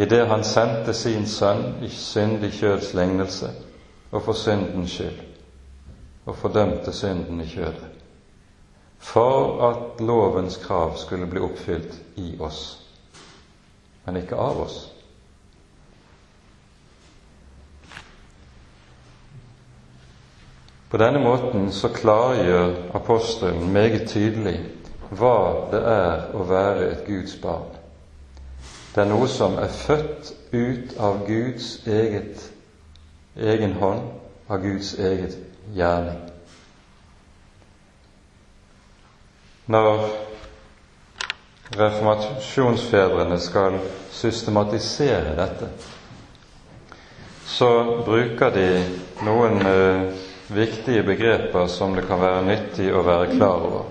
Idet 0.00 0.28
Han 0.28 0.44
sendte 0.44 0.94
sin 0.94 1.26
sønn 1.28 1.82
i 1.84 1.88
syndig 1.92 2.54
kjøds 2.56 2.94
lignelse 2.94 3.50
og 4.10 4.22
for 4.22 4.32
syndens 4.32 4.90
skyld, 4.96 5.20
og 6.26 6.36
fordømte 6.36 6.92
synden 6.92 7.40
i 7.40 7.46
kjødet, 7.46 7.90
for 8.98 9.68
at 9.68 10.00
lovens 10.00 10.56
krav 10.56 10.96
skulle 10.96 11.26
bli 11.26 11.40
oppfylt 11.40 12.00
i 12.16 12.36
oss, 12.40 12.80
men 14.06 14.16
ikke 14.16 14.36
av 14.36 14.64
oss. 14.64 14.89
På 20.90 20.96
denne 20.98 21.18
måten 21.22 21.72
så 21.72 21.88
klargjør 21.88 22.72
apostelen 22.98 23.72
meget 23.72 24.08
tydelig 24.10 24.56
hva 25.10 25.34
det 25.70 25.80
er 25.86 26.24
å 26.34 26.46
være 26.46 26.88
et 26.90 27.04
Guds 27.06 27.36
barn. 27.42 27.68
Det 28.94 29.04
er 29.04 29.10
noe 29.10 29.28
som 29.30 29.54
er 29.62 29.70
født 29.70 30.32
ut 30.50 30.96
av 30.98 31.20
Guds 31.28 31.68
eget, 31.86 32.42
egen 33.38 33.76
hånd, 33.78 34.02
av 34.50 34.62
Guds 34.64 34.96
eget 34.98 35.36
gjerning. 35.76 36.18
Når 39.70 40.02
reformasjonsfedrene 41.78 43.38
skal 43.38 43.78
systematisere 44.10 45.36
dette, 45.38 45.68
så 47.46 47.70
bruker 48.06 48.50
de 48.58 48.66
noen 49.22 49.62
uh, 49.62 50.26
viktige 50.54 51.02
begreper 51.02 51.66
som 51.66 51.94
det 51.94 52.06
kan 52.08 52.20
være 52.20 52.44
nyttig 52.46 52.90
å 52.94 53.02
være 53.06 53.30
klar 53.36 53.66
over. 53.66 53.84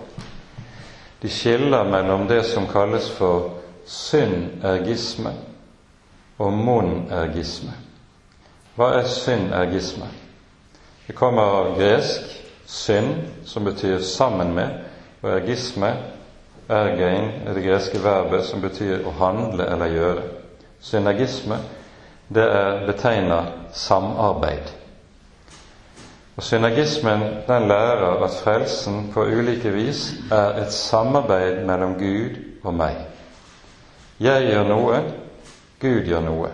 De 1.21 1.29
skiller 1.29 1.83
mellom 1.83 2.27
det 2.27 2.43
som 2.47 2.67
kalles 2.67 3.09
for 3.11 3.49
syndergisme 3.89 5.33
og 6.39 6.53
monergisme. 6.53 7.73
Hva 8.75 8.93
er 8.99 9.07
syndergisme? 9.11 10.07
Det 11.07 11.15
kommer 11.17 11.41
av 11.41 11.73
gresk 11.79 12.35
synd, 12.69 13.15
som 13.45 13.63
betyr 13.65 13.99
'sammen 13.99 14.53
med', 14.53 14.79
og 15.21 15.29
ergisme, 15.31 15.93
ergein, 16.69 17.31
er 17.47 17.53
det 17.53 17.63
greske 17.63 18.03
verbet 18.03 18.45
som 18.45 18.61
betyr 18.61 19.05
å 19.05 19.11
handle 19.11 19.65
eller 19.65 19.85
gjøre. 19.85 20.21
Synergisme, 20.81 21.57
det 22.29 22.43
er 22.43 22.85
betegna 22.85 23.45
samarbeid. 23.73 24.78
Og 26.39 26.43
Synergismen 26.43 27.21
den 27.47 27.67
lærer 27.67 28.23
at 28.23 28.31
frelsen 28.43 29.11
på 29.13 29.23
ulike 29.23 29.71
vis 29.75 30.13
er 30.31 30.61
et 30.61 30.71
samarbeid 30.71 31.65
mellom 31.67 31.97
Gud 31.99 32.37
og 32.63 32.77
meg. 32.79 32.95
Jeg 34.23 34.45
gjør 34.47 34.63
noe, 34.69 35.01
Gud 35.81 36.07
gjør 36.07 36.23
noe. 36.23 36.51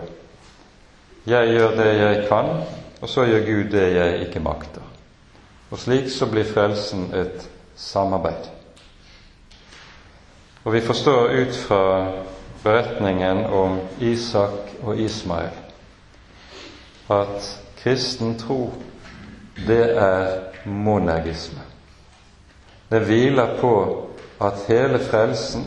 Jeg 1.26 1.52
gjør 1.54 1.76
det 1.78 1.86
jeg 2.00 2.24
kan, 2.26 2.50
og 3.00 3.08
så 3.08 3.28
gjør 3.30 3.46
Gud 3.46 3.70
det 3.76 3.84
jeg 3.94 4.16
ikke 4.24 4.42
makter. 4.42 4.82
Og 5.70 5.78
slik 5.78 6.10
så 6.10 6.26
blir 6.34 6.50
frelsen 6.50 7.06
et 7.14 7.46
samarbeid. 7.76 8.50
Og 10.64 10.72
vi 10.74 10.80
forstår 10.80 11.30
ut 11.44 11.60
fra 11.68 11.84
beretningen 12.64 13.44
om 13.44 13.78
Isak 14.00 14.74
og 14.82 14.98
Ismael 14.98 15.54
at 17.10 17.54
kristen 17.78 18.34
tro 18.38 18.72
det 19.56 19.96
er 19.96 20.40
monergisme. 20.64 21.60
Det 22.88 23.00
hviler 23.08 23.56
på 23.60 23.72
at 24.38 24.66
hele 24.68 24.98
frelsen 24.98 25.64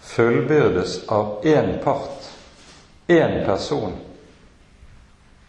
fullbyrdes 0.00 1.00
av 1.08 1.40
én 1.44 1.78
part, 1.84 2.30
én 3.08 3.44
person, 3.46 3.92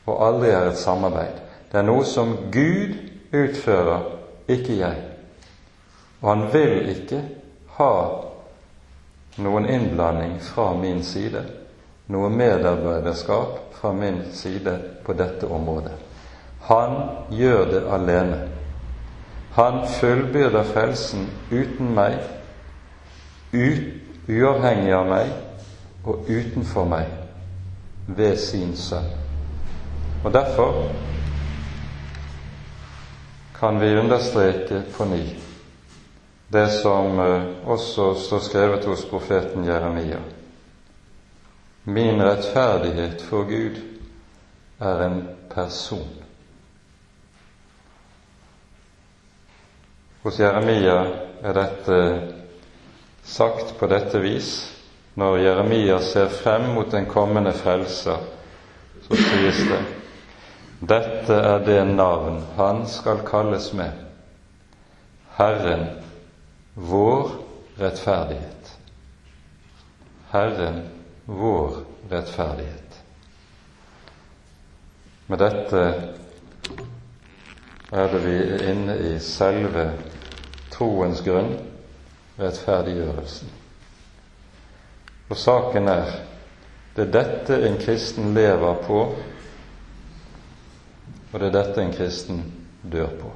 og 0.06 0.26
aldri 0.26 0.50
er 0.50 0.72
et 0.72 0.82
samarbeid. 0.82 1.38
Det 1.72 1.80
er 1.80 1.86
noe 1.86 2.06
som 2.06 2.34
Gud 2.52 2.98
utfører, 3.32 4.10
ikke 4.50 4.80
jeg. 4.80 5.06
Og 6.22 6.30
han 6.34 6.46
vil 6.54 6.90
ikke 6.90 7.22
ha 7.78 7.94
noen 9.40 9.70
innblanding 9.70 10.40
fra 10.44 10.74
min 10.76 11.04
side, 11.06 11.46
noe 12.10 12.30
medarbeiderskap 12.34 13.60
fra 13.78 13.94
min 13.94 14.24
side 14.34 14.80
på 15.06 15.14
dette 15.14 15.48
området. 15.48 16.09
Han 16.70 16.96
gjør 17.34 17.66
det 17.72 17.84
alene. 17.90 18.40
Han 19.58 19.82
fullbyrder 20.00 20.68
frelsen 20.70 21.26
uten 21.52 21.90
meg, 21.98 22.20
uavhengig 24.30 24.94
av 24.94 25.10
meg 25.10 25.34
og 26.06 26.30
utenfor 26.30 26.86
meg, 26.90 27.10
ved 28.08 28.38
sin 28.38 28.76
sønn. 28.78 29.10
Og 30.24 30.32
derfor 30.34 30.84
kan 33.60 33.82
vi 33.82 33.96
understreke 33.98 34.84
på 34.94 35.10
ny 35.10 35.24
det 36.50 36.68
som 36.80 37.20
eh, 37.20 37.44
også 37.66 38.14
står 38.18 38.40
skrevet 38.40 38.86
hos 38.86 39.06
profeten 39.06 39.66
Jeremia. 39.66 40.18
Min 41.84 42.22
rettferdighet 42.24 43.22
for 43.22 43.46
Gud 43.50 43.78
er 44.80 45.04
en 45.06 45.22
person. 45.50 46.29
Hos 50.24 50.40
Jeremia 50.40 50.98
er 51.44 51.54
dette 51.56 52.00
sagt 53.24 53.78
på 53.80 53.88
dette 53.88 54.20
vis. 54.20 54.50
Når 55.20 55.38
Jeremia 55.44 56.02
ser 56.04 56.28
frem 56.32 56.70
mot 56.76 56.92
den 56.92 57.08
kommende 57.10 57.54
frelser, 57.56 58.20
så 59.08 59.16
sies 59.16 59.64
det 59.70 59.80
dette 60.80 61.36
er 61.36 61.60
det 61.60 61.82
navn 61.88 62.40
han 62.56 62.86
skal 62.88 63.20
kalles 63.28 63.74
med. 63.74 63.92
Herren, 65.36 65.88
vår 66.74 67.32
rettferdighet. 67.80 68.78
Herren, 70.32 70.82
vår 71.26 71.82
rettferdighet. 72.10 73.02
Med 75.28 75.44
dette 75.44 75.84
er 77.92 78.08
det 78.14 78.24
vi 78.24 78.38
er 78.40 78.66
inne 78.72 78.96
i 79.12 79.14
selve 79.20 79.90
troens 80.80 81.22
grunn, 81.22 81.54
rettferdiggjørelsen. 82.40 83.52
Og 85.30 85.38
saken 85.38 85.92
er 85.92 86.14
det 86.96 87.06
er 87.08 87.12
dette 87.14 87.58
en 87.68 87.78
kristen 87.80 88.34
lever 88.34 88.80
på, 88.84 89.02
og 91.32 91.36
det 91.40 91.48
er 91.48 91.54
dette 91.54 91.84
en 91.84 91.94
kristen 91.94 92.42
dør 92.82 93.12
på. 93.22 93.30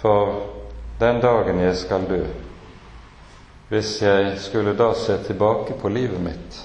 For 0.00 0.34
den 1.00 1.20
dagen 1.22 1.60
jeg 1.60 1.76
skal 1.76 2.08
dø, 2.08 2.24
hvis 3.68 4.02
jeg 4.02 4.34
skulle 4.40 4.76
da 4.76 4.90
se 4.94 5.16
tilbake 5.24 5.78
på 5.80 5.88
livet 5.88 6.20
mitt 6.20 6.60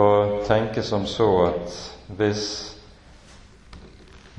og 0.00 0.40
tenke 0.46 0.82
som 0.82 1.06
så 1.06 1.28
at 1.46 1.78
hvis 2.18 2.69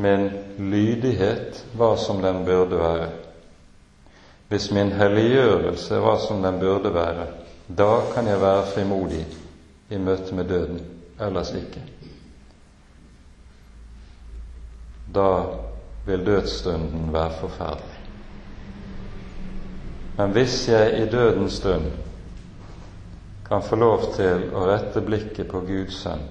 min 0.02 0.30
lydighet 0.58 1.66
var 1.78 1.95
som 1.95 2.22
den 2.22 2.45
burde 2.45 2.78
være, 2.80 3.10
hvis 4.52 4.72
min 4.72 4.91
helliggjørelse 4.91 6.02
var 6.04 6.18
som 6.18 6.41
den 6.43 6.60
burde 6.60 6.93
være, 6.93 7.28
da 7.78 8.02
kan 8.14 8.28
jeg 8.28 8.41
være 8.41 8.66
frimodig 8.74 9.26
i 9.89 9.97
møte 9.97 10.36
med 10.36 10.49
døden, 10.49 10.82
ellers 11.20 11.54
ikke. 11.56 11.84
Da 15.16 15.30
vil 16.06 16.26
dødsstunden 16.26 17.14
være 17.14 17.32
forferdelig. 17.39 17.99
Men 20.18 20.32
hvis 20.32 20.68
jeg 20.70 21.02
i 21.02 21.10
dødens 21.10 21.54
stund 21.54 21.86
kan 23.47 23.64
få 23.64 23.76
lov 23.76 24.14
til 24.16 24.52
å 24.56 24.68
rette 24.68 25.02
blikket 25.02 25.47
på 25.52 25.64
Guds 25.68 26.04
sønn 26.04 26.24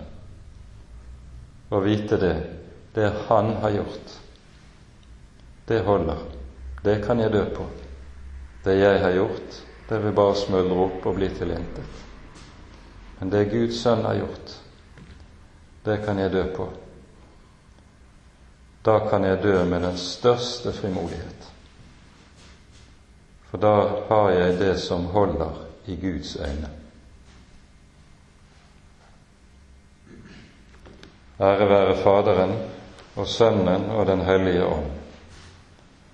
og 1.70 1.84
vite 1.84 2.20
det, 2.20 2.36
det 2.94 3.12
Han 3.28 3.54
har 3.62 3.70
gjort, 3.70 4.20
det 5.66 5.80
holder. 5.80 6.18
Det 6.82 7.02
kan 7.06 7.20
jeg 7.20 7.32
dø 7.32 7.44
på. 7.54 7.66
Det 8.64 8.74
jeg 8.74 9.00
har 9.00 9.10
gjort, 9.10 9.58
det 9.88 9.98
vil 10.02 10.12
bare 10.16 10.36
smuldre 10.36 10.78
opp 10.86 11.06
og 11.06 11.14
bli 11.16 11.28
til 11.34 11.52
intet. 11.54 12.00
Men 13.18 13.30
det 13.30 13.50
Guds 13.52 13.82
sønn 13.82 14.04
har 14.04 14.16
gjort, 14.16 14.54
det 15.84 16.00
kan 16.04 16.18
jeg 16.18 16.32
dø 16.32 16.44
på. 16.56 16.68
Da 18.84 18.98
kan 19.10 19.24
jeg 19.24 19.42
dø 19.42 19.54
med 19.64 19.82
den 19.84 19.96
største 20.00 20.72
frimodighet. 20.72 21.48
For 23.50 23.60
da 23.60 23.74
har 24.08 24.30
jeg 24.30 24.58
det 24.58 24.74
som 24.80 25.04
holder 25.12 25.64
i 25.86 25.96
Guds 26.00 26.36
øyne. 26.36 26.70
Ære 31.40 31.68
være 31.68 31.96
Faderen 31.96 32.52
og 33.16 33.26
Sønnen 33.28 33.90
og 33.90 34.06
Den 34.06 34.20
hellige 34.20 34.64
ånd, 34.64 34.90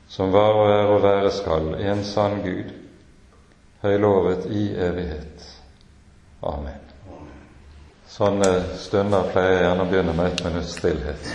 som 0.09 0.33
var 0.33 0.57
og 0.57 0.71
er 0.71 0.95
og 0.95 1.03
være 1.03 1.31
skal, 1.33 1.75
en 1.75 2.05
sann 2.05 2.41
Gud, 2.45 2.73
høylovet 3.83 4.47
i 4.51 4.71
evighet. 4.73 5.47
Amen. 6.43 6.83
Sånne 8.09 8.49
stunder 8.81 9.27
pleier 9.33 9.53
jeg 9.53 9.65
gjerne 9.67 9.85
å 9.85 9.91
begynne 9.91 10.13
med 10.17 10.31
et 10.31 10.45
minutts 10.47 10.77
stillhet. 10.79 11.27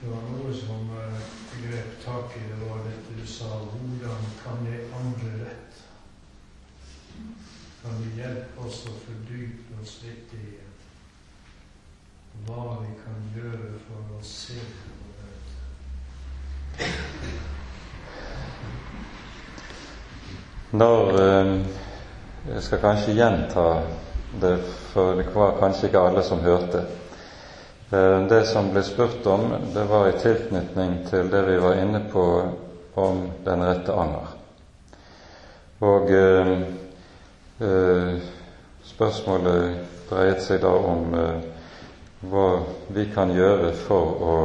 Det 0.00 0.08
var 0.08 0.22
noe 0.30 0.54
som 0.56 0.94
eh, 0.96 1.18
grep 1.58 1.98
tak 2.06 2.38
i, 2.38 2.44
det 2.46 2.60
var 2.62 2.80
dette 2.86 3.18
du 3.18 3.26
sa. 3.28 3.50
Hvordan 3.50 4.22
kan 4.40 4.64
jeg 4.70 4.86
angre 4.96 5.32
rett? 5.42 5.60
Kan 7.82 8.00
du 8.00 8.08
hjelpe 8.16 8.64
oss 8.64 8.82
å 8.88 8.94
fordype 9.04 9.82
oss 9.82 9.94
litt 10.06 10.32
i 10.36 10.46
hva 12.46 12.64
vi 12.80 12.90
kan 13.02 13.22
gjøre 13.36 13.70
for 13.86 14.00
å 14.16 14.20
se 14.24 14.56
på 14.60 15.12
dette? 15.20 15.54
Når 20.70 21.20
eh, 21.20 21.52
Jeg 22.50 22.59
skal 22.70 22.78
kanskje 22.78 23.12
gjenta 23.12 23.82
det, 24.40 24.58
for 24.92 25.14
det 25.14 25.24
var 25.34 25.56
kanskje 25.58 25.88
ikke 25.88 26.00
alle 26.06 26.22
som 26.22 26.38
hørte. 26.38 26.84
Eh, 27.90 28.18
det 28.30 28.44
som 28.46 28.68
ble 28.70 28.84
spurt 28.86 29.26
om, 29.26 29.48
det 29.74 29.88
var 29.90 30.06
i 30.06 30.18
tilknytning 30.22 30.92
til 31.08 31.32
det 31.32 31.40
vi 31.48 31.56
var 31.58 31.80
inne 31.82 32.04
på 32.12 32.26
om 32.94 33.18
den 33.42 33.64
rette 33.66 33.90
anger. 33.90 34.28
Og 35.82 36.14
eh, 36.14 36.52
eh, 37.58 38.22
spørsmålet 38.92 40.06
dreiet 40.12 40.46
seg 40.46 40.62
da 40.62 40.70
om 40.70 41.18
eh, 41.24 41.42
hva 42.30 42.46
vi 42.94 43.08
kan 43.10 43.34
gjøre 43.34 43.74
for 43.82 44.24
å 44.30 44.38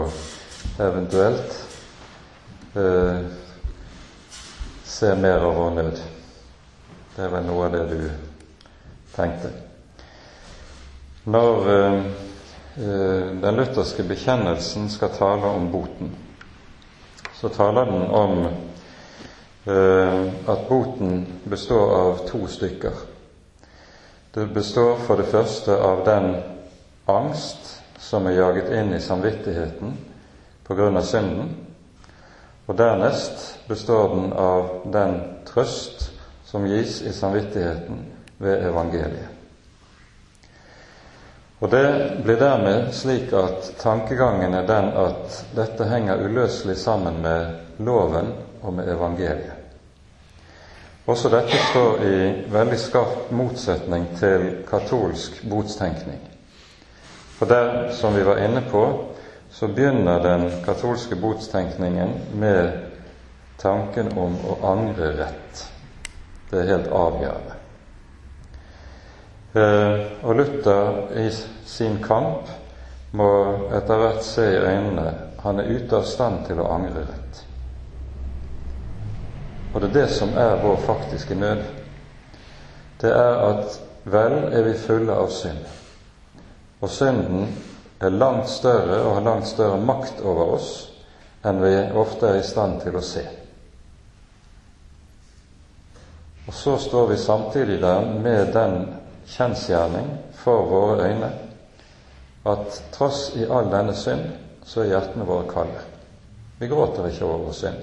eventuelt 0.81 1.61
eh, 2.73 3.23
se 4.97 5.15
mer 5.21 5.45
av 5.45 5.57
vår 5.61 5.73
nød. 5.77 6.05
Det 7.15 7.23
er 7.23 7.29
vel 7.31 7.45
noe 7.47 7.69
av 7.69 7.71
det 7.71 7.83
du 7.87 7.99
tenkte. 9.15 9.49
Når 11.31 11.67
eh, 11.71 11.93
eh, 12.75 13.27
den 13.39 13.55
lutherske 13.55 14.03
bekjennelsen 14.03 14.89
skal 14.91 15.13
tale 15.15 15.47
om 15.47 15.69
boten, 15.71 16.09
så 17.39 17.47
taler 17.55 17.87
den 17.87 18.03
om 18.19 18.33
eh, 18.43 20.25
at 20.51 20.65
boten 20.67 21.23
består 21.47 21.93
av 21.95 22.19
to 22.27 22.41
stykker. 22.51 22.99
Det 24.35 24.49
består 24.51 24.99
for 25.07 25.15
det 25.15 25.29
første 25.31 25.77
av 25.79 26.03
den 26.03 26.27
angst 27.07 27.77
som 28.03 28.27
er 28.27 28.35
jaget 28.41 28.73
inn 28.75 28.91
i 28.91 28.99
samvittigheten 28.99 29.95
av 30.67 31.01
synden, 31.07 31.55
og 32.67 32.75
dernest 32.75 33.55
består 33.69 34.11
den 34.17 34.33
av 34.33 34.69
den 34.91 35.17
trøst 35.47 36.09
som 36.55 36.67
gis 36.67 37.01
i 37.01 37.13
samvittigheten 37.13 38.05
ved 38.37 38.65
evangeliet. 38.65 39.27
Og 41.59 41.69
Det 41.69 42.11
blir 42.23 42.39
dermed 42.39 42.93
slik 42.93 43.33
at 43.33 43.73
tankegangen 43.79 44.53
er 44.53 44.63
den 44.67 44.87
at 45.01 45.41
dette 45.55 45.87
henger 45.89 46.23
uløselig 46.23 46.77
sammen 46.77 47.19
med 47.21 47.59
loven 47.83 48.31
og 48.61 48.73
med 48.73 48.87
evangeliet. 48.87 49.51
Også 51.05 51.33
dette 51.35 51.59
står 51.73 52.07
i 52.07 52.15
veldig 52.55 52.79
skarp 52.79 53.35
motsetning 53.35 54.07
til 54.15 54.47
katolsk 54.71 55.43
botstenkning. 55.49 56.23
For 57.35 57.51
der, 57.51 57.91
som 57.91 58.15
vi 58.15 58.23
var 58.23 58.39
inne 58.47 58.63
på, 58.71 58.87
så 59.51 59.67
begynner 59.67 60.23
den 60.23 60.51
katolske 60.63 61.19
botstenkningen 61.19 62.15
med 62.33 62.71
tanken 63.59 64.17
om 64.17 64.39
å 64.39 64.61
angre 64.71 65.17
rett. 65.19 65.74
Det 66.55 66.61
er 66.61 66.69
helt 66.71 66.91
avgjørende. 66.95 67.55
Eh, 69.59 70.05
og 70.23 70.35
Luther 70.35 71.17
i 71.19 71.25
sin 71.67 71.97
kamp 72.03 72.47
må 73.11 73.27
etter 73.75 73.99
hvert 73.99 74.23
se 74.23 74.45
i 74.53 74.61
øynene 74.61 75.09
han 75.43 75.59
er 75.59 75.67
ute 75.75 75.99
av 75.99 76.07
stand 76.07 76.45
til 76.47 76.63
å 76.63 76.69
angre 76.77 77.03
rett. 77.09 77.43
Og 79.73 79.83
det 79.83 79.91
er 79.91 79.97
det 79.99 80.07
som 80.15 80.31
er 80.39 80.61
vår 80.63 80.79
faktiske 80.87 81.35
nød. 81.35 81.67
Det 83.03 83.11
er 83.11 83.39
at 83.51 83.79
vel 84.07 84.39
er 84.47 84.63
vi 84.69 84.79
fulle 84.79 85.11
av 85.11 85.27
synd, 85.35 85.59
og 86.79 86.89
synden 86.89 87.49
er 87.99 88.15
langt 88.15 88.47
større 88.47 89.03
og 89.03 89.17
har 89.17 89.27
langt 89.27 89.51
større 89.51 89.81
makt 89.83 90.23
over 90.23 90.55
oss 90.55 90.75
enn 91.43 91.59
vi 91.61 91.75
ofte 91.99 92.31
er 92.31 92.39
i 92.39 92.47
stand 92.47 92.79
til 92.85 92.95
å 92.95 93.03
se. 93.03 93.27
Og 96.47 96.53
så 96.53 96.77
står 96.77 97.07
vi 97.07 97.17
samtidig 97.17 97.81
der 97.81 98.05
med 98.21 98.53
den 98.53 98.93
kjensgjerning 99.27 100.11
for 100.33 100.69
våre 100.69 101.09
øyne 101.09 101.31
at 102.45 102.83
tross 102.93 103.31
i 103.35 103.47
all 103.49 103.71
denne 103.71 103.95
synd, 103.97 104.27
så 104.65 104.83
er 104.83 104.91
hjertene 104.91 105.25
våre 105.25 105.47
kalde. 105.49 105.81
Vi 106.59 106.69
gråter 106.69 107.07
ikke 107.09 107.25
over 107.25 107.51
synd. 107.51 107.81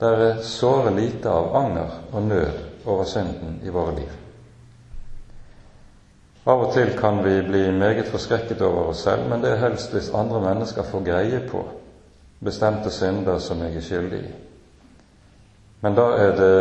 Det 0.00 0.08
er 0.08 0.40
såre 0.42 0.94
lite 0.96 1.28
av 1.28 1.56
anger 1.56 1.98
og 2.12 2.22
nød 2.22 2.86
over 2.86 3.04
synden 3.04 3.60
i 3.64 3.68
våre 3.68 3.94
liv. 3.98 4.12
Av 6.48 6.62
og 6.64 6.72
til 6.72 6.94
kan 6.96 7.20
vi 7.24 7.34
bli 7.44 7.66
meget 7.76 8.08
forskrekket 8.08 8.62
over 8.64 8.94
oss 8.94 9.04
selv, 9.04 9.28
men 9.28 9.42
det 9.44 9.52
er 9.52 9.66
helst 9.66 9.92
hvis 9.92 10.08
andre 10.16 10.40
mennesker 10.40 10.88
får 10.88 11.04
greie 11.04 11.40
på 11.50 11.66
bestemte 12.40 12.90
synder 12.90 13.38
som 13.38 13.60
jeg 13.60 13.76
er 13.76 13.84
skyldig 13.84 14.22
i. 14.24 14.32
Men 15.80 15.94
da 15.94 16.06
er 16.16 16.36
det 16.36 16.56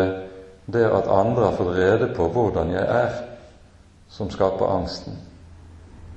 det 0.72 0.86
at 0.86 1.08
andre 1.08 1.46
har 1.50 1.58
fått 1.58 1.76
rede 1.76 2.08
på 2.16 2.28
hvordan 2.30 2.72
jeg 2.72 2.86
er, 2.86 3.16
som 4.10 4.30
skaper 4.30 4.70
angsten. 4.70 5.18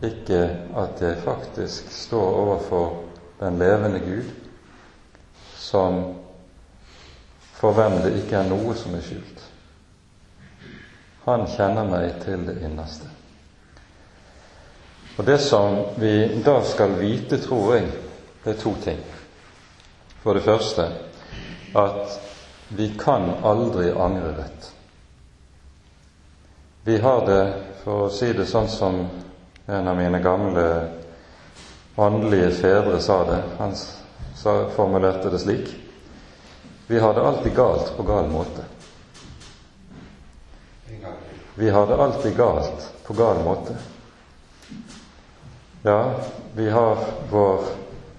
Ikke 0.03 0.43
at 0.77 1.01
jeg 1.01 1.23
faktisk 1.25 1.93
står 1.93 2.37
overfor 2.43 2.93
den 3.41 3.59
levende 3.59 4.01
Gud, 4.01 4.29
som 5.57 6.03
for 7.63 7.73
hvem 7.73 8.01
det 8.03 8.17
ikke 8.19 8.37
er 8.43 8.49
noe 8.51 8.75
som 8.77 8.95
er 8.99 9.05
skjult. 9.07 9.43
Han 11.25 11.47
kjenner 11.47 11.87
meg 11.87 12.17
til 12.25 12.43
det 12.49 12.59
innerste. 12.67 13.09
Og 15.19 15.27
Det 15.27 15.39
som 15.41 15.77
vi 16.01 16.43
da 16.43 16.57
skal 16.65 16.97
vite, 16.99 17.39
tror 17.39 17.75
jeg, 17.77 17.87
det 18.45 18.55
er 18.57 18.61
to 18.61 18.75
ting. 18.83 18.99
For 20.23 20.35
det 20.35 20.43
første 20.43 20.89
at 21.79 22.22
vi 22.77 22.95
kan 22.99 23.31
aldri 23.43 23.93
angre 23.93 24.33
rett. 24.39 24.75
Vi 26.85 26.99
har 26.99 27.27
det, 27.27 27.55
for 27.85 28.07
å 28.07 28.11
si 28.11 28.33
det 28.33 28.47
sånn 28.47 28.69
som 28.69 28.97
en 29.67 29.89
av 29.89 29.97
mine 29.97 30.19
gamle 30.23 30.67
åndelige 31.97 32.51
fedre 32.51 33.01
sa 33.01 33.21
det, 33.29 33.39
han 33.59 33.77
formulerte 34.75 35.31
det 35.31 35.39
slik 35.39 35.69
Vi 36.87 36.99
har 36.99 37.15
det 37.15 37.23
alltid 37.23 37.55
galt 37.55 37.93
på 37.97 38.03
gal 38.03 38.29
måte. 38.29 38.65
Vi 41.55 41.71
har 41.71 41.87
det 41.87 41.97
alltid 41.97 42.37
galt 42.37 42.93
på 43.07 43.15
gal 43.15 43.45
måte. 43.45 43.77
Ja, 45.83 46.15
vi 46.55 46.71
har 46.71 46.99
vår 47.31 47.65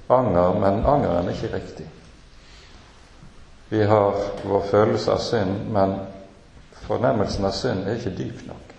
anger, 0.08 0.60
men 0.60 0.86
angeren 0.86 1.28
er 1.28 1.36
ikke 1.36 1.56
riktig. 1.56 1.93
Vi 3.74 3.84
har 3.84 4.16
vår 4.44 4.60
følelse 4.62 5.12
av 5.12 5.18
synd, 5.18 5.56
men 5.74 5.96
fornemmelsen 6.86 7.46
av 7.46 7.56
synd 7.58 7.88
er 7.88 7.96
ikke 7.98 8.12
dyp 8.14 8.44
nok. 8.46 8.74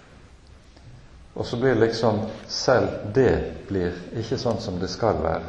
Og 1.35 1.47
så 1.47 1.57
blir 1.59 1.75
liksom 1.75 2.21
selv 2.47 3.09
det 3.17 3.33
blir 3.67 3.97
ikke 4.21 4.39
sånn 4.39 4.61
som 4.63 4.77
det 4.79 4.93
skal 4.93 5.19
være. 5.19 5.49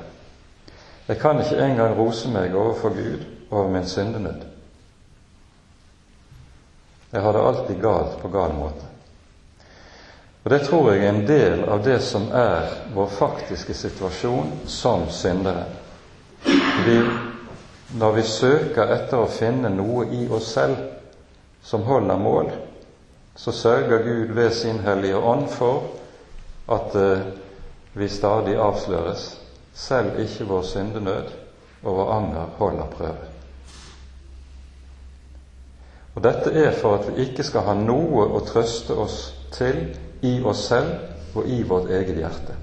Jeg 1.06 1.20
kan 1.22 1.44
ikke 1.44 1.60
engang 1.62 1.94
rose 1.94 2.32
meg 2.34 2.58
overfor 2.58 2.96
Gud 2.98 3.28
over 3.52 3.70
min 3.70 3.86
syndenød. 3.86 4.48
Jeg 7.14 7.22
har 7.22 7.38
det 7.38 7.46
alltid 7.52 7.86
galt 7.86 8.18
på 8.24 8.34
gal 8.34 8.58
måte. 8.58 8.90
Og 10.42 10.50
Det 10.50 10.62
tror 10.66 10.92
jeg 10.92 11.06
er 11.06 11.14
en 11.14 11.28
del 11.28 11.64
av 11.70 11.86
det 11.86 12.00
som 12.02 12.26
er 12.34 12.74
vår 12.98 13.14
faktiske 13.14 13.78
situasjon 13.78 14.52
som 14.66 15.06
syndere. 15.10 15.70
Vi, 16.90 16.98
når 17.96 18.12
vi 18.12 18.24
søker 18.28 18.92
etter 18.92 19.22
å 19.24 19.32
finne 19.32 19.70
noe 19.72 20.08
i 20.12 20.26
oss 20.28 20.50
selv 20.52 20.82
som 21.64 21.86
holder 21.88 22.20
mål, 22.20 22.50
så 23.36 23.52
sørger 23.52 24.04
Gud 24.04 24.34
ved 24.36 24.52
sin 24.52 24.82
Hellige 24.84 25.18
Ånd 25.18 25.48
for 25.52 25.88
at 26.72 26.96
eh, 26.96 27.24
vi 27.96 28.10
stadig 28.12 28.58
avsløres, 28.60 29.40
selv 29.74 30.20
ikke 30.20 30.48
vår 30.50 30.68
syndenød 30.68 31.32
og 31.84 31.98
vår 31.98 32.12
anger 32.18 32.54
holder 32.60 32.92
prøve. 32.98 33.32
Og 36.16 36.24
Dette 36.24 36.52
er 36.52 36.72
for 36.80 36.96
at 37.00 37.10
vi 37.10 37.28
ikke 37.28 37.44
skal 37.44 37.68
ha 37.68 37.74
noe 37.80 38.28
å 38.28 38.44
trøste 38.48 38.96
oss 38.96 39.20
til 39.56 39.82
i 40.24 40.38
oss 40.44 40.68
selv 40.68 41.36
og 41.36 41.48
i 41.48 41.62
vårt 41.68 41.92
eget 41.92 42.16
hjerte. 42.20 42.56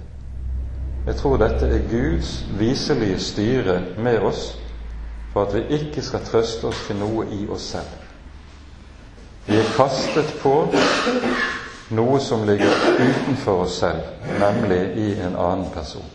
Jeg 1.06 1.16
tror 1.18 1.40
dette 1.40 1.68
er 1.68 1.88
Guds 1.90 2.44
viselige 2.58 3.18
styre 3.20 3.80
med 3.98 4.22
oss 4.24 4.52
for 5.32 5.46
at 5.46 5.54
vi 5.54 5.78
ikke 5.78 6.02
skal 6.02 6.24
trøste 6.26 6.68
oss 6.68 6.86
til 6.86 6.98
noe 7.00 7.26
i 7.32 7.46
oss 7.48 7.72
selv. 7.74 7.98
Vi 9.46 9.58
er 9.58 9.72
kastet 9.76 10.34
på 10.42 10.54
noe 11.96 12.20
som 12.20 12.44
ligger 12.46 12.70
utenfor 12.98 13.64
oss 13.64 13.80
selv, 13.82 14.04
nemlig 14.38 14.82
i 15.02 15.08
en 15.20 15.36
annen 15.36 15.70
person. 15.74 16.06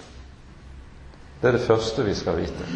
Det 1.41 1.49
er 1.49 1.57
det 1.57 1.65
første 1.68 2.05
vi 2.05 2.15
skal 2.15 2.38
vite. 2.39 2.70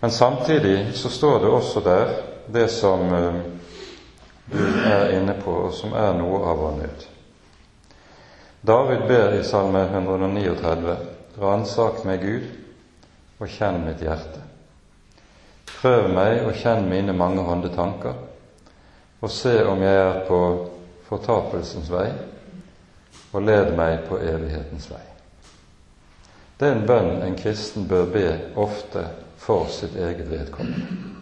Men 0.00 0.10
samtidig 0.10 0.90
så 0.94 1.08
står 1.08 1.38
det 1.38 1.48
også 1.48 1.80
der 1.80 2.12
det 2.52 2.68
som 2.70 3.14
eh, 3.14 3.34
du 4.52 4.64
er 4.84 5.12
inne 5.20 5.34
på, 5.44 5.52
og 5.52 5.74
som 5.74 5.92
er 5.92 6.16
noe 6.18 6.40
av 6.50 6.58
vår 6.58 6.76
nød. 6.80 7.04
David 8.66 9.06
ber 9.08 9.36
i 9.38 9.44
Salme 9.44 9.84
139.: 9.86 10.96
Ransak 11.40 12.02
meg, 12.04 12.24
Gud, 12.24 12.48
og 13.38 13.48
kjenn 13.48 13.84
mitt 13.86 14.02
hjerte. 14.04 14.39
Prøv 15.80 16.10
meg 16.12 16.42
og 16.44 16.58
kjenn 16.60 16.90
mine 16.90 17.14
mangehånde 17.16 17.70
tanker, 17.72 18.18
og 19.20 19.30
se 19.32 19.54
om 19.64 19.80
jeg 19.80 19.96
er 19.96 20.18
på 20.26 20.40
fortapelsens 21.08 21.88
vei, 21.92 22.10
og 23.32 23.46
led 23.46 23.72
meg 23.78 24.02
på 24.08 24.18
evighetens 24.20 24.90
vei. 24.90 25.04
Det 26.60 26.68
er 26.68 26.76
en 26.76 26.84
bønn 26.84 27.22
en 27.24 27.38
kristen 27.40 27.86
bør 27.88 28.10
be 28.12 28.26
ofte 28.60 29.06
for 29.40 29.70
sitt 29.72 29.96
eget 29.96 30.26
vedkommende. 30.28 31.14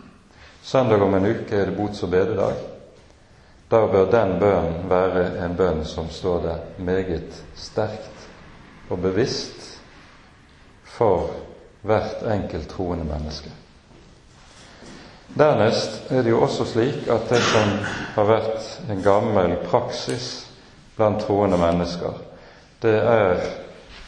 Søndag 0.62 1.02
om 1.06 1.14
en 1.14 1.28
uke 1.30 1.54
er 1.54 1.70
det 1.70 1.76
bots- 1.76 2.02
og 2.02 2.10
bededag. 2.10 2.58
Da 3.70 3.84
bør 3.86 4.10
den 4.10 4.34
bønnen 4.40 4.90
være 4.90 5.22
en 5.44 5.54
bønn 5.56 5.84
som 5.86 6.10
står 6.10 6.42
der 6.42 6.82
meget 6.82 7.38
sterkt 7.54 8.26
og 8.90 8.98
bevisst 9.06 9.78
for 10.84 11.30
hvert 11.86 12.26
enkelt 12.26 12.68
troende 12.74 13.06
menneske. 13.06 13.52
Dernest 15.36 16.10
er 16.10 16.22
det 16.22 16.30
jo 16.30 16.40
også 16.42 16.64
slik 16.64 17.08
at 17.12 17.28
det 17.30 17.40
som 17.44 17.74
har 18.14 18.28
vært 18.28 18.90
en 18.90 19.02
gammel 19.04 19.56
praksis 19.68 20.46
blant 20.96 21.20
troende 21.22 21.58
mennesker, 21.60 22.16
det 22.82 22.96
er 22.96 23.42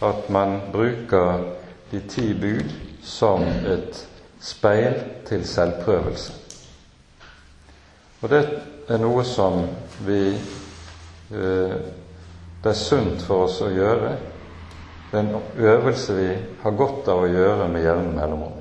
at 0.00 0.30
man 0.32 0.60
bruker 0.72 1.44
de 1.90 2.00
ti 2.08 2.32
bud 2.34 2.72
som 3.02 3.44
et 3.44 4.06
speil 4.40 4.96
til 5.28 5.44
selvprøvelse. 5.46 6.32
Og 8.20 8.30
det 8.30 8.42
er 8.88 9.00
noe 9.00 9.24
som 9.24 9.62
vi 10.06 10.22
eh, 11.32 11.76
Det 12.60 12.68
er 12.68 12.76
sunt 12.76 13.22
for 13.24 13.46
oss 13.46 13.54
å 13.64 13.70
gjøre. 13.72 14.10
Det 15.10 15.16
er 15.16 15.22
en 15.22 15.62
øvelse 15.64 16.12
vi 16.12 16.26
har 16.60 16.74
godt 16.76 17.08
av 17.08 17.22
å 17.22 17.30
gjøre 17.30 17.68
med 17.72 17.86
jevne 17.86 18.12
mellomrom. 18.12 18.59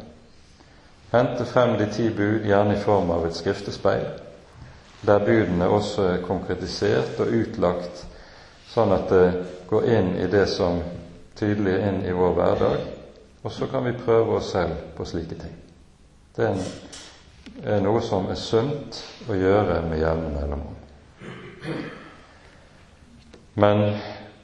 Hente 1.12 1.46
frem 1.46 1.78
de 1.78 1.88
ti 1.90 2.10
bud, 2.10 2.46
gjerne 2.46 2.76
i 2.76 2.82
form 2.84 3.10
av 3.12 3.26
et 3.26 3.38
skriftespeil, 3.38 4.06
der 5.02 5.24
budene 5.26 5.66
også 5.74 6.06
er 6.06 6.26
konkretisert 6.28 7.18
og 7.24 7.32
utlagt 7.34 8.04
sånn 8.70 8.94
at 8.94 9.10
det 9.10 9.24
går 9.72 9.88
inn 9.90 10.12
i 10.22 10.28
det 10.30 10.46
som 10.52 10.84
tydelig 11.40 11.74
er 11.80 11.88
inn 11.90 12.00
i 12.06 12.14
vår 12.14 12.36
hverdag, 12.38 12.86
og 13.42 13.52
så 13.56 13.70
kan 13.72 13.88
vi 13.88 13.96
prøve 13.98 14.38
oss 14.38 14.52
selv 14.54 14.78
på 14.98 15.08
slike 15.08 15.40
ting. 15.40 15.56
Det 16.36 16.52
er 17.66 17.82
noe 17.82 18.02
som 18.06 18.30
er 18.30 18.38
sunt 18.38 19.02
å 19.30 19.38
gjøre 19.40 19.82
med 19.90 20.04
jevne 20.04 20.30
mellomrom. 20.36 20.78
Men 23.60 23.86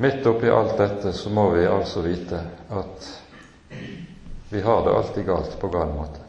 midt 0.02 0.26
oppi 0.28 0.50
alt 0.52 0.78
dette 0.82 1.14
så 1.16 1.30
må 1.30 1.50
vi 1.54 1.68
altså 1.70 2.02
vite 2.04 2.42
at 2.74 3.12
vi 4.50 4.62
har 4.66 4.84
det 4.86 4.96
alltid 4.98 5.30
galt 5.30 5.60
på 5.62 5.70
gal 5.72 5.94
måte. 5.94 6.25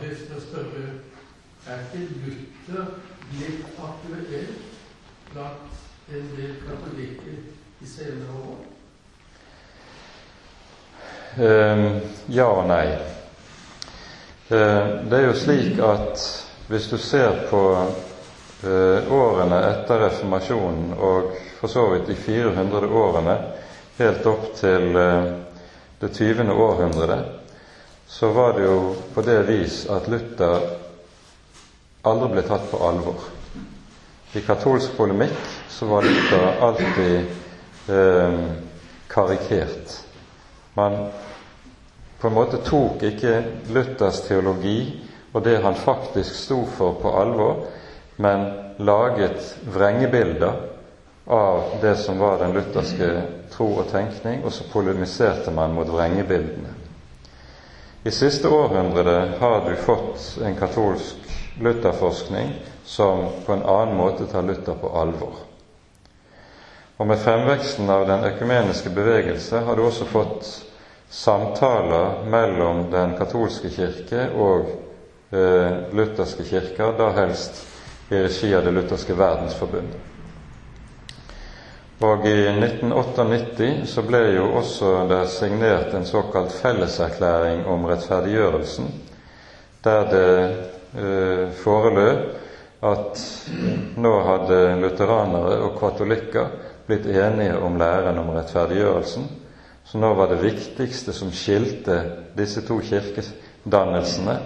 Han 0.00 0.36
å 0.36 0.40
spørre 0.40 0.82
er 1.68 1.80
ikke 1.84 2.02
Luther 2.24 2.86
blitt 3.30 3.80
aktuell 3.84 4.52
blant 5.30 5.80
en 6.08 6.30
del 6.38 6.54
katolikker 6.64 7.36
i 7.84 7.88
senere 7.88 8.38
år? 8.40 8.62
Uh, 11.36 12.00
ja 12.32 12.46
og 12.48 12.64
nei. 12.70 12.86
Uh, 14.48 15.04
det 15.04 15.18
er 15.18 15.26
jo 15.26 15.36
slik 15.36 15.82
at 15.84 16.24
hvis 16.70 16.88
du 16.88 16.96
ser 16.96 17.44
på 17.50 17.62
uh, 17.76 19.12
årene 19.20 19.60
etter 19.68 20.00
reformasjonen, 20.06 20.94
og 20.96 21.34
for 21.60 21.68
så 21.68 21.84
vidt 21.92 22.08
de 22.08 22.16
400 22.16 22.88
årene 22.88 23.36
helt 24.00 24.26
opp 24.26 24.48
til 24.56 24.96
eh, 24.96 25.28
det 26.00 26.08
20. 26.16 26.48
århundre, 26.48 27.18
så 28.10 28.28
var 28.34 28.52
det 28.52 28.64
jo 28.64 28.94
på 29.14 29.22
det 29.22 29.38
vis 29.46 29.84
at 29.86 30.08
Luther 30.10 30.64
aldri 32.02 32.30
ble 32.32 32.42
tatt 32.42 32.64
på 32.72 32.80
alvor. 32.82 33.22
I 34.34 34.42
katolsk 34.42 34.96
polemikk 34.98 35.38
så 35.70 35.86
var 35.86 36.06
Luther 36.06 36.58
alltid 36.66 37.14
eh, 37.94 38.40
karikert. 39.10 39.94
Man 40.74 40.98
på 42.18 42.28
en 42.28 42.34
måte 42.34 42.58
tok 42.66 43.06
ikke 43.12 43.36
Luthers 43.70 44.24
teologi 44.26 44.80
og 45.30 45.44
det 45.46 45.60
han 45.62 45.78
faktisk 45.78 46.34
sto 46.34 46.64
for, 46.66 46.98
på 46.98 47.14
alvor, 47.14 47.62
men 48.18 48.48
laget 48.82 49.54
vrengebilder 49.70 50.66
av 51.30 51.78
det 51.80 51.94
som 52.02 52.18
var 52.18 52.42
den 52.42 52.58
lutherske 52.58 53.12
tro 53.54 53.70
og 53.84 53.90
tenkning, 53.92 54.42
og 54.44 54.52
så 54.52 54.66
polemiserte 54.72 55.54
man 55.54 55.78
mot 55.78 55.88
vrengebildene. 55.88 56.79
I 58.02 58.10
siste 58.10 58.48
århundre 58.48 59.32
har 59.38 59.70
du 59.70 59.76
fått 59.76 60.38
en 60.44 60.54
katolsk 60.56 61.16
Lutherforskning 61.60 62.54
som 62.84 63.26
på 63.46 63.52
en 63.52 63.62
annen 63.62 63.96
måte 63.96 64.26
tar 64.26 64.42
Luther 64.42 64.74
på 64.80 64.88
alvor. 64.96 65.34
Og 66.96 67.06
med 67.06 67.20
fremveksten 67.20 67.90
av 67.90 68.06
den 68.08 68.24
økumeniske 68.24 68.90
bevegelse 68.96 69.60
har 69.66 69.76
du 69.76 69.84
også 69.84 70.08
fått 70.08 70.48
samtaler 71.12 72.24
mellom 72.32 72.86
den 72.92 73.12
katolske 73.18 73.68
kirke 73.74 74.30
og 74.32 74.72
eh, 75.36 75.92
lutherske 75.92 76.44
kirker, 76.48 76.94
da 76.96 77.10
helst 77.20 77.66
i 78.08 78.22
regi 78.24 78.54
av 78.56 78.64
Det 78.64 78.72
lutherske 78.78 79.16
verdensforbund. 79.16 79.92
Og 82.00 82.22
i 82.24 82.32
1998 82.48 83.66
så 83.92 84.02
ble 84.08 84.22
jo 84.32 84.46
også 84.56 84.90
det 85.10 85.18
signert 85.34 85.92
en 85.94 86.06
såkalt 86.08 86.52
felleserklæring 86.56 87.66
om 87.68 87.82
rettferdiggjørelsen, 87.90 88.86
der 89.84 90.06
det 90.08 90.30
eh, 90.96 91.42
foreløp 91.60 92.22
at 92.88 93.20
nå 94.00 94.12
hadde 94.24 94.60
lutheranere 94.80 95.58
og 95.66 95.74
katolikker 95.80 96.48
blitt 96.88 97.04
enige 97.12 97.58
om 97.60 97.76
læren 97.78 98.18
om 98.22 98.30
rettferdiggjørelsen. 98.32 99.26
Så 99.84 100.00
nå 100.00 100.14
var 100.16 100.32
det 100.32 100.40
viktigste 100.40 101.12
som 101.12 101.32
skilte 101.36 101.98
disse 102.38 102.62
to 102.64 102.78
kirkedannelsene 102.80 104.38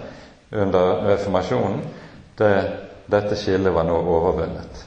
under 0.51 1.05
reformasjonen, 1.07 1.79
det, 2.35 2.51
dette 3.07 3.39
skillet 3.39 3.71
var 3.73 3.87
nå 3.87 3.95
overvunnet. 3.95 4.83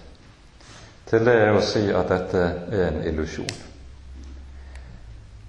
Til 1.09 1.25
det 1.25 1.35
er 1.41 1.57
å 1.57 1.65
si 1.65 1.87
at 1.95 2.11
dette 2.13 2.45
er 2.69 2.85
en 2.91 3.03
illusjon. 3.09 3.57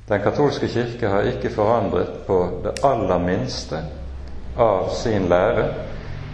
Den 0.10 0.24
katolske 0.24 0.70
kirke 0.72 1.12
har 1.12 1.28
ikke 1.30 1.51
forandret 1.53 2.24
på 2.28 2.39
det 2.64 2.80
aller 2.88 3.20
minste 3.22 3.84
av 4.57 4.89
sin 4.95 5.28
lære 5.30 5.68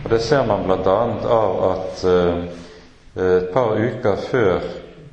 og 0.06 0.12
Det 0.12 0.20
ser 0.22 0.46
man 0.46 0.64
bl.a. 0.64 0.98
av 1.34 1.54
at 1.72 2.02
uh, 2.06 2.44
et 3.18 3.48
par 3.54 3.72
uker 3.74 4.20
før 4.30 4.60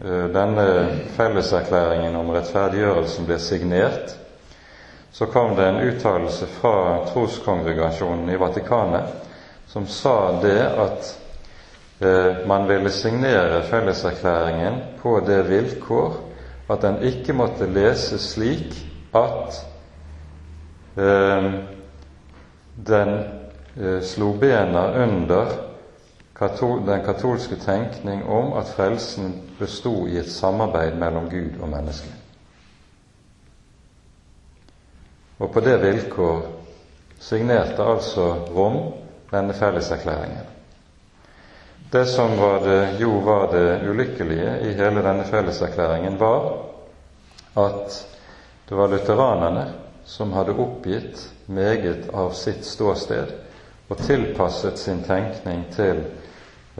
uh, 0.04 0.26
denne 0.34 0.66
felleserklæringen 1.16 2.16
om 2.20 2.28
rettferdiggjørelsen 2.34 3.24
ble 3.24 3.38
signert, 3.40 4.12
så 5.12 5.30
kom 5.32 5.56
det 5.56 5.64
en 5.64 5.80
uttalelse 5.86 6.44
fra 6.58 7.06
troskongregasjonen 7.08 8.28
i 8.34 8.36
Vatikanet 8.36 9.16
som 9.72 9.88
sa 9.88 10.34
det 10.42 10.60
at 10.60 11.08
eh, 11.08 11.21
man 12.48 12.64
ville 12.68 12.90
signere 12.90 13.62
felleserklæringen 13.62 14.80
på 15.02 15.20
det 15.26 15.42
vilkår 15.48 16.16
at 16.70 16.82
den 16.82 17.02
ikke 17.02 17.32
måtte 17.32 17.66
leses 17.72 18.20
slik 18.34 18.74
at 19.14 19.58
eh, 20.96 21.52
den 22.86 23.12
eh, 23.76 24.02
slo 24.02 24.32
bena 24.32 25.02
under 25.04 25.46
den 26.86 27.04
katolske 27.04 27.56
tenkning 27.56 28.24
om 28.28 28.52
at 28.52 28.66
frelsen 28.76 29.34
besto 29.58 30.06
i 30.06 30.16
et 30.18 30.30
samarbeid 30.30 30.94
mellom 30.98 31.30
Gud 31.30 31.60
og 31.60 31.68
menneske. 31.68 32.08
Og 35.38 35.50
på 35.52 35.60
det 35.60 35.76
vilkår 35.82 36.42
signerte 37.20 37.82
altså 37.82 38.32
Rom 38.56 38.92
denne 39.30 39.54
felleserklæringen. 39.54 40.51
Det 41.92 42.06
som 42.06 42.38
var 42.38 42.60
det, 42.60 42.96
jo 42.98 43.10
var 43.10 43.52
det 43.52 43.88
ulykkelige 43.88 44.58
i 44.60 44.70
hele 44.72 45.02
denne 45.04 45.24
felleserklæringen, 45.28 46.14
var 46.20 46.46
at 47.60 47.98
det 48.68 48.78
var 48.78 48.88
lutheranerne 48.88 49.66
som 50.08 50.32
hadde 50.32 50.54
oppgitt 50.56 51.26
meget 51.46 52.08
av 52.14 52.30
sitt 52.32 52.64
ståsted 52.64 53.34
og 53.92 54.00
tilpasset 54.00 54.80
sin 54.80 55.02
tenkning 55.04 55.66
til 55.76 56.00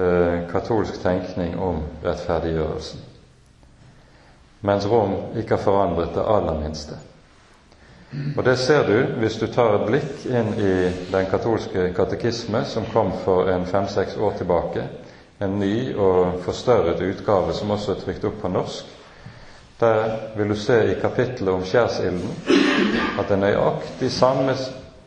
eh, 0.01 0.49
katolsk 0.49 1.03
tenkning 1.05 1.59
om 1.61 1.85
rettferdiggjørelsen, 2.07 3.05
mens 4.65 4.89
Rom 4.89 5.13
ikke 5.37 5.59
har 5.59 5.65
forandret 5.67 6.17
det 6.17 6.25
aller 6.25 6.57
minste. 6.65 6.97
Og 8.37 8.45
Det 8.45 8.57
ser 8.59 8.89
du 8.89 8.97
hvis 9.21 9.37
du 9.41 9.47
tar 9.47 9.77
et 9.77 9.87
blikk 9.93 10.27
inn 10.29 10.55
i 10.57 10.73
den 11.13 11.29
katolske 11.31 11.91
katekisme 11.97 12.65
som 12.65 12.89
kom 12.93 13.13
for 13.25 13.53
en 13.53 13.69
fem-seks 13.69 14.17
år 14.17 14.41
tilbake, 14.41 14.89
en 15.43 15.59
ny 15.61 15.95
og 15.97 16.41
forstørret 16.45 17.03
utgave 17.03 17.55
som 17.55 17.71
også 17.71 17.95
er 17.95 18.03
trykt 18.03 18.25
opp 18.29 18.39
på 18.43 18.51
norsk. 18.53 18.85
Der 19.81 20.13
vil 20.37 20.53
du 20.53 20.55
se 20.55 20.77
i 20.93 21.01
kapittelet 21.01 21.55
om 21.55 21.65
skjærsilden 21.67 22.31
at 23.19 23.27
det 23.29 23.35
er 23.35 23.43
nøyaktig 23.43 24.13
samme 24.15 24.55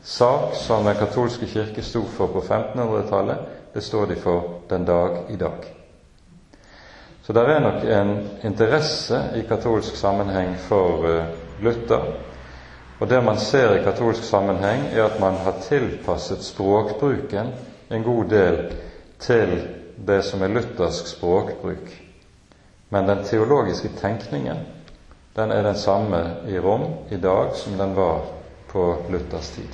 sak 0.04 0.56
som 0.60 0.86
Den 0.86 1.00
katolske 1.00 1.48
kirke 1.48 1.82
sto 1.82 2.04
for 2.18 2.28
på 2.28 2.44
1500-tallet, 2.44 3.38
det 3.74 3.84
står 3.84 4.06
de 4.06 4.16
for 4.16 4.62
den 4.70 4.86
dag 4.86 5.18
i 5.30 5.36
dag. 5.36 5.72
Så 7.24 7.34
det 7.34 7.42
er 7.42 7.60
nok 7.60 7.84
en 7.84 8.30
interesse 8.44 9.22
i 9.36 9.48
katolsk 9.48 9.96
sammenheng 9.96 10.56
for 10.68 11.08
uh, 11.08 11.64
Luther 11.64 12.14
og 13.00 13.10
det 13.10 13.24
man 13.24 13.40
ser 13.40 13.76
i 13.76 13.84
katolsk 13.84 14.24
sammenheng, 14.24 14.86
er 14.94 15.04
at 15.04 15.20
man 15.20 15.36
har 15.44 15.58
tilpasset 15.62 16.44
språkbruken 16.44 17.52
en 17.92 18.04
god 18.04 18.30
del 18.32 18.60
til 19.20 19.58
det 19.98 20.22
som 20.24 20.41
er 20.41 20.54
luthersk 20.54 21.08
språkbruk. 21.08 21.91
Men 22.89 23.08
den 23.08 23.24
teologiske 23.24 23.89
tenkningen 24.00 24.58
den 25.36 25.52
er 25.52 25.64
den 25.64 25.76
samme 25.76 26.36
i 26.48 26.60
Rom 26.60 26.86
i 27.10 27.18
dag 27.18 27.56
som 27.56 27.78
den 27.78 27.96
var 27.96 28.22
på 28.72 28.98
Luthers 29.10 29.50
tid. 29.50 29.74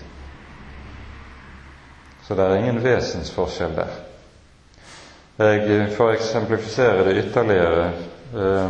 Så 2.24 2.36
det 2.36 2.44
er 2.44 2.56
ingen 2.56 2.84
vesensforskjell 2.84 3.76
der. 3.76 3.92
Jeg 5.38 5.92
får 5.98 6.12
eksemplifisere 6.12 7.06
det 7.06 7.24
ytterligere. 7.24 7.92
Eh, 8.34 8.70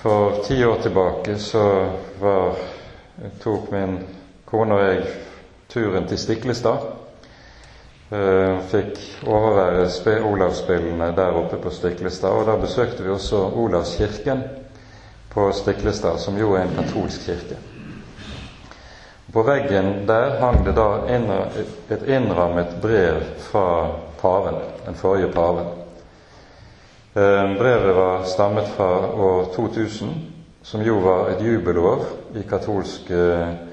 for 0.00 0.42
ti 0.44 0.64
år 0.64 0.80
tilbake 0.82 1.38
så 1.38 1.92
var 2.20 2.56
tok 3.42 3.70
min 3.70 3.98
kone 4.44 4.74
og 4.74 4.84
jeg 4.84 5.06
turen 5.68 6.08
til 6.08 6.18
Stiklestad. 6.18 6.95
Eh, 8.10 8.58
fikk 8.70 8.98
overvære 9.26 10.20
Olavsspillene 10.22 11.08
der 11.16 11.34
oppe 11.34 11.56
på 11.58 11.70
Stiklestad. 11.70 12.30
Og 12.30 12.46
da 12.46 12.54
besøkte 12.56 13.02
vi 13.02 13.10
også 13.10 13.40
Olavskirken 13.58 14.44
på 15.30 15.48
Stiklestad, 15.52 16.18
som 16.18 16.38
jo 16.38 16.52
er 16.54 16.62
en 16.62 16.76
katolsk 16.76 17.26
kirke. 17.26 17.58
På 19.32 19.42
veggen 19.42 20.06
der 20.06 20.38
hang 20.38 20.62
det 20.64 20.76
da 20.76 20.86
et 21.90 22.06
innrammet 22.06 22.78
brev 22.82 23.18
fra 23.50 23.90
paven, 24.20 24.62
den 24.86 24.94
forrige 24.94 25.32
paven. 25.32 25.66
Eh, 27.16 27.58
brevet 27.58 27.96
var 27.96 28.24
stammet 28.24 28.68
fra 28.76 29.10
år 29.10 29.50
2000 29.56 30.14
som 30.62 30.82
jo 30.82 30.98
var 30.98 31.28
et 31.30 31.42
jubelår 31.42 32.06
i 32.34 32.42
katolsk 32.48 33.10
eh, 33.10 33.65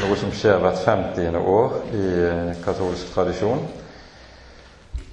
Noe 0.00 0.16
som 0.18 0.32
skjer 0.34 0.58
hvert 0.62 0.80
50. 0.84 1.36
år 1.38 1.76
i 1.94 2.04
eh, 2.26 2.50
katolsk 2.64 3.12
tradisjon. 3.14 3.62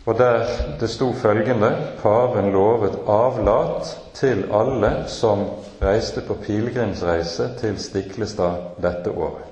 Og 0.08 0.18
der 0.18 0.46
det 0.80 0.90
sto 0.90 1.10
følgende 1.20 1.70
Paven 2.02 2.52
lovet 2.54 2.96
avlat 3.12 3.90
til 4.16 4.46
alle 4.56 4.92
som 5.12 5.44
reiste 5.82 6.24
på 6.28 6.38
pilegrimsreise 6.46 7.50
til 7.60 7.76
Stiklestad 7.82 8.80
dette 8.82 9.12
året. 9.12 9.44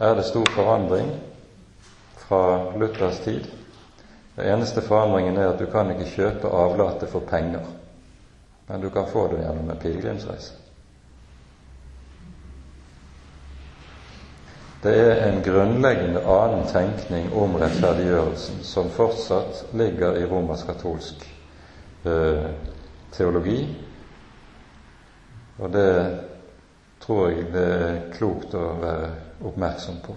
Er 0.00 0.16
det 0.16 0.24
stor 0.30 0.48
forandring 0.54 1.10
fra 2.24 2.44
Luthers 2.80 3.20
tid? 3.26 3.44
Den 4.36 4.54
eneste 4.54 4.80
forandringen 4.82 5.36
er 5.36 5.52
at 5.52 5.60
du 5.60 5.66
kan 5.68 5.92
ikke 5.92 6.08
kjøpe 6.14 6.54
avlatet 6.56 7.12
for 7.12 7.20
penger 7.28 7.68
men 8.70 8.80
du 8.80 8.90
kan 8.90 9.06
få 9.06 9.28
det 9.28 9.40
gjennom 9.42 9.70
en 9.70 9.78
pilegrimsreise. 9.82 10.52
Det 14.82 14.92
er 14.96 15.26
en 15.28 15.42
grunnleggende 15.44 16.22
annen 16.24 16.62
tenkning 16.70 17.26
om 17.36 17.52
rettferdiggjørelsen 17.60 18.62
som 18.64 18.88
fortsatt 18.94 19.66
ligger 19.76 20.16
i 20.16 20.24
romersk-katolsk 20.30 21.26
eh, 22.08 22.46
teologi, 23.12 23.58
og 25.60 25.68
det 25.74 25.90
tror 27.04 27.28
jeg 27.28 27.50
det 27.52 27.66
er 27.76 28.00
klokt 28.16 28.56
å 28.56 28.64
være 28.80 29.12
oppmerksom 29.50 30.00
på. 30.06 30.16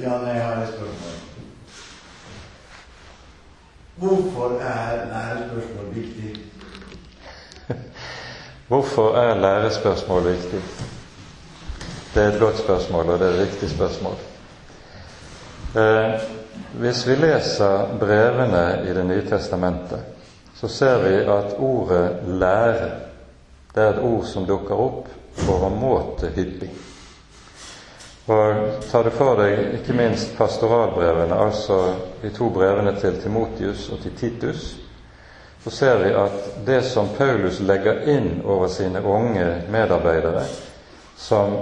Ja, 0.00 0.16
jeg 0.24 0.42
har 0.46 0.62
et 0.62 0.72
spørsmål. 0.72 1.24
Hvorfor 3.98 4.60
er 4.64 5.04
lærespørsmål 5.12 5.94
viktig? 5.94 6.57
Hvorfor 8.68 9.16
er 9.16 9.34
lærespørsmål 9.40 10.24
viktig? 10.24 10.62
Det 12.14 12.22
er 12.22 12.28
et 12.32 12.40
godt 12.40 12.58
spørsmål, 12.58 13.10
og 13.10 13.18
det 13.18 13.28
er 13.28 13.32
et 13.32 13.40
riktig 13.40 13.70
spørsmål. 13.70 14.14
Eh, 15.76 16.20
hvis 16.80 17.06
vi 17.08 17.14
leser 17.14 17.98
brevene 18.00 18.88
i 18.90 18.94
Det 18.94 19.06
nye 19.06 19.28
testamentet, 19.28 20.00
så 20.54 20.68
ser 20.68 20.98
vi 20.98 21.14
at 21.14 21.54
ordet 21.58 22.16
'lære' 22.26 22.90
det 23.74 23.82
er 23.82 23.88
et 23.88 24.02
ord 24.02 24.24
som 24.24 24.46
dukker 24.46 24.74
opp 24.74 25.08
overmåte 25.48 26.30
hyppig. 26.34 26.70
Og 28.26 28.54
tar 28.90 29.02
du 29.02 29.10
for 29.10 29.38
deg 29.40 29.78
ikke 29.78 29.96
minst 29.96 30.34
pastoralbrevene, 30.36 31.34
altså 31.34 31.94
de 32.22 32.30
to 32.30 32.50
brevene 32.50 32.92
til 33.00 33.20
Timotius 33.22 33.88
og 33.88 34.02
til 34.02 34.16
Titus, 34.16 34.76
så 35.64 35.70
ser 35.70 35.98
vi 35.98 36.12
at 36.14 36.66
det 36.66 36.82
som 36.82 37.08
Paulus 37.18 37.60
legger 37.60 38.08
inn 38.08 38.42
over 38.44 38.68
sine 38.68 39.02
unge 39.02 39.62
medarbeidere 39.70 40.44
som 41.16 41.56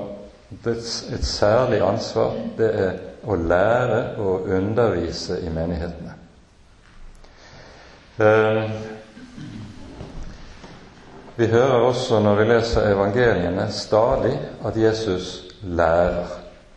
et 0.66 1.24
særlig 1.24 1.80
ansvar, 1.82 2.36
det 2.58 2.68
er 2.74 2.92
å 3.26 3.34
lære 3.36 4.02
og 4.22 4.46
undervise 4.54 5.40
i 5.42 5.50
menighetene. 5.50 6.12
Eh, 8.16 8.70
vi 11.36 11.46
hører 11.46 11.88
også 11.88 12.20
når 12.20 12.34
vi 12.38 12.44
leser 12.48 12.92
evangeliene, 12.92 13.66
stadig 13.72 14.38
at 14.64 14.76
Jesus 14.76 15.42
lærer. 15.62 16.26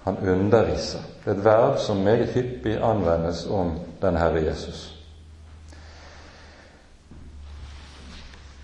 Han 0.04 0.18
underviser. 0.18 1.00
Det 1.24 1.32
er 1.32 1.38
et 1.38 1.46
verb 1.46 1.78
som 1.80 1.98
meget 2.04 2.34
hyppig 2.34 2.80
anvendes 2.84 3.46
om 3.46 3.78
den 4.02 4.18
Herre 4.18 4.42
Jesus. 4.46 4.99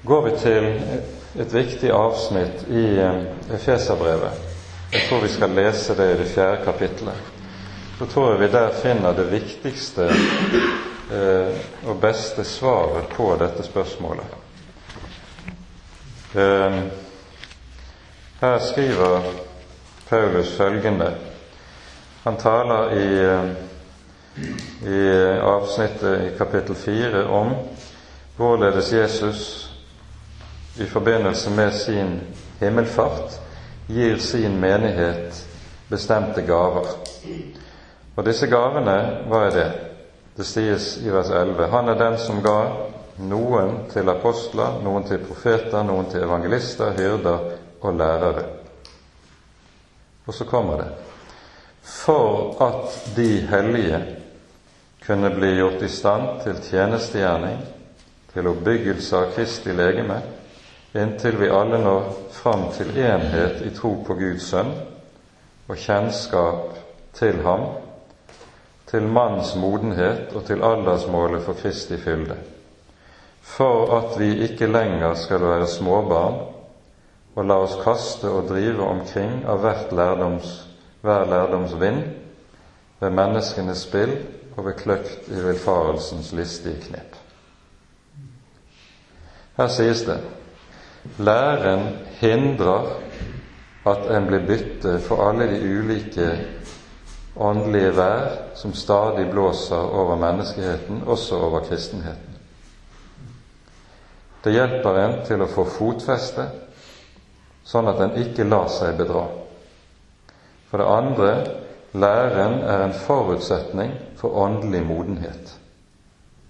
Går 0.05 0.21
vi 0.21 0.31
til 0.37 0.65
et 1.41 1.53
viktig 1.53 1.89
avsnitt 1.89 2.67
i 2.69 2.83
eh, 3.01 3.23
Efeserbrevet 3.55 4.43
Jeg 4.93 5.07
tror 5.09 5.23
vi 5.23 5.31
skal 5.33 5.55
lese 5.57 5.95
det 5.97 6.05
i 6.11 6.17
det 6.19 6.27
fjerde 6.29 6.65
kapittelet. 6.65 7.31
Så 7.97 8.05
tror 8.05 8.31
jeg 8.31 8.39
vi 8.43 8.51
der 8.53 8.77
finner 8.83 9.17
det 9.17 9.25
viktigste 9.31 10.05
eh, 10.05 11.57
og 11.87 11.97
beste 12.01 12.45
svaret 12.45 13.09
på 13.17 13.31
dette 13.41 13.65
spørsmålet. 13.65 14.37
Eh, 16.35 16.79
her 18.41 18.59
skriver 18.69 19.31
Paulus 20.09 20.53
følgende 20.57 21.15
han 22.23 22.37
taler 22.37 22.93
i, 22.93 23.09
i 24.85 25.05
avsnittet 25.41 26.21
i 26.21 26.37
kapittel 26.37 26.75
4 26.75 27.25
om 27.25 27.55
hvorledes 28.37 28.93
Jesus 28.93 29.64
i 30.78 30.86
forbindelse 30.86 31.49
med 31.49 31.73
sin 31.73 32.19
himmelfart 32.59 33.39
gir 33.88 34.17
sin 34.17 34.59
menighet 34.59 35.45
bestemte 35.88 36.41
gaver. 36.41 36.88
Og 38.15 38.26
disse 38.26 38.47
gavene, 38.47 38.97
hva 39.30 39.45
er 39.45 39.55
det? 39.55 39.69
Det 40.36 40.45
sies 40.47 40.97
i 41.03 41.11
vers 41.11 41.30
11. 41.32 41.69
Han 41.71 41.89
er 41.89 41.99
den 41.99 42.17
som 42.19 42.41
ga 42.43 42.59
noen 43.23 43.86
til 43.93 44.09
apostler, 44.11 44.82
noen 44.84 45.07
til 45.07 45.23
profeter, 45.23 45.84
noen 45.88 46.09
til 46.11 46.26
evangelister, 46.28 46.91
hyrder 46.97 47.49
og 47.82 47.95
lærere. 47.95 48.45
Og 50.26 50.34
så 50.34 50.47
kommer 50.49 50.82
det 50.82 50.91
for 51.86 52.57
at 52.65 53.15
de 53.15 53.41
hellige 53.47 53.99
kunne 55.05 55.30
bli 55.30 55.51
gjort 55.55 55.84
i 55.86 55.89
stand 55.89 56.41
til 56.43 56.57
tjenestegjerning, 56.69 57.59
til 58.34 58.47
oppbyggelse 58.49 59.17
av 59.19 59.36
Kristi 59.36 59.71
legeme, 59.71 60.17
inntil 60.95 61.37
vi 61.37 61.49
alle 61.49 61.79
når 61.83 62.11
fram 62.31 62.69
til 62.75 62.97
enhet 62.97 63.61
i 63.65 63.71
tro 63.75 63.95
på 64.07 64.15
Guds 64.19 64.49
sønn 64.51 64.71
og 65.67 65.77
kjennskap 65.81 66.75
til 67.17 67.41
ham, 67.43 67.65
til 68.85 69.07
manns 69.09 69.55
modenhet 69.59 70.35
og 70.35 70.45
til 70.47 70.63
aldersmålet 70.63 71.43
for 71.43 71.57
Kristi 71.59 71.97
fylde, 71.97 72.37
for 73.41 73.91
at 73.97 74.19
vi 74.19 74.29
ikke 74.45 74.69
lenger 74.71 75.17
skal 75.19 75.43
være 75.43 75.67
småbarn 75.67 76.37
og 77.35 77.43
la 77.43 77.57
oss 77.65 77.75
kaste 77.83 78.29
og 78.31 78.47
drive 78.49 78.85
omkring 78.85 79.41
av 79.49 79.65
lærdoms 79.91 80.61
hver 81.01 81.25
lærdoms 81.29 81.75
vind, 81.79 82.03
ved 82.99 83.11
menneskenes 83.11 83.83
spill 83.85 84.15
og 84.55 84.65
ved 84.65 84.73
kløkt 84.79 85.27
i 85.27 85.41
villfarelsens 85.43 86.31
listige 86.33 86.79
knep. 86.87 87.19
Her 89.57 89.67
sies 89.67 90.01
det 90.07 90.17
læren 91.17 91.87
hindrer 92.19 92.91
at 93.85 94.09
en 94.17 94.27
blir 94.27 94.45
bytte 94.47 94.99
for 95.05 95.29
alle 95.29 95.47
de 95.51 95.59
ulike 95.79 96.29
åndelige 97.35 97.91
vær 97.97 98.31
som 98.55 98.73
stadig 98.73 99.27
blåser 99.31 99.75
over 99.75 100.15
menneskeheten, 100.15 101.03
også 101.05 101.35
over 101.35 101.59
kristenheten. 101.59 102.35
Det 104.43 104.53
hjelper 104.53 104.99
en 105.01 105.15
til 105.25 105.41
å 105.41 105.49
få 105.49 105.65
fotfeste, 105.65 106.45
sånn 107.65 107.89
at 107.89 108.01
en 108.01 108.17
ikke 108.21 108.45
lar 108.45 108.69
seg 108.69 108.97
bedra. 108.97 109.25
For 110.69 110.81
det 110.81 110.89
andre 110.89 111.31
læren 111.93 112.59
er 112.61 112.83
en 112.85 112.97
forutsetning 113.05 113.93
for 114.19 114.37
åndelig 114.45 114.83
modenhet. 114.85 115.55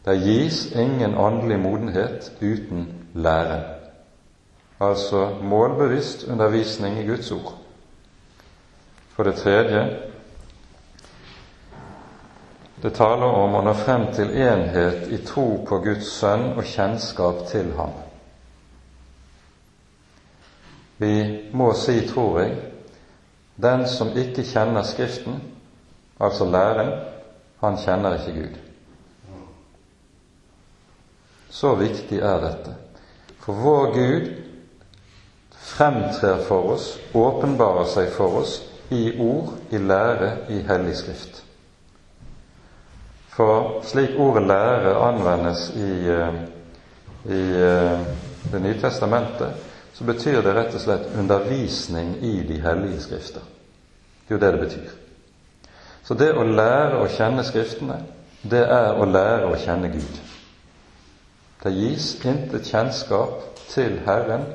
Det 0.06 0.20
gis 0.22 0.66
ingen 0.76 1.16
åndelig 1.18 1.60
modenhet 1.60 2.32
uten 2.42 2.88
læren, 3.14 3.75
altså 4.80 5.30
målbevisst 5.42 6.28
undervisning 6.28 7.00
i 7.00 7.08
Guds 7.08 7.32
ord. 7.32 7.54
For 9.16 9.24
det 9.24 9.36
tredje 9.36 9.86
det 12.84 12.92
taler 12.94 13.26
om 13.26 13.56
å 13.56 13.62
nå 13.66 13.72
frem 13.80 14.10
til 14.14 14.34
enhet 14.36 15.08
i 15.16 15.18
tro 15.26 15.64
på 15.66 15.80
Guds 15.82 16.10
sønn 16.20 16.52
og 16.54 16.68
kjennskap 16.70 17.46
til 17.50 17.72
ham. 17.78 17.96
Vi 21.02 21.16
må 21.56 21.72
si, 21.74 21.96
tror 22.08 22.40
jeg, 22.44 22.54
den 23.56 23.88
som 23.88 24.14
ikke 24.14 24.44
kjenner 24.46 24.86
Skriften, 24.86 25.40
altså 26.20 26.46
læren, 26.46 26.92
han 27.64 27.80
kjenner 27.80 28.20
ikke 28.20 28.36
Gud. 28.38 28.62
Så 31.50 31.74
viktig 31.80 32.20
er 32.20 32.44
dette. 32.44 32.76
For 33.40 33.54
vår 33.66 33.92
Gud 33.96 34.30
fremtrer 35.66 36.38
for 36.46 36.72
oss, 36.76 36.92
åpenbarer 37.14 37.88
seg 37.90 38.12
for 38.14 38.42
oss 38.44 38.60
i 38.94 39.10
ord, 39.20 39.56
i 39.74 39.82
lære, 39.82 40.32
i 40.54 40.62
Hellig 40.68 40.96
Skrift. 40.98 41.42
For 43.36 43.82
slik 43.84 44.16
ordet 44.22 44.46
lære 44.48 44.94
anvendes 45.10 45.70
i, 45.76 45.90
eh, 46.10 46.38
i 47.26 47.42
eh, 47.62 48.06
Det 48.52 48.62
nye 48.62 48.78
testamentet, 48.82 49.56
så 49.94 50.04
betyr 50.04 50.42
det 50.46 50.52
rett 50.54 50.76
og 50.76 50.82
slett 50.84 51.08
undervisning 51.18 52.12
i 52.22 52.44
de 52.46 52.60
hellige 52.62 53.00
skrifter. 53.02 53.42
Det 54.28 54.36
er 54.36 54.36
jo 54.36 54.40
det 54.40 54.52
det 54.54 54.60
betyr. 54.60 54.92
Så 56.04 56.14
det 56.14 56.28
å 56.38 56.44
lære 56.44 57.00
å 57.02 57.08
kjenne 57.10 57.44
Skriftene, 57.44 57.98
det 58.44 58.62
er 58.70 59.00
å 59.02 59.08
lære 59.10 59.50
å 59.50 59.58
kjenne 59.58 59.90
Gud. 59.90 60.20
Det 61.64 61.74
gis 61.74 62.12
intet 62.22 62.70
kjennskap 62.70 63.58
til 63.72 63.98
Herren 64.06 64.46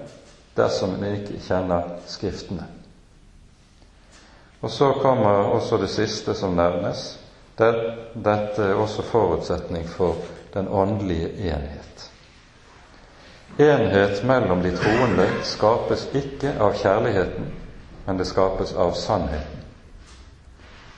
dersom 0.57 0.95
en 0.99 1.15
ikke 1.15 1.41
kjenner 1.47 1.97
Skriftene. 2.07 2.67
Og 4.61 4.71
så 4.71 4.93
kommer 5.03 5.55
også 5.55 5.79
det 5.81 5.89
siste 5.89 6.35
som 6.35 6.57
nevnes. 6.57 7.19
Dette 7.59 8.65
er 8.65 8.75
også 8.75 9.03
forutsetning 9.03 9.89
for 9.89 10.17
den 10.55 10.69
åndelige 10.69 11.31
enhet. 11.49 12.11
Enhet 13.59 14.25
mellom 14.25 14.63
de 14.63 14.77
troende 14.77 15.27
skapes 15.45 16.07
ikke 16.15 16.55
av 16.61 16.77
kjærligheten, 16.81 17.49
men 18.07 18.19
det 18.19 18.27
skapes 18.27 18.73
av 18.73 18.95
sannheten. 18.97 19.65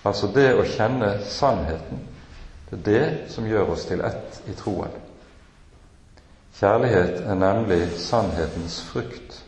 Altså 0.05 0.27
det 0.35 0.49
å 0.59 0.67
kjenne 0.67 1.15
sannheten, 1.27 2.03
det 2.71 2.79
er 2.79 2.85
det 2.87 3.33
som 3.35 3.47
gjør 3.47 3.75
oss 3.75 3.87
til 3.87 4.01
ett 4.07 4.43
i 4.51 4.55
troen. 4.59 4.95
Kjærlighet 6.59 7.23
er 7.27 7.35
nemlig 7.35 7.81
sannhetens 7.99 8.81
frukt. 8.93 9.42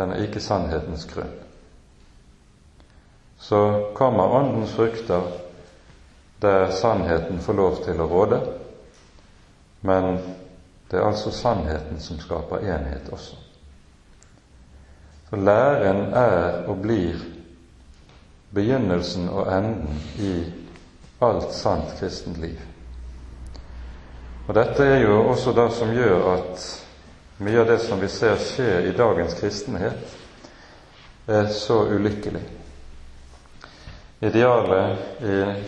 Den 0.00 0.14
er 0.14 0.24
ikke 0.24 0.40
sannhetens 0.40 1.04
grunn. 1.10 1.32
Så 3.40 3.90
kommer 3.94 4.32
Åndens 4.40 4.72
frukter 4.72 5.26
der 6.40 6.70
sannheten 6.72 7.40
får 7.44 7.52
lov 7.52 7.82
til 7.84 8.00
å 8.00 8.06
råde, 8.08 8.38
men 9.84 10.16
det 10.88 10.96
er 10.96 11.04
altså 11.04 11.30
sannheten 11.30 12.00
som 12.00 12.16
skaper 12.20 12.64
enhet 12.64 13.12
også. 13.12 13.36
Så 15.28 15.36
læren 15.36 16.14
er 16.16 16.64
og 16.64 16.80
blir 16.80 17.20
begynnelsen 18.56 19.28
og 19.28 19.52
enden 19.52 20.00
i 20.18 20.32
alt 21.20 21.52
sant 21.54 21.92
kristent 22.00 22.40
liv. 22.40 22.56
Og 24.48 24.54
Dette 24.56 24.82
er 24.82 25.04
jo 25.04 25.20
også 25.28 25.52
det 25.54 25.68
som 25.76 25.92
gjør 25.94 26.24
at 26.32 26.64
mye 27.40 27.60
av 27.60 27.66
det 27.66 27.78
som 27.78 28.00
vi 28.00 28.08
ser 28.08 28.36
skje 28.36 28.70
i 28.88 28.92
dagens 28.96 29.34
kristenhet, 29.40 30.16
er 31.26 31.46
så 31.46 31.82
ulykkelig. 31.88 32.42
Idealet 34.20 34.98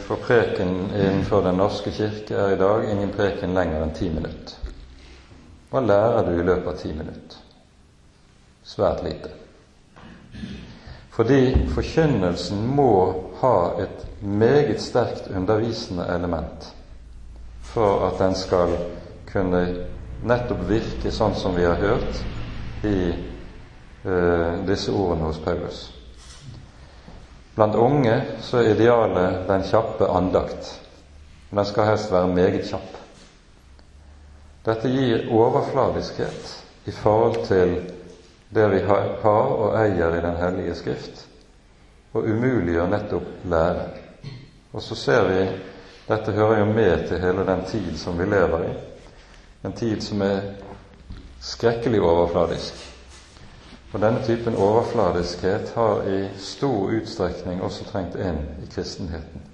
for 0.04 0.20
preken 0.20 0.90
innenfor 0.92 1.42
Den 1.42 1.56
norske 1.56 1.90
kirke 1.90 2.36
er 2.36 2.52
i 2.52 2.58
dag 2.60 2.84
ingen 2.90 3.14
preken 3.16 3.54
lenger 3.56 3.86
enn 3.86 3.94
ti 3.96 4.10
minutter. 4.12 4.58
Hva 5.72 5.80
lærer 5.80 6.26
du 6.28 6.34
i 6.36 6.44
løpet 6.44 6.68
av 6.68 6.76
ti 6.82 6.92
minutter? 6.92 7.38
Svært 8.62 9.00
lite. 9.06 9.32
Fordi 11.16 11.40
forkynnelsen 11.72 12.60
må 12.76 12.92
ha 13.40 13.56
et 13.80 14.04
meget 14.20 14.80
sterkt 14.80 15.32
undervisende 15.32 16.04
element 16.12 16.68
for 17.72 18.04
at 18.10 18.20
den 18.20 18.36
skal 18.36 18.76
kunne 19.32 19.64
nettopp 20.26 20.62
virke 20.68 21.12
sånn 21.12 21.34
som 21.38 21.56
vi 21.56 21.64
har 21.66 21.80
hørt 21.80 22.20
i 22.86 22.96
uh, 24.06 24.62
disse 24.66 24.92
ordene 24.92 25.28
hos 25.30 25.40
Paulus. 25.42 25.82
Blant 27.54 27.76
unge 27.76 28.14
så 28.40 28.62
er 28.62 28.72
idealet 28.72 29.46
den 29.48 29.64
kjappe 29.68 30.08
andakt. 30.08 30.70
Men 31.50 31.64
Den 31.64 31.68
skal 31.68 31.90
helst 31.90 32.12
være 32.12 32.32
meget 32.32 32.68
kjapp. 32.70 32.94
Dette 34.64 34.88
gir 34.88 35.26
overfladiskhet 35.34 36.54
i 36.88 36.94
forhold 36.94 37.42
til 37.46 37.74
det 38.54 38.68
vi 38.72 38.80
har 38.86 39.10
og 39.26 39.76
eier 39.80 40.16
i 40.16 40.22
Den 40.22 40.36
hellige 40.36 40.74
Skrift, 40.74 41.26
og 42.12 42.24
umuliggjør 42.28 42.88
nettopp 42.88 43.44
lære. 43.44 43.86
Og 44.72 44.82
så 44.82 44.94
ser 44.94 45.28
vi 45.28 45.42
dette 46.08 46.32
hører 46.32 46.58
jo 46.58 46.64
med 46.64 47.06
til 47.08 47.20
hele 47.20 47.44
den 47.46 47.64
tid 47.68 47.96
som 47.98 48.18
vi 48.18 48.24
lever 48.24 48.64
i, 48.64 48.72
en 49.62 49.72
tid 49.72 50.02
som 50.02 50.22
er 50.22 50.40
skrekkelig 51.40 52.02
overfladisk. 52.02 52.88
Og 53.92 54.00
denne 54.00 54.22
typen 54.24 54.56
overfladiskhet 54.56 55.72
har 55.76 56.06
i 56.08 56.20
stor 56.40 56.94
utstrekning 56.96 57.62
også 57.62 57.84
trengt 57.90 58.16
inn 58.16 58.40
i 58.62 58.70
kristenheten, 58.72 59.44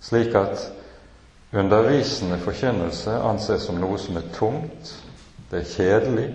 slik 0.00 0.34
at 0.34 0.68
Undervisende 1.56 2.38
forkynnelse 2.38 3.12
anses 3.22 3.62
som 3.68 3.78
noe 3.80 3.98
som 4.02 4.18
er 4.18 4.26
tungt, 4.34 4.90
det 5.50 5.60
er 5.62 5.68
kjedelig, 5.70 6.26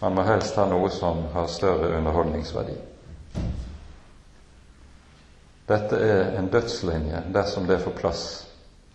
man 0.00 0.14
må 0.14 0.22
helst 0.28 0.56
ha 0.56 0.68
noe 0.70 0.88
som 0.94 1.24
har 1.34 1.48
større 1.50 1.90
underholdningsverdi. 1.98 2.76
Dette 5.66 5.98
er 5.98 6.36
en 6.38 6.50
dødslinje 6.52 7.24
dersom 7.34 7.66
det 7.66 7.80
får 7.82 7.96
plass 7.98 8.22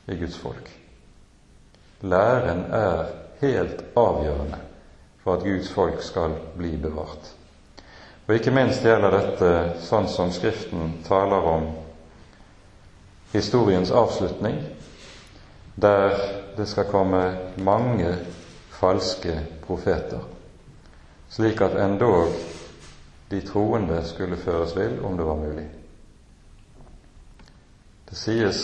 i 0.07 0.15
Guds 0.15 0.37
folk. 0.39 0.69
Læren 2.01 2.63
er 2.71 3.11
helt 3.41 3.84
avgjørende 3.97 4.59
for 5.23 5.38
at 5.38 5.45
Guds 5.45 5.69
folk 5.73 6.01
skal 6.01 6.35
bli 6.57 6.76
bevart. 6.81 7.34
Og 8.27 8.35
ikke 8.35 8.53
minst 8.53 8.85
gjelder 8.85 9.11
dette 9.15 9.51
sånn 9.85 10.07
som 10.09 10.31
Skriften 10.34 11.01
taler 11.07 11.47
om 11.51 11.65
historiens 13.34 13.91
avslutning, 13.91 14.61
der 15.76 16.15
det 16.57 16.68
skal 16.69 16.89
komme 16.91 17.22
mange 17.63 18.13
falske 18.80 19.35
profeter, 19.65 20.23
slik 21.31 21.61
at 21.63 21.77
endog 21.80 22.34
de 23.31 23.39
troende 23.47 24.01
skulle 24.05 24.38
føres 24.38 24.76
vill 24.76 24.99
om 25.05 25.18
det 25.18 25.27
var 25.27 25.39
mulig. 25.39 25.68
Det 28.09 28.18
sies 28.19 28.63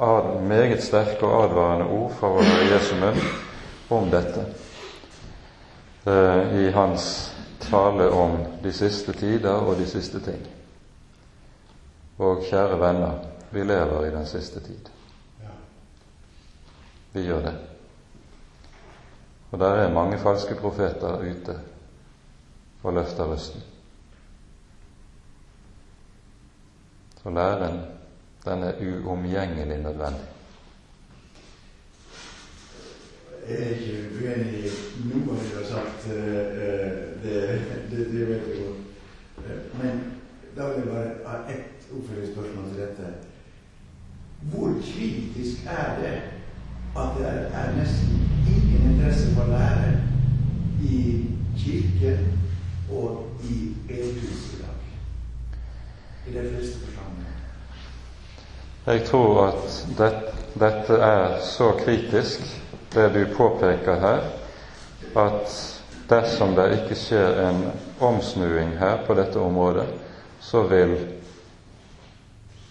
ad, 0.00 0.40
meget 0.42 0.82
sterke 0.82 1.26
og 1.26 1.44
advarende 1.44 1.86
ord 1.86 2.12
fra 2.12 2.28
vår 2.28 2.72
Jesu 2.72 2.94
munn 3.00 3.20
om 3.90 4.10
dette 4.10 4.44
eh, 6.06 6.56
i 6.60 6.70
hans 6.70 7.36
tale 7.60 8.10
om 8.10 8.36
de 8.62 8.72
siste 8.72 9.12
tider 9.12 9.64
og 9.66 9.76
de 9.78 9.86
siste 9.86 10.20
ting. 10.20 10.42
Og 12.18 12.44
kjære 12.48 12.80
venner, 12.80 13.18
vi 13.50 13.64
lever 13.64 14.06
i 14.06 14.12
den 14.14 14.26
siste 14.26 14.60
tid. 14.60 14.92
Vi 17.12 17.24
gjør 17.24 17.40
det. 17.40 17.54
Og 19.50 19.58
der 19.58 19.74
er 19.80 19.92
mange 19.92 20.18
falske 20.18 20.54
profeter 20.54 21.20
ute 21.20 21.58
og 22.82 22.92
løfter 22.92 23.24
røsten. 23.24 23.62
Så 27.22 27.30
læren, 27.30 27.80
den 28.46 28.62
er 28.62 28.72
uomgjengelig 29.04 29.78
nødvendig. 29.82 30.26
Jeg 33.48 33.56
er 33.62 33.68
ikke 33.68 34.08
uenig 34.18 34.64
i 34.66 34.70
noe 35.08 35.36
du 35.38 35.56
har 35.58 35.66
sagt. 35.70 36.06
eh, 36.10 37.02
Det, 37.22 37.60
det, 37.90 38.06
det 38.12 38.28
vet 38.28 38.48
jeg 38.48 38.64
godt. 38.64 38.80
Eh, 39.38 39.82
Men 39.82 40.00
da 40.56 40.66
vil 40.68 40.76
jeg 40.76 40.86
bare 40.94 41.10
ha 41.26 41.52
ett 41.54 41.86
oppfølgingsspørsmål 41.92 42.64
til 42.70 42.80
dette. 42.82 43.06
Hvor 44.50 44.74
kritisk 44.82 45.66
er 45.66 46.00
det 46.00 46.16
at 46.96 47.08
det 47.18 47.26
er, 47.26 47.40
er 47.60 47.76
nesten 47.76 48.28
ingen 48.56 48.90
interesse 48.92 49.34
for 49.34 49.44
lære 49.44 50.02
i 50.82 51.24
kirke 51.58 52.18
og 52.90 53.26
i 53.44 53.74
bedehus 53.88 54.54
i 54.54 54.62
dag? 54.62 54.80
I 56.28 56.38
de 56.38 56.48
fleste 56.54 56.78
forsamlinger. 56.78 57.25
Jeg 58.86 59.02
tror 59.08 59.40
at 59.48 59.86
det, 59.98 60.12
dette 60.54 60.96
er 61.02 61.40
så 61.42 61.72
kritisk, 61.80 62.44
det 62.94 63.08
du 63.16 63.24
påpeker 63.34 63.98
her, 63.98 64.20
at 65.18 65.56
dersom 66.06 66.54
det 66.54 66.68
ikke 66.76 66.98
skjer 67.00 67.40
en 67.48 67.58
omsnuing 67.98 68.76
her 68.78 69.02
på 69.08 69.16
dette 69.18 69.42
området, 69.42 69.88
så 70.38 70.62
vil 70.70 70.94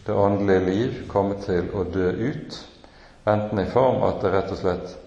det 0.08 0.16
åndelige 0.16 0.66
liv 0.70 1.04
komme 1.12 1.36
til 1.44 1.68
å 1.76 1.84
dø 1.84 2.08
ut, 2.32 2.62
enten 3.28 3.60
i 3.60 3.70
form 3.76 4.08
at 4.08 4.24
det 4.24 4.32
rett 4.38 4.56
og 4.56 4.64
slett 4.64 4.98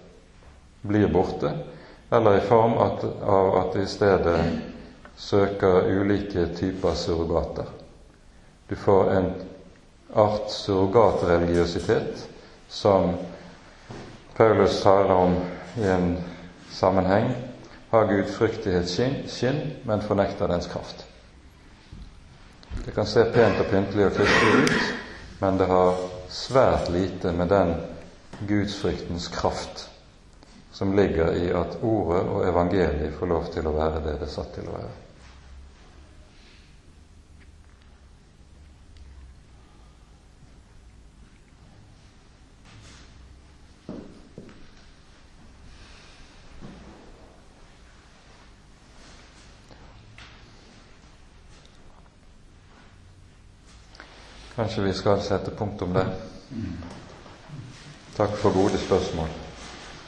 blir 0.85 1.09
borte, 1.09 1.55
eller 2.13 2.37
i 2.37 2.47
form 2.53 2.77
at, 2.85 3.09
av 3.25 3.55
at 3.63 3.73
det 3.73 3.87
i 3.87 3.93
stedet 3.97 4.39
søker 5.17 5.89
ulike 5.89 6.51
typer 6.53 6.93
surrogater. 6.93 7.65
Du 8.69 8.75
får 8.77 9.15
en 9.17 9.33
art 10.13 10.51
surrogatreligiøsitet 10.51 12.27
som 12.69 13.13
Paulus 14.37 14.81
taler 14.81 15.13
om 15.13 15.35
i 15.77 15.87
en 15.87 16.17
sammenheng. 16.71 17.31
Har 17.89 18.05
Gud 18.05 18.29
fryktighets 18.33 18.93
skinn, 18.93 19.15
skinn, 19.27 19.61
men 19.85 20.01
fornekter 20.05 20.47
dens 20.47 20.69
kraft. 20.69 21.05
Det 22.85 22.93
kan 22.95 23.05
se 23.09 23.25
pent 23.33 23.59
og 23.59 23.69
pyntelig 23.71 24.05
og 24.05 24.17
kristelig 24.17 24.63
ut, 24.63 24.91
men 25.41 25.57
det 25.57 25.67
har 25.69 25.97
svært 26.29 26.89
lite 26.93 27.33
med 27.33 27.49
den 27.49 27.73
gudsfryktens 28.47 29.27
kraft 29.33 29.87
som 30.71 30.93
ligger 30.95 31.33
i 31.35 31.49
at 31.51 31.77
ordet 31.83 32.21
og 32.23 32.45
evangeliet 32.47 33.15
får 33.19 33.27
lov 33.27 33.49
til 33.53 33.67
å 33.67 33.75
være 33.75 34.03
det 34.05 34.19
det 34.21 34.29
er 34.29 34.31
satt 34.31 34.53
til 34.55 34.69
å 34.69 34.77
være. 34.77 35.08
Kanskje 54.59 54.83
vi 54.83 54.93
skal 54.93 55.21
sette 55.23 55.51
punktum 55.55 55.93
der. 55.95 56.09
Takk 58.17 58.33
for 58.41 58.51
gode 58.51 58.79
spørsmål. 58.81 59.29